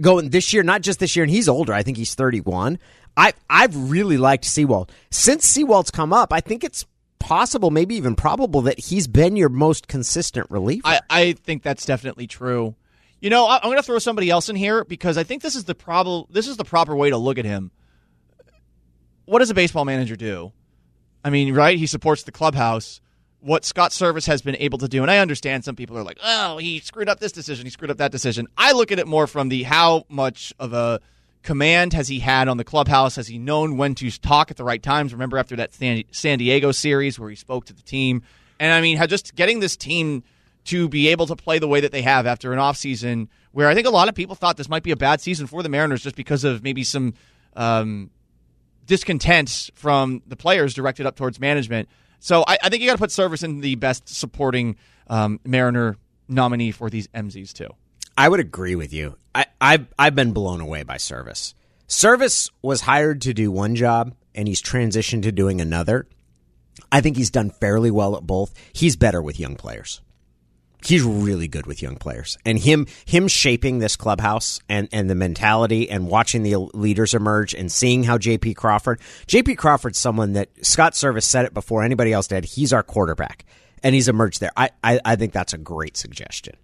going 0.00 0.30
this 0.30 0.52
year, 0.52 0.62
not 0.62 0.82
just 0.82 1.00
this 1.00 1.14
year, 1.16 1.24
and 1.24 1.30
he's 1.30 1.48
older. 1.48 1.72
I 1.72 1.82
think 1.82 1.96
he's 1.96 2.14
31. 2.14 2.78
I 3.16 3.34
I've 3.50 3.90
really 3.90 4.16
liked 4.16 4.44
Sewald 4.44 4.90
since 5.10 5.46
Sewald's 5.46 5.90
come 5.90 6.12
up. 6.12 6.32
I 6.32 6.40
think 6.40 6.64
it's 6.64 6.86
possible, 7.18 7.70
maybe 7.70 7.94
even 7.94 8.14
probable, 8.16 8.62
that 8.62 8.78
he's 8.78 9.06
been 9.06 9.36
your 9.36 9.48
most 9.48 9.86
consistent 9.88 10.50
reliever. 10.50 10.82
I, 10.86 11.00
I 11.08 11.32
think 11.32 11.62
that's 11.62 11.84
definitely 11.84 12.26
true. 12.26 12.74
You 13.20 13.30
know, 13.30 13.46
I, 13.46 13.56
I'm 13.56 13.68
going 13.68 13.76
to 13.76 13.82
throw 13.82 13.98
somebody 13.98 14.30
else 14.30 14.48
in 14.48 14.56
here 14.56 14.84
because 14.84 15.16
I 15.16 15.22
think 15.22 15.42
this 15.42 15.54
is 15.54 15.64
the 15.64 15.74
prob- 15.74 16.32
This 16.32 16.48
is 16.48 16.56
the 16.56 16.64
proper 16.64 16.96
way 16.96 17.10
to 17.10 17.16
look 17.16 17.38
at 17.38 17.44
him. 17.44 17.70
What 19.26 19.38
does 19.38 19.50
a 19.50 19.54
baseball 19.54 19.84
manager 19.84 20.16
do? 20.16 20.52
I 21.24 21.30
mean, 21.30 21.54
right? 21.54 21.78
He 21.78 21.86
supports 21.86 22.24
the 22.24 22.32
clubhouse. 22.32 23.00
What 23.44 23.64
Scott 23.64 23.90
Servais 23.90 24.26
has 24.26 24.40
been 24.40 24.56
able 24.56 24.78
to 24.78 24.88
do, 24.88 25.02
and 25.02 25.10
I 25.10 25.18
understand 25.18 25.64
some 25.64 25.74
people 25.74 25.98
are 25.98 26.04
like, 26.04 26.18
"Oh, 26.22 26.58
he 26.58 26.78
screwed 26.78 27.08
up 27.08 27.18
this 27.18 27.32
decision, 27.32 27.66
he 27.66 27.70
screwed 27.70 27.90
up 27.90 27.98
that 27.98 28.12
decision." 28.12 28.46
I 28.56 28.72
look 28.72 28.92
at 28.92 28.98
it 28.98 29.06
more 29.06 29.26
from 29.26 29.48
the 29.48 29.64
how 29.64 30.04
much 30.08 30.52
of 30.60 30.72
a 30.72 31.00
command 31.42 31.92
has 31.92 32.06
he 32.06 32.20
had 32.20 32.46
on 32.46 32.56
the 32.56 32.64
clubhouse? 32.64 33.16
Has 33.16 33.26
he 33.26 33.38
known 33.38 33.76
when 33.76 33.96
to 33.96 34.10
talk 34.10 34.52
at 34.52 34.56
the 34.56 34.64
right 34.64 34.82
times? 34.82 35.12
Remember 35.12 35.38
after 35.38 35.56
that 35.56 35.74
San 35.74 36.38
Diego 36.38 36.70
series 36.70 37.18
where 37.18 37.30
he 37.30 37.36
spoke 37.36 37.64
to 37.64 37.72
the 37.72 37.82
team, 37.82 38.22
and 38.60 38.72
I 38.72 38.80
mean, 38.80 38.96
just 39.08 39.34
getting 39.34 39.58
this 39.58 39.76
team 39.76 40.22
to 40.64 40.88
be 40.88 41.08
able 41.08 41.26
to 41.26 41.36
play 41.36 41.58
the 41.58 41.66
way 41.66 41.80
that 41.80 41.90
they 41.90 42.02
have 42.02 42.26
after 42.26 42.52
an 42.52 42.58
offseason 42.58 43.28
where 43.50 43.68
I 43.68 43.74
think 43.74 43.86
a 43.86 43.90
lot 43.90 44.08
of 44.08 44.14
people 44.14 44.34
thought 44.34 44.56
this 44.56 44.68
might 44.68 44.82
be 44.82 44.92
a 44.92 44.96
bad 44.96 45.20
season 45.20 45.46
for 45.46 45.62
the 45.62 45.68
Mariners 45.68 46.02
just 46.02 46.16
because 46.16 46.44
of 46.44 46.62
maybe 46.62 46.84
some 46.84 47.14
um, 47.56 48.10
discontent 48.86 49.70
from 49.74 50.22
the 50.26 50.36
players 50.36 50.74
directed 50.74 51.06
up 51.06 51.16
towards 51.16 51.40
management. 51.40 51.88
So 52.22 52.44
I, 52.46 52.56
I 52.62 52.68
think 52.68 52.82
you 52.82 52.88
got 52.88 52.94
to 52.94 52.98
put 53.00 53.10
Servais 53.10 53.42
in 53.42 53.60
the 53.60 53.74
best 53.74 54.08
supporting 54.08 54.76
um, 55.08 55.40
Mariner 55.44 55.96
nominee 56.28 56.70
for 56.70 56.88
these 56.88 57.08
MZs 57.08 57.52
too. 57.52 57.66
I 58.16 58.28
would 58.28 58.38
agree 58.38 58.76
with 58.76 58.92
you. 58.92 59.16
I, 59.34 59.46
I've 59.60 59.86
I've 59.98 60.14
been 60.14 60.32
blown 60.32 60.60
away 60.60 60.84
by 60.84 60.98
Servais. 60.98 61.54
Servais 61.88 62.48
was 62.62 62.82
hired 62.82 63.22
to 63.22 63.34
do 63.34 63.50
one 63.50 63.74
job, 63.74 64.14
and 64.36 64.46
he's 64.46 64.62
transitioned 64.62 65.24
to 65.24 65.32
doing 65.32 65.60
another. 65.60 66.06
I 66.92 67.00
think 67.00 67.16
he's 67.16 67.30
done 67.30 67.50
fairly 67.50 67.90
well 67.90 68.16
at 68.16 68.22
both. 68.22 68.54
He's 68.72 68.94
better 68.94 69.20
with 69.20 69.40
young 69.40 69.56
players. 69.56 70.00
He's 70.84 71.02
really 71.02 71.48
good 71.48 71.66
with 71.66 71.80
young 71.82 71.96
players, 71.96 72.36
and 72.44 72.58
him 72.58 72.86
him 73.04 73.28
shaping 73.28 73.78
this 73.78 73.96
clubhouse 73.96 74.60
and 74.68 74.88
and 74.92 75.08
the 75.08 75.14
mentality 75.14 75.88
and 75.88 76.08
watching 76.08 76.42
the 76.42 76.56
leaders 76.74 77.14
emerge 77.14 77.54
and 77.54 77.70
seeing 77.70 78.02
how 78.04 78.18
J.P. 78.18 78.54
Crawford, 78.54 79.00
J.P. 79.26 79.56
Crawford's 79.56 79.98
someone 79.98 80.32
that 80.32 80.48
Scott 80.64 80.94
Servais 80.94 81.22
said 81.22 81.44
it 81.44 81.54
before 81.54 81.82
anybody 81.82 82.12
else 82.12 82.26
did. 82.26 82.44
He's 82.44 82.72
our 82.72 82.82
quarterback, 82.82 83.44
and 83.82 83.94
he's 83.94 84.08
emerged 84.08 84.40
there. 84.40 84.52
I 84.56 84.70
I, 84.82 85.00
I 85.04 85.16
think 85.16 85.32
that's 85.32 85.52
a 85.52 85.58
great 85.58 85.96
suggestion. 85.96 86.56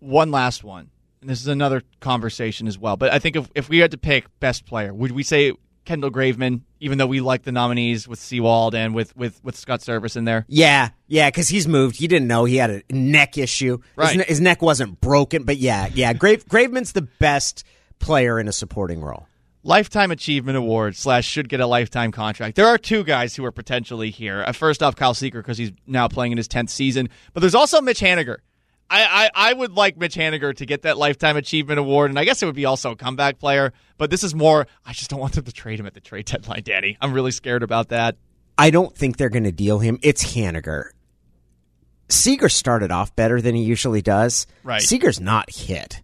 One 0.00 0.30
last 0.30 0.64
one, 0.64 0.90
and 1.20 1.30
this 1.30 1.40
is 1.40 1.46
another 1.46 1.82
conversation 2.00 2.66
as 2.66 2.78
well. 2.78 2.96
But 2.96 3.12
I 3.12 3.18
think 3.20 3.36
if 3.36 3.48
if 3.54 3.68
we 3.68 3.78
had 3.78 3.92
to 3.92 3.98
pick 3.98 4.26
best 4.40 4.66
player, 4.66 4.92
would 4.92 5.12
we 5.12 5.22
say 5.22 5.52
Kendall 5.84 6.10
Graveman? 6.10 6.62
Even 6.80 6.98
though 6.98 7.06
we 7.06 7.20
like 7.20 7.42
the 7.42 7.52
nominees 7.52 8.08
with 8.08 8.18
Sewald 8.18 8.74
and 8.74 8.94
with 8.94 9.16
with 9.16 9.42
with 9.44 9.56
Scott 9.56 9.80
Servais 9.80 10.16
in 10.16 10.24
there. 10.24 10.44
Yeah, 10.48 10.90
yeah, 11.06 11.28
because 11.28 11.48
he's 11.48 11.68
moved. 11.68 11.96
He 11.96 12.08
didn't 12.08 12.28
know 12.28 12.44
he 12.44 12.56
had 12.56 12.70
a 12.70 12.82
neck 12.90 13.38
issue. 13.38 13.78
Right. 13.96 14.08
His, 14.08 14.16
ne- 14.16 14.24
his 14.24 14.40
neck 14.40 14.62
wasn't 14.62 15.00
broken, 15.00 15.44
but 15.44 15.58
yeah, 15.58 15.88
yeah. 15.94 16.12
Grave, 16.12 16.46
Graveman's 16.46 16.92
the 16.92 17.02
best 17.02 17.64
player 17.98 18.38
in 18.38 18.48
a 18.48 18.52
supporting 18.52 19.00
role. 19.00 19.26
Lifetime 19.64 20.10
Achievement 20.10 20.58
Award 20.58 20.96
slash 20.96 21.24
should 21.24 21.48
get 21.48 21.60
a 21.60 21.66
lifetime 21.66 22.10
contract. 22.10 22.56
There 22.56 22.66
are 22.66 22.78
two 22.78 23.04
guys 23.04 23.36
who 23.36 23.44
are 23.44 23.52
potentially 23.52 24.10
here. 24.10 24.42
Uh, 24.44 24.50
first 24.50 24.82
off, 24.82 24.96
Kyle 24.96 25.14
Seager 25.14 25.40
because 25.40 25.56
he's 25.56 25.70
now 25.86 26.08
playing 26.08 26.32
in 26.32 26.38
his 26.38 26.48
tenth 26.48 26.70
season, 26.70 27.08
but 27.32 27.40
there's 27.40 27.54
also 27.54 27.80
Mitch 27.80 28.00
Haniger. 28.00 28.38
I, 28.92 29.24
I, 29.24 29.30
I 29.34 29.52
would 29.54 29.72
like 29.72 29.96
Mitch 29.96 30.14
Haniger 30.14 30.54
to 30.54 30.66
get 30.66 30.82
that 30.82 30.98
Lifetime 30.98 31.38
Achievement 31.38 31.78
Award, 31.78 32.10
and 32.10 32.18
I 32.18 32.24
guess 32.24 32.42
it 32.42 32.46
would 32.46 32.54
be 32.54 32.66
also 32.66 32.90
a 32.90 32.96
comeback 32.96 33.38
player. 33.38 33.72
But 33.96 34.10
this 34.10 34.22
is 34.22 34.34
more. 34.34 34.66
I 34.84 34.92
just 34.92 35.08
don't 35.08 35.18
want 35.18 35.32
them 35.32 35.44
to 35.44 35.52
trade 35.52 35.80
him 35.80 35.86
at 35.86 35.94
the 35.94 36.00
trade 36.00 36.26
deadline, 36.26 36.62
Danny. 36.62 36.98
I'm 37.00 37.14
really 37.14 37.30
scared 37.30 37.62
about 37.62 37.88
that. 37.88 38.16
I 38.58 38.70
don't 38.70 38.94
think 38.94 39.16
they're 39.16 39.30
going 39.30 39.44
to 39.44 39.52
deal 39.52 39.78
him. 39.78 39.98
It's 40.02 40.34
Haniger. 40.34 40.90
Seager 42.10 42.50
started 42.50 42.90
off 42.90 43.16
better 43.16 43.40
than 43.40 43.54
he 43.54 43.62
usually 43.62 44.02
does. 44.02 44.46
Right. 44.62 44.82
Seager's 44.82 45.20
not 45.20 45.50
hit. 45.50 46.02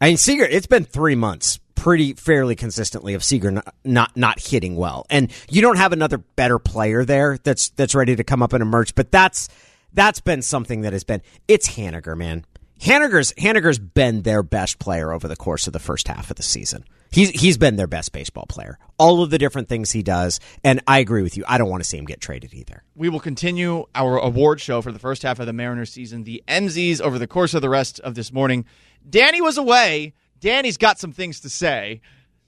I 0.00 0.08
mean, 0.08 0.16
Seager. 0.16 0.44
It's 0.44 0.66
been 0.66 0.84
three 0.84 1.14
months, 1.14 1.60
pretty 1.74 2.14
fairly 2.14 2.56
consistently 2.56 3.12
of 3.12 3.22
Seager 3.22 3.50
not, 3.50 3.74
not 3.84 4.16
not 4.16 4.40
hitting 4.40 4.76
well, 4.76 5.06
and 5.10 5.30
you 5.50 5.60
don't 5.60 5.76
have 5.76 5.92
another 5.92 6.16
better 6.16 6.58
player 6.58 7.04
there 7.04 7.36
that's 7.42 7.68
that's 7.70 7.94
ready 7.94 8.16
to 8.16 8.24
come 8.24 8.42
up 8.42 8.54
and 8.54 8.62
emerge. 8.62 8.94
But 8.94 9.12
that's 9.12 9.48
that's 9.92 10.20
been 10.20 10.42
something 10.42 10.82
that 10.82 10.92
has 10.92 11.04
been. 11.04 11.22
It's 11.48 11.70
Haniger, 11.70 12.16
man. 12.16 12.44
Haniger's 12.80 13.32
Haniger's 13.34 13.78
been 13.78 14.22
their 14.22 14.42
best 14.42 14.80
player 14.80 15.12
over 15.12 15.28
the 15.28 15.36
course 15.36 15.68
of 15.68 15.72
the 15.72 15.78
first 15.78 16.08
half 16.08 16.30
of 16.30 16.36
the 16.36 16.42
season. 16.42 16.84
He's 17.12 17.30
he's 17.30 17.56
been 17.56 17.76
their 17.76 17.86
best 17.86 18.10
baseball 18.10 18.46
player. 18.48 18.76
All 18.98 19.22
of 19.22 19.30
the 19.30 19.38
different 19.38 19.68
things 19.68 19.92
he 19.92 20.02
does, 20.02 20.40
and 20.64 20.80
I 20.88 20.98
agree 20.98 21.22
with 21.22 21.36
you. 21.36 21.44
I 21.46 21.58
don't 21.58 21.68
want 21.68 21.84
to 21.84 21.88
see 21.88 21.98
him 21.98 22.06
get 22.06 22.20
traded 22.20 22.52
either. 22.54 22.82
We 22.96 23.08
will 23.08 23.20
continue 23.20 23.84
our 23.94 24.18
award 24.18 24.60
show 24.60 24.82
for 24.82 24.90
the 24.90 24.98
first 24.98 25.22
half 25.22 25.38
of 25.38 25.46
the 25.46 25.52
Mariners 25.52 25.92
season, 25.92 26.24
the 26.24 26.42
MZs, 26.48 27.00
over 27.00 27.20
the 27.20 27.28
course 27.28 27.54
of 27.54 27.62
the 27.62 27.68
rest 27.68 28.00
of 28.00 28.16
this 28.16 28.32
morning. 28.32 28.64
Danny 29.08 29.40
was 29.40 29.58
away. 29.58 30.14
Danny's 30.40 30.76
got 30.76 30.98
some 30.98 31.12
things 31.12 31.38
to 31.40 31.48
say 31.48 32.00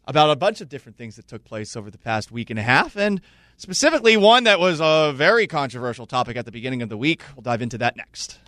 about 0.07 0.30
a 0.30 0.37
bunch 0.37 0.61
of 0.61 0.68
different 0.68 0.98
things 0.98 1.14
that 1.16 1.28
took 1.28 1.44
place 1.44 1.76
over 1.76 1.90
the 1.90 1.98
past 1.98 2.33
week 2.33 2.50
and 2.50 2.59
a 2.59 2.62
half, 2.62 2.96
and 2.96 3.20
specifically 3.57 4.17
one 4.17 4.45
that 4.45 4.61
was 4.61 4.81
a 4.81 5.12
very 5.14 5.47
controversial 5.47 6.07
topic 6.07 6.37
at 6.37 6.45
the 6.45 6.53
beginning 6.53 6.83
of 6.83 6.88
the 6.88 6.97
week. 6.97 7.23
We'll 7.35 7.43
dive 7.43 7.62
into 7.62 7.79
that 7.79 7.97
next. 7.97 8.38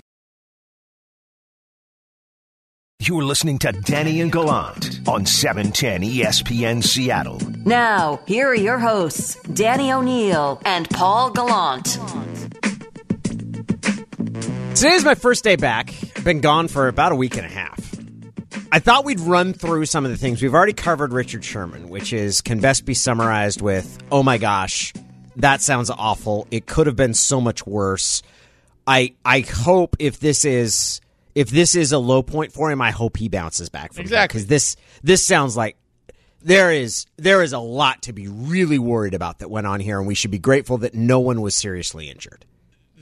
You're 2.99 3.25
listening 3.25 3.59
to 3.59 3.73
Danny 3.73 4.21
and 4.21 4.33
Gallant 4.33 5.07
on 5.07 5.23
E 5.23 5.27
710 5.27 6.01
ESPN 6.01 6.83
Seattle. 6.83 7.39
Now, 7.65 8.21
here 8.27 8.49
are 8.49 8.55
your 8.55 8.79
hosts, 8.79 9.35
Danny 9.53 9.93
O'Neil 9.93 10.61
and 10.65 10.89
Paul 10.89 11.31
Gallant. 11.31 11.99
Today's 14.75 15.05
my 15.05 15.15
first 15.15 15.45
day 15.45 15.57
back. 15.57 15.93
I've 16.17 16.25
been 16.25 16.41
gone 16.41 16.69
for 16.69 16.89
about 16.89 17.13
a 17.13 17.17
week 17.17 17.37
and 17.37 17.47
a 17.47 17.51
half. 17.51 17.86
I 18.73 18.79
thought 18.79 19.05
we'd 19.05 19.21
run 19.21 19.53
through 19.53 19.87
some 19.87 20.05
of 20.05 20.11
the 20.11 20.17
things. 20.17 20.43
We've 20.43 20.53
already 20.55 20.73
covered 20.73 21.13
Richard 21.13 21.45
Sherman, 21.45 21.89
which 21.89 22.13
is 22.13 22.41
can 22.41 22.61
best 22.61 22.85
be 22.85 22.95
summarized 22.95 23.63
with, 23.63 23.99
"Oh 24.11 24.23
my 24.23 24.39
gosh, 24.39 24.93
that 25.37 25.63
sounds 25.63 25.89
awful. 25.91 26.47
It 26.51 26.67
could 26.67 26.87
have 26.87 26.97
been 26.97 27.15
so 27.15 27.41
much 27.41 27.67
worse." 27.67 28.23
I 28.87 29.15
I 29.25 29.41
hope 29.41 29.97
if 29.99 30.21
this 30.21 30.45
is 30.45 31.01
if 31.35 31.51
this 31.51 31.75
is 31.75 31.93
a 31.93 31.99
low 31.99 32.23
point 32.23 32.53
for 32.53 32.71
him, 32.71 32.81
I 32.81 32.91
hope 32.91 33.17
he 33.17 33.29
bounces 33.29 33.69
back 33.69 33.93
from 33.93 34.03
Exactly. 34.03 34.35
because 34.41 34.47
this 34.49 34.77
this 35.03 35.25
sounds 35.25 35.57
like 35.57 35.77
there 36.43 36.71
is 36.73 37.07
there 37.17 37.43
is 37.43 37.53
a 37.53 37.59
lot 37.59 38.03
to 38.03 38.13
be 38.13 38.27
really 38.29 38.79
worried 38.79 39.15
about 39.15 39.39
that 39.39 39.51
went 39.51 39.67
on 39.67 39.81
here, 39.81 39.99
and 39.99 40.07
we 40.07 40.15
should 40.15 40.31
be 40.31 40.39
grateful 40.39 40.79
that 40.79 40.95
no 40.95 41.19
one 41.21 41.41
was 41.41 41.55
seriously 41.55 42.11
injured. 42.11 42.45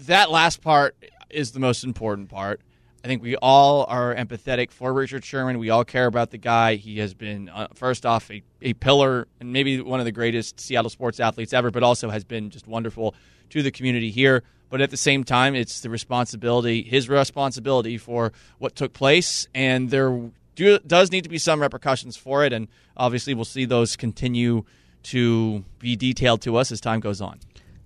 that 0.06 0.30
last 0.30 0.60
part 0.60 0.94
is 1.30 1.52
the 1.52 1.60
most 1.60 1.82
important 1.84 2.28
part. 2.28 2.60
I 3.04 3.06
think 3.06 3.22
we 3.22 3.36
all 3.36 3.84
are 3.86 4.14
empathetic 4.14 4.70
for 4.70 4.90
Richard 4.90 5.26
Sherman. 5.26 5.58
We 5.58 5.68
all 5.68 5.84
care 5.84 6.06
about 6.06 6.30
the 6.30 6.38
guy. 6.38 6.76
He 6.76 7.00
has 7.00 7.12
been, 7.12 7.50
uh, 7.50 7.68
first 7.74 8.06
off, 8.06 8.30
a, 8.30 8.42
a 8.62 8.72
pillar 8.72 9.28
and 9.40 9.52
maybe 9.52 9.78
one 9.82 10.00
of 10.00 10.06
the 10.06 10.12
greatest 10.12 10.58
Seattle 10.58 10.88
sports 10.88 11.20
athletes 11.20 11.52
ever, 11.52 11.70
but 11.70 11.82
also 11.82 12.08
has 12.08 12.24
been 12.24 12.48
just 12.48 12.66
wonderful 12.66 13.14
to 13.50 13.62
the 13.62 13.70
community 13.70 14.10
here. 14.10 14.42
But 14.70 14.80
at 14.80 14.88
the 14.90 14.96
same 14.96 15.22
time, 15.22 15.54
it's 15.54 15.82
the 15.82 15.90
responsibility, 15.90 16.82
his 16.82 17.06
responsibility 17.10 17.98
for 17.98 18.32
what 18.56 18.74
took 18.74 18.94
place, 18.94 19.48
and 19.54 19.90
there 19.90 20.30
do, 20.54 20.78
does 20.78 21.12
need 21.12 21.24
to 21.24 21.30
be 21.30 21.36
some 21.36 21.60
repercussions 21.60 22.16
for 22.16 22.42
it. 22.42 22.54
And 22.54 22.68
obviously, 22.96 23.34
we'll 23.34 23.44
see 23.44 23.66
those 23.66 23.96
continue 23.96 24.64
to 25.04 25.62
be 25.78 25.94
detailed 25.94 26.40
to 26.40 26.56
us 26.56 26.72
as 26.72 26.80
time 26.80 27.00
goes 27.00 27.20
on. 27.20 27.38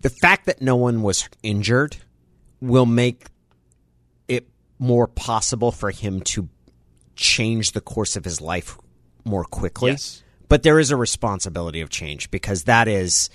the 0.02 0.10
fact 0.10 0.46
that 0.46 0.62
no 0.62 0.76
one 0.76 1.02
was 1.02 1.28
injured 1.42 1.96
will 2.60 2.86
make 2.86 3.24
more 4.78 5.06
possible 5.06 5.72
for 5.72 5.90
him 5.90 6.20
to 6.20 6.48
change 7.16 7.72
the 7.72 7.80
course 7.80 8.16
of 8.16 8.24
his 8.24 8.40
life 8.40 8.78
more 9.24 9.44
quickly. 9.44 9.92
Yes. 9.92 10.22
But 10.48 10.62
there 10.62 10.78
is 10.78 10.90
a 10.90 10.96
responsibility 10.96 11.80
of 11.80 11.90
change 11.90 12.30
because 12.30 12.64
that 12.64 12.88
is 12.88 13.30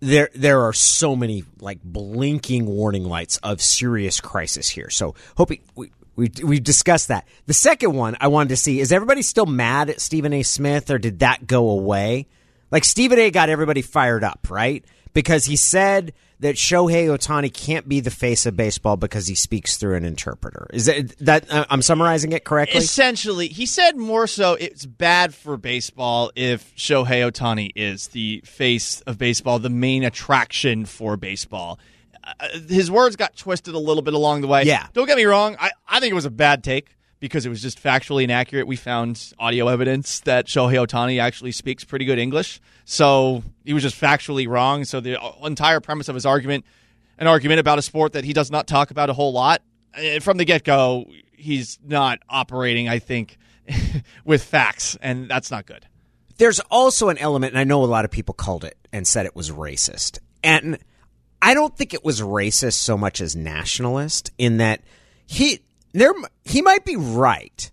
there 0.00 0.30
there 0.34 0.62
are 0.62 0.72
so 0.72 1.16
many 1.16 1.44
like 1.60 1.82
blinking 1.82 2.66
warning 2.66 3.04
lights 3.04 3.38
of 3.38 3.60
serious 3.60 4.20
crisis 4.20 4.68
here. 4.68 4.90
So 4.90 5.14
hoping 5.36 5.60
we 5.74 5.90
We 6.16 6.30
we 6.42 6.60
discussed 6.60 7.08
that. 7.08 7.28
The 7.44 7.52
second 7.52 7.92
one 7.92 8.16
I 8.20 8.28
wanted 8.28 8.48
to 8.50 8.56
see 8.56 8.80
is 8.80 8.90
everybody 8.90 9.20
still 9.20 9.44
mad 9.44 9.90
at 9.90 10.00
Stephen 10.00 10.32
A. 10.32 10.42
Smith, 10.44 10.90
or 10.90 10.96
did 10.98 11.18
that 11.18 11.46
go 11.46 11.68
away? 11.68 12.26
Like 12.70 12.84
Stephen 12.84 13.18
A. 13.18 13.30
got 13.30 13.50
everybody 13.50 13.82
fired 13.82 14.24
up, 14.24 14.48
right? 14.50 14.82
Because 15.16 15.46
he 15.46 15.56
said 15.56 16.12
that 16.40 16.56
Shohei 16.56 17.06
Ohtani 17.06 17.50
can't 17.50 17.88
be 17.88 18.00
the 18.00 18.10
face 18.10 18.44
of 18.44 18.54
baseball 18.54 18.98
because 18.98 19.26
he 19.26 19.34
speaks 19.34 19.78
through 19.78 19.94
an 19.94 20.04
interpreter. 20.04 20.66
Is 20.74 20.84
that 20.84 21.16
that 21.20 21.50
uh, 21.50 21.64
I'm 21.70 21.80
summarizing 21.80 22.32
it 22.32 22.44
correctly? 22.44 22.78
Essentially, 22.78 23.48
he 23.48 23.64
said 23.64 23.96
more 23.96 24.26
so 24.26 24.54
it's 24.54 24.84
bad 24.84 25.34
for 25.34 25.56
baseball 25.56 26.32
if 26.36 26.76
Shohei 26.76 27.30
Ohtani 27.30 27.72
is 27.74 28.08
the 28.08 28.42
face 28.44 29.00
of 29.02 29.16
baseball, 29.16 29.58
the 29.58 29.70
main 29.70 30.04
attraction 30.04 30.84
for 30.84 31.16
baseball. 31.16 31.78
Uh, 32.22 32.48
his 32.68 32.90
words 32.90 33.16
got 33.16 33.36
twisted 33.36 33.74
a 33.74 33.78
little 33.78 34.02
bit 34.02 34.12
along 34.12 34.42
the 34.42 34.48
way. 34.48 34.64
Yeah. 34.64 34.86
Don't 34.92 35.06
get 35.06 35.16
me 35.16 35.24
wrong. 35.24 35.56
I, 35.58 35.70
I 35.88 36.00
think 36.00 36.10
it 36.10 36.14
was 36.14 36.26
a 36.26 36.30
bad 36.30 36.62
take 36.62 36.95
because 37.20 37.46
it 37.46 37.48
was 37.48 37.62
just 37.62 37.82
factually 37.82 38.24
inaccurate. 38.24 38.66
We 38.66 38.76
found 38.76 39.32
audio 39.38 39.68
evidence 39.68 40.20
that 40.20 40.46
Shohei 40.46 40.86
Ohtani 40.86 41.20
actually 41.20 41.52
speaks 41.52 41.84
pretty 41.84 42.04
good 42.04 42.18
English. 42.18 42.60
So 42.84 43.42
he 43.64 43.72
was 43.72 43.82
just 43.82 44.00
factually 44.00 44.48
wrong. 44.48 44.84
So 44.84 45.00
the 45.00 45.18
entire 45.42 45.80
premise 45.80 46.08
of 46.08 46.14
his 46.14 46.26
argument, 46.26 46.64
an 47.18 47.26
argument 47.26 47.60
about 47.60 47.78
a 47.78 47.82
sport 47.82 48.12
that 48.12 48.24
he 48.24 48.32
does 48.32 48.50
not 48.50 48.66
talk 48.66 48.90
about 48.90 49.10
a 49.10 49.14
whole 49.14 49.32
lot, 49.32 49.62
eh, 49.94 50.18
from 50.18 50.36
the 50.36 50.44
get 50.44 50.64
go, 50.64 51.06
he's 51.32 51.78
not 51.84 52.20
operating, 52.28 52.88
I 52.88 52.98
think, 52.98 53.38
with 54.24 54.42
facts, 54.42 54.96
and 55.00 55.28
that's 55.28 55.50
not 55.50 55.66
good. 55.66 55.86
There's 56.38 56.60
also 56.70 57.08
an 57.08 57.16
element, 57.18 57.52
and 57.52 57.58
I 57.58 57.64
know 57.64 57.82
a 57.82 57.86
lot 57.86 58.04
of 58.04 58.10
people 58.10 58.34
called 58.34 58.64
it 58.64 58.76
and 58.92 59.06
said 59.06 59.24
it 59.24 59.34
was 59.34 59.50
racist. 59.50 60.18
And 60.44 60.78
I 61.40 61.54
don't 61.54 61.74
think 61.76 61.94
it 61.94 62.04
was 62.04 62.20
racist 62.20 62.74
so 62.74 62.98
much 62.98 63.20
as 63.20 63.34
nationalist 63.34 64.30
in 64.36 64.58
that 64.58 64.82
he 65.26 65.60
there 65.92 66.12
he 66.44 66.62
might 66.62 66.84
be 66.84 66.96
right. 66.96 67.70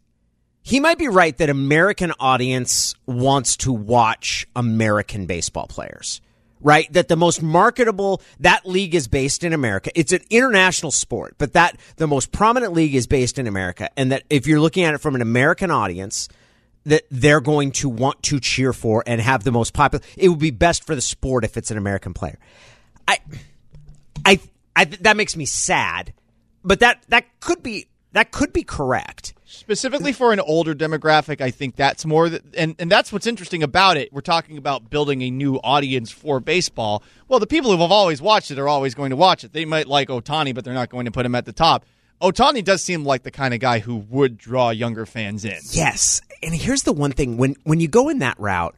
He 0.62 0.80
might 0.80 0.98
be 0.98 1.10
right 1.10 1.38
that 1.38 1.50
American 1.50 2.14
audience 2.20 2.96
wants 3.06 3.58
to 3.58 3.74
watch 3.74 4.48
American 4.56 5.26
baseball 5.26 5.68
players. 5.68 6.22
Right? 6.62 6.92
That 6.94 7.10
the 7.10 7.18
most 7.18 7.42
marketable 7.42 8.22
that 8.40 8.66
league 8.66 8.96
is 8.96 9.10
based 9.10 9.44
in 9.44 9.52
America. 9.52 9.92
It's 9.96 10.14
an 10.14 10.22
international 10.30 10.92
sport, 10.92 11.36
but 11.38 11.52
that 11.54 11.78
the 11.98 12.08
most 12.08 12.32
prominent 12.32 12.72
league 12.72 12.96
is 12.96 13.06
based 13.06 13.38
in 13.38 13.48
America 13.48 13.90
and 13.98 14.14
that 14.14 14.24
if 14.30 14.48
you're 14.48 14.62
looking 14.62 14.86
at 14.86 14.94
it 14.94 15.00
from 15.00 15.16
an 15.16 15.22
American 15.22 15.72
audience, 15.72 16.30
that 16.86 17.04
they're 17.10 17.42
going 17.42 17.72
to 17.72 17.90
want 17.90 18.22
to 18.24 18.40
cheer 18.40 18.74
for 18.74 19.04
and 19.06 19.22
have 19.22 19.44
the 19.44 19.52
most 19.52 19.74
popular. 19.74 20.04
It 20.18 20.30
would 20.30 20.40
be 20.40 20.52
best 20.52 20.86
for 20.86 20.96
the 20.96 21.02
sport 21.02 21.44
if 21.44 21.58
it's 21.58 21.72
an 21.72 21.78
American 21.78 22.14
player. 22.14 22.40
I, 23.08 23.18
I, 24.26 24.40
I 24.76 24.86
that 24.86 25.18
makes 25.18 25.36
me 25.36 25.46
sad, 25.46 26.14
but 26.64 26.80
that 26.80 27.04
that 27.10 27.40
could 27.40 27.64
be 27.64 27.88
that 28.14 28.32
could 28.32 28.54
be 28.54 28.64
correct. 28.64 29.34
Specifically 29.46 30.14
for 30.14 30.34
an 30.34 30.40
older 30.40 30.74
demographic, 30.74 31.42
I 31.42 31.52
think 31.52 31.76
that's 31.76 32.06
more, 32.06 32.30
th- 32.30 32.42
and 32.58 32.76
and 32.80 32.92
that's 32.92 33.14
what's 33.14 33.28
interesting 33.28 33.62
about 33.62 33.98
it. 33.98 34.12
We're 34.12 34.22
talking 34.22 34.58
about 34.58 34.90
building 34.90 35.22
a 35.22 35.30
new 35.30 35.58
audience 35.58 36.10
for 36.12 36.40
baseball. 36.40 37.04
Well, 37.28 37.40
the 37.40 37.48
people 37.48 37.72
who 37.72 37.82
have 37.82 37.92
always 37.92 38.22
watched 38.22 38.50
it 38.50 38.58
are 38.58 38.68
always 38.68 38.96
going 38.96 39.12
to 39.12 39.16
watch 39.16 39.44
it. 39.44 39.54
They 39.54 39.66
might 39.66 39.88
like 39.88 40.10
Ohtani, 40.10 40.56
but 40.56 40.64
they're 40.64 40.74
not 40.74 40.90
going 40.90 41.06
to 41.06 41.12
put 41.12 41.26
him 41.26 41.36
at 41.36 41.46
the 41.46 41.54
top. 41.54 41.86
Ohtani 42.22 42.64
does 42.64 42.82
seem 42.82 43.04
like 43.04 43.24
the 43.24 43.32
kind 43.32 43.54
of 43.54 43.60
guy 43.60 43.80
who 43.80 43.98
would 43.98 44.38
draw 44.38 44.70
younger 44.70 45.06
fans 45.06 45.44
in. 45.46 45.60
Yes, 45.72 46.22
and 46.42 46.54
here's 46.56 46.84
the 46.84 46.94
one 46.94 47.12
thing 47.12 47.38
when 47.38 47.56
when 47.64 47.80
you 47.80 47.88
go 47.88 48.10
in 48.10 48.20
that 48.20 48.40
route, 48.40 48.76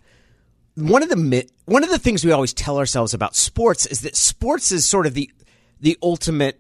one 0.76 1.04
of 1.04 1.10
the 1.10 1.48
one 1.66 1.84
of 1.84 1.90
the 1.90 2.00
things 2.00 2.26
we 2.26 2.32
always 2.32 2.54
tell 2.54 2.78
ourselves 2.78 3.14
about 3.14 3.36
sports 3.36 3.86
is 3.86 4.02
that 4.02 4.16
sports 4.16 4.72
is 4.72 4.86
sort 4.88 5.06
of 5.06 5.14
the 5.14 5.32
the 5.80 5.98
ultimate 6.02 6.60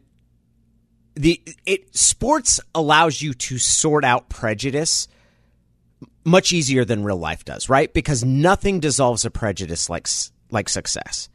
the 1.15 1.41
it 1.65 1.95
sports 1.95 2.59
allows 2.73 3.21
you 3.21 3.33
to 3.33 3.57
sort 3.57 4.03
out 4.03 4.29
prejudice 4.29 5.07
much 6.25 6.51
easier 6.51 6.83
than 6.83 7.03
real 7.03 7.17
life 7.17 7.45
does, 7.45 7.69
right? 7.69 7.93
Because 7.93 8.23
nothing 8.23 8.79
dissolves 8.79 9.25
a 9.25 9.31
prejudice 9.31 9.89
like 9.89 10.07
like 10.51 10.69
success. 10.69 11.29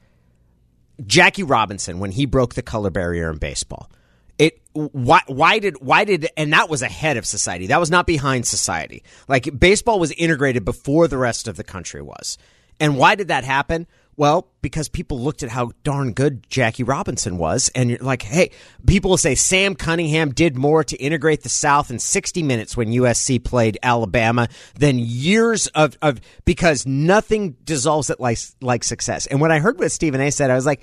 Jackie 1.06 1.42
Robinson 1.42 1.98
when 1.98 2.10
he 2.10 2.26
broke 2.26 2.54
the 2.54 2.62
color 2.62 2.90
barrier 2.90 3.30
in 3.30 3.38
baseball. 3.38 3.90
It 4.38 4.60
why 4.72 5.20
why 5.26 5.58
did 5.58 5.80
why 5.80 6.04
did 6.04 6.28
and 6.36 6.52
that 6.52 6.68
was 6.68 6.82
ahead 6.82 7.16
of 7.16 7.26
society. 7.26 7.68
That 7.68 7.80
was 7.80 7.90
not 7.90 8.06
behind 8.06 8.46
society. 8.46 9.02
Like 9.28 9.58
baseball 9.58 9.98
was 9.98 10.12
integrated 10.12 10.64
before 10.64 11.08
the 11.08 11.18
rest 11.18 11.48
of 11.48 11.56
the 11.56 11.64
country 11.64 12.02
was. 12.02 12.38
And 12.78 12.96
why 12.96 13.14
did 13.14 13.28
that 13.28 13.44
happen? 13.44 13.86
Well, 14.20 14.48
because 14.60 14.90
people 14.90 15.18
looked 15.18 15.42
at 15.42 15.48
how 15.48 15.70
darn 15.82 16.12
good 16.12 16.46
Jackie 16.50 16.82
Robinson 16.82 17.38
was, 17.38 17.70
and 17.74 17.88
you're 17.88 18.00
like, 18.00 18.20
hey, 18.20 18.50
people 18.86 19.08
will 19.08 19.16
say 19.16 19.34
Sam 19.34 19.74
Cunningham 19.74 20.32
did 20.32 20.58
more 20.58 20.84
to 20.84 20.96
integrate 20.98 21.42
the 21.42 21.48
South 21.48 21.90
in 21.90 21.98
60 21.98 22.42
minutes 22.42 22.76
when 22.76 22.90
USC 22.90 23.42
played 23.42 23.78
Alabama 23.82 24.48
than 24.74 24.98
years 24.98 25.68
of, 25.68 25.96
of 26.02 26.20
because 26.44 26.84
nothing 26.84 27.56
dissolves 27.64 28.10
it 28.10 28.20
like, 28.20 28.36
like 28.60 28.84
success. 28.84 29.24
And 29.24 29.40
when 29.40 29.50
I 29.50 29.58
heard 29.58 29.78
what 29.78 29.90
Stephen 29.90 30.20
A 30.20 30.30
said, 30.30 30.50
I 30.50 30.54
was 30.54 30.66
like, 30.66 30.82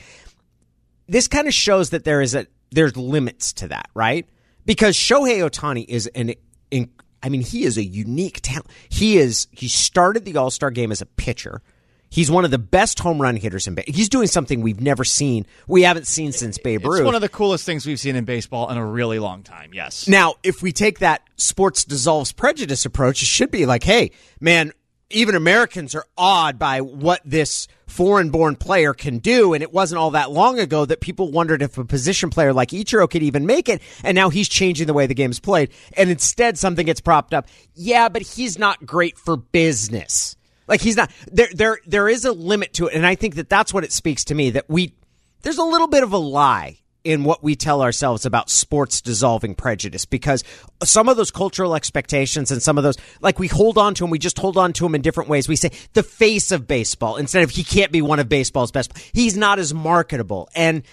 this 1.07 1.27
kind 1.27 1.47
of 1.47 1.53
shows 1.53 1.91
that 1.91 2.05
there 2.05 2.21
is 2.23 2.33
a 2.33 2.47
there's 2.71 2.97
limits 2.97 3.53
to 3.53 3.67
that, 3.67 3.91
right? 3.93 4.27
Because 4.65 4.95
Shohei 4.95 5.47
Ohtani 5.47 5.85
is 5.87 6.07
an 6.07 6.33
in, 6.71 6.89
I 7.21 7.29
mean, 7.29 7.41
he 7.41 7.65
is 7.65 7.77
a 7.77 7.83
unique 7.83 8.39
talent. 8.41 8.65
He 8.89 9.19
is 9.19 9.47
he 9.51 9.67
started 9.67 10.25
the 10.25 10.37
All 10.37 10.49
Star 10.49 10.71
game 10.71 10.91
as 10.91 11.01
a 11.03 11.05
pitcher. 11.05 11.61
He's 12.09 12.31
one 12.31 12.45
of 12.45 12.51
the 12.51 12.57
best 12.57 12.99
home 12.99 13.21
run 13.21 13.35
hitters 13.35 13.67
in 13.67 13.75
baseball. 13.75 13.95
He's 13.95 14.09
doing 14.09 14.27
something 14.27 14.61
we've 14.61 14.81
never 14.81 15.03
seen. 15.03 15.45
We 15.67 15.83
haven't 15.83 16.07
seen 16.07 16.31
since 16.31 16.57
Babe 16.57 16.85
Ruth. 16.85 16.99
It's 16.99 17.05
one 17.05 17.15
of 17.15 17.21
the 17.21 17.29
coolest 17.29 17.65
things 17.65 17.85
we've 17.85 17.99
seen 17.99 18.15
in 18.15 18.25
baseball 18.25 18.69
in 18.69 18.77
a 18.77 18.85
really 18.85 19.19
long 19.19 19.43
time. 19.43 19.73
Yes. 19.73 20.07
Now, 20.07 20.35
if 20.43 20.61
we 20.61 20.71
take 20.71 20.99
that 20.99 21.21
sports 21.35 21.83
dissolves 21.85 22.31
prejudice 22.31 22.85
approach, 22.85 23.21
it 23.21 23.25
should 23.25 23.51
be 23.51 23.65
like, 23.65 23.83
hey, 23.83 24.11
man, 24.39 24.71
even 25.09 25.35
Americans 25.35 25.95
are 25.95 26.05
awed 26.17 26.59
by 26.59 26.81
what 26.81 27.21
this 27.23 27.67
foreign 27.87 28.29
born 28.29 28.55
player 28.55 28.93
can 28.93 29.19
do. 29.19 29.53
And 29.53 29.63
it 29.63 29.71
wasn't 29.73 29.99
all 29.99 30.11
that 30.11 30.31
long 30.31 30.59
ago 30.59 30.85
that 30.85 30.99
people 30.99 31.31
wondered 31.31 31.61
if 31.61 31.77
a 31.77 31.85
position 31.85 32.29
player 32.29 32.53
like 32.53 32.69
Ichiro 32.69 33.09
could 33.09 33.23
even 33.23 33.45
make 33.45 33.69
it. 33.69 33.81
And 34.03 34.15
now 34.15 34.29
he's 34.29 34.49
changing 34.49 34.87
the 34.87 34.93
way 34.93 35.07
the 35.07 35.13
game's 35.13 35.39
played. 35.39 35.71
And 35.95 36.09
instead, 36.09 36.57
something 36.57 36.85
gets 36.85 37.01
propped 37.01 37.33
up. 37.33 37.47
Yeah, 37.73 38.09
but 38.09 38.21
he's 38.21 38.59
not 38.59 38.85
great 38.85 39.17
for 39.17 39.37
business. 39.37 40.35
Like 40.67 40.81
he's 40.81 40.97
not 40.97 41.11
there. 41.31 41.49
There, 41.53 41.79
there 41.85 42.09
is 42.09 42.25
a 42.25 42.31
limit 42.31 42.73
to 42.73 42.87
it, 42.87 42.93
and 42.93 43.05
I 43.05 43.15
think 43.15 43.35
that 43.35 43.49
that's 43.49 43.73
what 43.73 43.83
it 43.83 43.91
speaks 43.91 44.25
to 44.25 44.35
me. 44.35 44.51
That 44.51 44.69
we 44.69 44.93
there's 45.41 45.57
a 45.57 45.63
little 45.63 45.87
bit 45.87 46.03
of 46.03 46.13
a 46.13 46.17
lie 46.17 46.79
in 47.07 47.23
what 47.23 47.41
we 47.41 47.55
tell 47.55 47.81
ourselves 47.81 48.25
about 48.25 48.49
sports 48.49 48.99
dissolving 48.99 49.55
prejudice 49.55 50.03
because 50.03 50.43
some 50.83 51.07
of 51.07 51.15
those 51.15 51.31
cultural 51.31 51.73
expectations 51.73 52.51
and 52.51 52.61
some 52.61 52.77
of 52.77 52.83
those 52.83 52.97
like 53.21 53.39
we 53.39 53.47
hold 53.47 53.77
on 53.77 53.93
to 53.93 54.03
them 54.03 54.09
we 54.09 54.19
just 54.19 54.37
hold 54.37 54.57
on 54.57 54.73
to 54.73 54.83
them 54.83 54.93
in 54.93 55.01
different 55.01 55.29
ways 55.29 55.47
we 55.47 55.55
say 55.55 55.71
the 55.93 56.03
face 56.03 56.51
of 56.51 56.67
baseball 56.67 57.15
instead 57.15 57.43
of 57.43 57.49
he 57.49 57.63
can't 57.63 57.93
be 57.93 58.01
one 58.01 58.19
of 58.19 58.27
baseball's 58.27 58.73
best 58.73 58.91
he's 59.13 59.37
not 59.37 59.57
as 59.57 59.73
marketable 59.73 60.49
and 60.53 60.83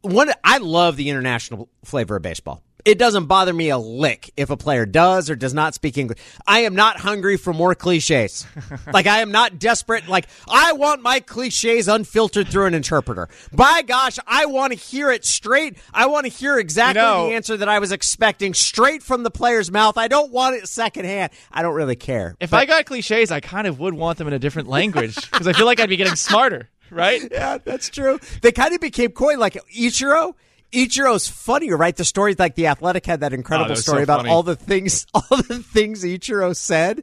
one 0.00 0.30
I 0.42 0.58
love 0.58 0.96
the 0.96 1.10
international 1.10 1.68
flavor 1.84 2.16
of 2.16 2.22
baseball 2.22 2.62
it 2.84 2.98
doesn't 2.98 3.26
bother 3.26 3.52
me 3.52 3.70
a 3.70 3.78
lick 3.78 4.32
if 4.36 4.50
a 4.50 4.56
player 4.56 4.86
does 4.86 5.30
or 5.30 5.36
does 5.36 5.54
not 5.54 5.74
speak 5.74 5.98
English. 5.98 6.18
I 6.46 6.60
am 6.60 6.74
not 6.74 6.98
hungry 6.98 7.36
for 7.36 7.52
more 7.52 7.74
cliches. 7.74 8.46
like 8.92 9.06
I 9.06 9.20
am 9.20 9.32
not 9.32 9.58
desperate. 9.58 10.08
Like 10.08 10.26
I 10.48 10.72
want 10.72 11.02
my 11.02 11.20
cliches 11.20 11.88
unfiltered 11.88 12.48
through 12.48 12.66
an 12.66 12.74
interpreter. 12.74 13.28
By 13.52 13.82
gosh, 13.82 14.18
I 14.26 14.46
want 14.46 14.72
to 14.72 14.78
hear 14.78 15.10
it 15.10 15.24
straight. 15.24 15.76
I 15.92 16.06
want 16.06 16.26
to 16.26 16.32
hear 16.32 16.58
exactly 16.58 17.00
You 17.02 17.06
know- 17.08 17.26
the 17.28 17.34
answer 17.34 17.56
that 17.56 17.68
I 17.68 17.78
was 17.78 17.92
expecting 17.92 18.54
straight 18.54 19.02
from 19.02 19.22
the 19.22 19.30
player's 19.30 19.70
mouth. 19.70 19.96
I 19.98 20.08
don't 20.08 20.32
want 20.32 20.56
it 20.56 20.68
secondhand. 20.68 21.32
I 21.52 21.62
don't 21.62 21.74
really 21.74 21.96
care. 21.96 22.36
If 22.40 22.54
I 22.54 22.66
got 22.66 22.86
cliches, 22.86 23.30
I 23.30 23.40
kind 23.40 23.66
of 23.66 23.78
would 23.80 23.94
want 23.94 24.18
them 24.18 24.26
in 24.26 24.32
a 24.32 24.38
different 24.38 24.68
language 24.68 25.14
because 25.30 25.46
I 25.46 25.52
feel 25.52 25.66
like 25.66 25.80
I'd 25.80 25.88
be 25.88 25.96
getting 25.96 26.16
smarter, 26.16 26.68
right? 26.90 27.22
yeah, 27.30 27.58
that's 27.64 27.88
true. 27.88 28.18
They 28.42 28.52
kind 28.52 28.74
of 28.74 28.80
became 28.80 29.10
coy, 29.12 29.36
like 29.38 29.54
Ichiro. 29.76 30.34
Ichiro's 30.72 31.28
funnier, 31.28 31.76
right? 31.76 31.96
The 31.96 32.04
story, 32.04 32.34
like 32.38 32.54
the 32.54 32.68
Athletic 32.68 33.06
had 33.06 33.20
that 33.20 33.32
incredible 33.32 33.72
Oh, 33.72 33.74
that 33.74 33.80
story 33.80 33.98
so 34.00 34.02
about 34.04 34.18
funny. 34.20 34.30
all 34.30 34.42
the 34.42 34.56
things, 34.56 35.06
all 35.14 35.36
the 35.36 35.58
things 35.62 36.04
Ichiro 36.04 36.54
said. 36.54 37.02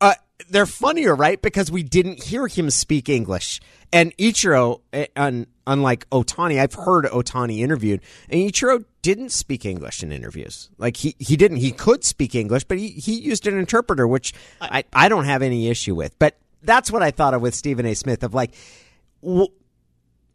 Uh, 0.00 0.14
they're 0.50 0.66
funnier, 0.66 1.14
right? 1.14 1.40
Because 1.42 1.70
we 1.70 1.82
didn't 1.82 2.22
hear 2.22 2.46
him 2.46 2.70
speak 2.70 3.08
English. 3.08 3.60
And 3.92 4.16
Ichiro, 4.18 4.80
eh, 4.92 5.06
un, 5.16 5.46
unlike 5.66 6.08
Ohtani, 6.10 6.60
I've 6.60 6.74
heard 6.74 7.06
Ohtani 7.06 7.58
interviewed, 7.58 8.00
and 8.28 8.40
Ichiro 8.40 8.84
didn't 9.02 9.30
speak 9.30 9.64
English 9.64 10.02
in 10.02 10.12
interviews. 10.12 10.68
Like 10.78 10.96
he, 10.96 11.16
he 11.18 11.36
didn't. 11.36 11.56
He 11.58 11.72
could 11.72 12.04
speak 12.04 12.34
English, 12.34 12.64
but 12.64 12.78
he, 12.78 12.88
he 12.88 13.18
used 13.18 13.46
an 13.46 13.58
interpreter, 13.58 14.06
which 14.06 14.32
I, 14.60 14.84
I 14.92 15.08
don't 15.08 15.24
have 15.24 15.42
any 15.42 15.68
issue 15.68 15.94
with. 15.94 16.16
But 16.18 16.36
that's 16.62 16.90
what 16.90 17.02
I 17.02 17.10
thought 17.10 17.34
of 17.34 17.40
with 17.42 17.54
Stephen 17.54 17.86
A. 17.86 17.94
Smith 17.94 18.22
of 18.22 18.34
like, 18.34 18.52
w- 19.22 19.48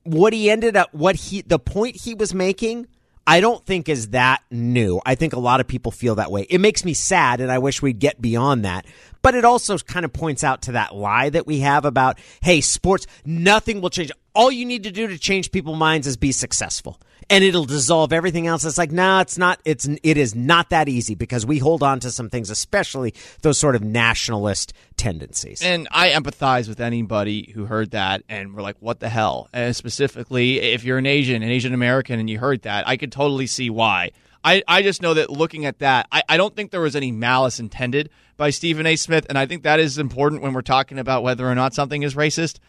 what 0.03 0.33
he 0.33 0.49
ended 0.49 0.75
up 0.75 0.93
what 0.93 1.15
he 1.15 1.41
the 1.41 1.59
point 1.59 1.95
he 1.95 2.13
was 2.13 2.33
making 2.33 2.87
I 3.25 3.39
don't 3.39 3.65
think 3.65 3.87
is 3.87 4.09
that 4.09 4.43
new. 4.51 4.99
I 5.05 5.15
think 5.15 5.31
a 5.31 5.39
lot 5.39 5.61
of 5.61 5.67
people 5.67 5.91
feel 5.91 6.15
that 6.15 6.29
way. 6.29 6.45
It 6.49 6.59
makes 6.59 6.83
me 6.83 6.93
sad 6.93 7.39
and 7.39 7.49
I 7.49 7.59
wish 7.59 7.81
we'd 7.81 7.99
get 7.99 8.21
beyond 8.21 8.65
that. 8.65 8.85
But 9.21 9.35
it 9.35 9.45
also 9.45 9.77
kind 9.77 10.03
of 10.03 10.11
points 10.11 10.43
out 10.43 10.63
to 10.63 10.73
that 10.73 10.93
lie 10.93 11.29
that 11.29 11.47
we 11.47 11.59
have 11.59 11.85
about, 11.85 12.19
hey, 12.41 12.59
sports, 12.59 13.07
nothing 13.23 13.79
will 13.79 13.89
change. 13.89 14.11
All 14.35 14.51
you 14.51 14.65
need 14.65 14.83
to 14.83 14.91
do 14.91 15.07
to 15.07 15.17
change 15.17 15.51
people's 15.51 15.77
minds 15.77 16.05
is 16.05 16.17
be 16.17 16.33
successful. 16.33 16.99
And 17.29 17.43
it'll 17.43 17.65
dissolve 17.65 18.13
everything 18.13 18.47
else. 18.47 18.65
It's 18.65 18.77
like, 18.77 18.91
nah, 18.91 19.21
it's 19.21 19.37
not. 19.37 19.59
It's 19.65 19.87
it 20.03 20.17
is 20.17 20.35
not 20.35 20.69
that 20.69 20.89
easy 20.89 21.15
because 21.15 21.45
we 21.45 21.57
hold 21.59 21.83
on 21.83 21.99
to 22.01 22.11
some 22.11 22.29
things, 22.29 22.49
especially 22.49 23.13
those 23.41 23.57
sort 23.57 23.75
of 23.75 23.83
nationalist 23.83 24.73
tendencies. 24.97 25.61
And 25.61 25.87
I 25.91 26.09
empathize 26.09 26.67
with 26.67 26.79
anybody 26.79 27.51
who 27.53 27.65
heard 27.65 27.91
that 27.91 28.23
and 28.29 28.53
were 28.53 28.61
like, 28.61 28.77
"What 28.79 28.99
the 28.99 29.09
hell?" 29.09 29.49
And 29.53 29.75
specifically, 29.75 30.59
if 30.59 30.83
you're 30.83 30.97
an 30.97 31.05
Asian, 31.05 31.43
an 31.43 31.49
Asian 31.49 31.73
American, 31.73 32.19
and 32.19 32.29
you 32.29 32.39
heard 32.39 32.63
that, 32.63 32.87
I 32.87 32.97
could 32.97 33.11
totally 33.11 33.47
see 33.47 33.69
why. 33.69 34.11
I, 34.43 34.61
I 34.67 34.81
just 34.81 35.01
know 35.01 35.13
that 35.13 35.29
looking 35.29 35.65
at 35.65 35.79
that, 35.79 36.07
I, 36.11 36.23
I 36.27 36.37
don't 36.37 36.53
think 36.55 36.71
there 36.71 36.81
was 36.81 36.95
any 36.95 37.11
malice 37.11 37.59
intended 37.59 38.09
by 38.35 38.49
Stephen 38.49 38.85
A. 38.85 38.95
Smith, 38.95 39.25
and 39.29 39.37
I 39.37 39.45
think 39.45 39.63
that 39.63 39.79
is 39.79 39.97
important 39.97 40.41
when 40.41 40.53
we're 40.53 40.61
talking 40.61 40.99
about 40.99 41.23
whether 41.23 41.47
or 41.47 41.55
not 41.55 41.73
something 41.73 42.03
is 42.03 42.15
racist. 42.15 42.59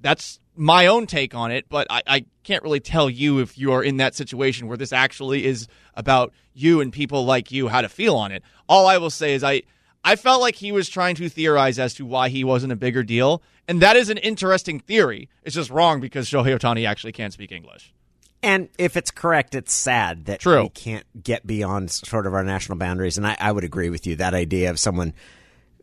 That's 0.00 0.38
my 0.56 0.86
own 0.86 1.06
take 1.06 1.34
on 1.34 1.50
it, 1.50 1.66
but 1.68 1.86
I, 1.90 2.02
I 2.06 2.24
can't 2.42 2.62
really 2.62 2.80
tell 2.80 3.08
you 3.08 3.38
if 3.38 3.56
you 3.56 3.72
are 3.72 3.82
in 3.82 3.98
that 3.98 4.14
situation 4.14 4.68
where 4.68 4.76
this 4.76 4.92
actually 4.92 5.46
is 5.46 5.66
about 5.94 6.32
you 6.54 6.80
and 6.80 6.92
people 6.92 7.24
like 7.24 7.50
you 7.50 7.68
how 7.68 7.80
to 7.80 7.88
feel 7.88 8.16
on 8.16 8.32
it. 8.32 8.42
All 8.68 8.86
I 8.86 8.98
will 8.98 9.10
say 9.10 9.34
is 9.34 9.42
I 9.42 9.62
I 10.04 10.16
felt 10.16 10.40
like 10.40 10.56
he 10.56 10.72
was 10.72 10.88
trying 10.88 11.14
to 11.16 11.28
theorize 11.28 11.78
as 11.78 11.94
to 11.94 12.04
why 12.04 12.28
he 12.28 12.42
wasn't 12.42 12.72
a 12.72 12.76
bigger 12.76 13.02
deal, 13.02 13.42
and 13.68 13.80
that 13.80 13.96
is 13.96 14.10
an 14.10 14.18
interesting 14.18 14.80
theory. 14.80 15.28
It's 15.44 15.54
just 15.54 15.70
wrong 15.70 16.00
because 16.00 16.28
Shohei 16.28 16.58
Ohtani 16.58 16.86
actually 16.86 17.12
can't 17.12 17.32
speak 17.32 17.52
English. 17.52 17.92
And 18.42 18.68
if 18.76 18.96
it's 18.96 19.12
correct, 19.12 19.54
it's 19.54 19.72
sad 19.72 20.24
that 20.24 20.40
True. 20.40 20.64
we 20.64 20.68
can't 20.70 21.06
get 21.22 21.46
beyond 21.46 21.92
sort 21.92 22.26
of 22.26 22.34
our 22.34 22.42
national 22.42 22.76
boundaries. 22.76 23.16
And 23.16 23.24
I, 23.24 23.36
I 23.38 23.52
would 23.52 23.62
agree 23.62 23.88
with 23.88 24.04
you. 24.04 24.16
That 24.16 24.34
idea 24.34 24.68
of 24.68 24.80
someone 24.80 25.14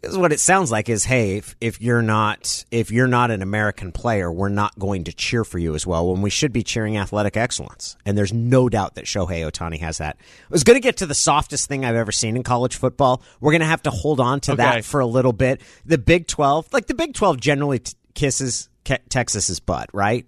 is 0.01 0.17
what 0.17 0.31
it 0.31 0.39
sounds 0.39 0.71
like 0.71 0.87
is, 0.89 1.03
hey, 1.03 1.37
if, 1.37 1.55
if 1.59 1.81
you're 1.81 2.01
not 2.01 2.63
if 2.71 2.91
you're 2.91 3.07
not 3.07 3.31
an 3.31 3.41
American 3.41 3.91
player, 3.91 4.31
we're 4.31 4.49
not 4.49 4.77
going 4.79 5.03
to 5.05 5.13
cheer 5.13 5.43
for 5.43 5.59
you 5.59 5.75
as 5.75 5.85
well. 5.85 6.11
When 6.11 6.21
we 6.21 6.29
should 6.29 6.53
be 6.53 6.63
cheering 6.63 6.97
athletic 6.97 7.35
excellence. 7.35 7.97
And 8.05 8.17
there's 8.17 8.31
no 8.33 8.69
doubt 8.69 8.95
that 8.95 9.05
Shohei 9.05 9.49
Ohtani 9.49 9.79
has 9.79 9.97
that. 9.97 10.17
I 10.19 10.45
was 10.49 10.63
going 10.63 10.75
to 10.75 10.81
get 10.81 10.97
to 10.97 11.05
the 11.05 11.13
softest 11.15 11.67
thing 11.67 11.83
I've 11.85 11.95
ever 11.95 12.11
seen 12.11 12.35
in 12.35 12.43
college 12.43 12.75
football. 12.75 13.21
We're 13.39 13.51
going 13.51 13.61
to 13.61 13.67
have 13.67 13.83
to 13.83 13.91
hold 13.91 14.19
on 14.19 14.39
to 14.41 14.53
Okay. 14.53 14.63
that 14.63 14.85
for 14.85 14.99
a 14.99 15.05
little 15.05 15.33
bit. 15.33 15.61
The 15.85 15.97
Big 15.97 16.27
Twelve, 16.27 16.67
like 16.71 16.87
the 16.87 16.93
Big 16.93 17.13
Twelve, 17.13 17.39
generally 17.39 17.79
t- 17.79 17.93
kisses 18.13 18.69
Ke- 18.85 19.01
Texas's 19.09 19.59
butt, 19.59 19.89
right? 19.93 20.25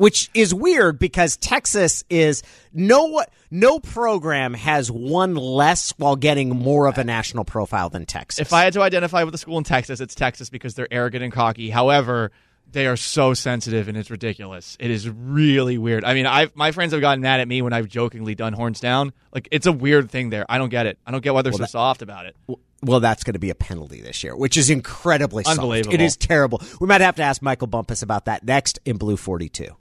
Which 0.00 0.30
is 0.32 0.54
weird 0.54 0.98
because 0.98 1.36
Texas 1.36 2.04
is 2.08 2.42
no 2.72 3.22
no 3.50 3.78
program 3.78 4.54
has 4.54 4.90
one 4.90 5.34
less 5.34 5.92
while 5.98 6.16
getting 6.16 6.48
more 6.48 6.86
of 6.86 6.96
a 6.96 7.04
national 7.04 7.44
profile 7.44 7.90
than 7.90 8.06
Texas. 8.06 8.40
If 8.40 8.54
I 8.54 8.64
had 8.64 8.72
to 8.72 8.80
identify 8.80 9.24
with 9.24 9.34
a 9.34 9.38
school 9.38 9.58
in 9.58 9.64
Texas, 9.64 10.00
it's 10.00 10.14
Texas 10.14 10.48
because 10.48 10.74
they're 10.74 10.88
arrogant 10.90 11.22
and 11.22 11.30
cocky. 11.30 11.68
However, 11.68 12.32
they 12.72 12.86
are 12.86 12.96
so 12.96 13.34
sensitive 13.34 13.88
and 13.88 13.96
it's 13.98 14.10
ridiculous. 14.10 14.74
It 14.80 14.90
is 14.90 15.06
really 15.06 15.76
weird. 15.76 16.02
I 16.06 16.14
mean, 16.14 16.26
I 16.26 16.48
my 16.54 16.72
friends 16.72 16.92
have 16.92 17.02
gotten 17.02 17.20
mad 17.20 17.40
at 17.40 17.48
me 17.48 17.60
when 17.60 17.74
I've 17.74 17.88
jokingly 17.88 18.34
done 18.34 18.54
horns 18.54 18.80
down. 18.80 19.12
Like 19.34 19.48
it's 19.50 19.66
a 19.66 19.72
weird 19.72 20.10
thing 20.10 20.30
there. 20.30 20.46
I 20.48 20.56
don't 20.56 20.70
get 20.70 20.86
it. 20.86 20.98
I 21.06 21.10
don't 21.10 21.22
get 21.22 21.34
why 21.34 21.42
they're 21.42 21.52
so 21.52 21.66
soft 21.66 22.00
about 22.00 22.24
it. 22.24 22.36
well, 22.82 23.00
that's 23.00 23.22
going 23.22 23.34
to 23.34 23.38
be 23.38 23.50
a 23.50 23.54
penalty 23.54 24.00
this 24.00 24.24
year, 24.24 24.34
which 24.34 24.56
is 24.56 24.70
incredibly 24.70 25.44
soft. 25.44 25.58
Unbelievable. 25.58 25.92
It 25.92 26.00
is 26.00 26.16
terrible. 26.16 26.62
We 26.80 26.86
might 26.86 27.02
have 27.02 27.16
to 27.16 27.22
ask 27.22 27.42
Michael 27.42 27.66
Bumpus 27.66 28.00
about 28.00 28.24
that 28.24 28.44
next 28.44 28.78
in 28.86 28.96
Blue 28.96 29.18
42. 29.18 29.76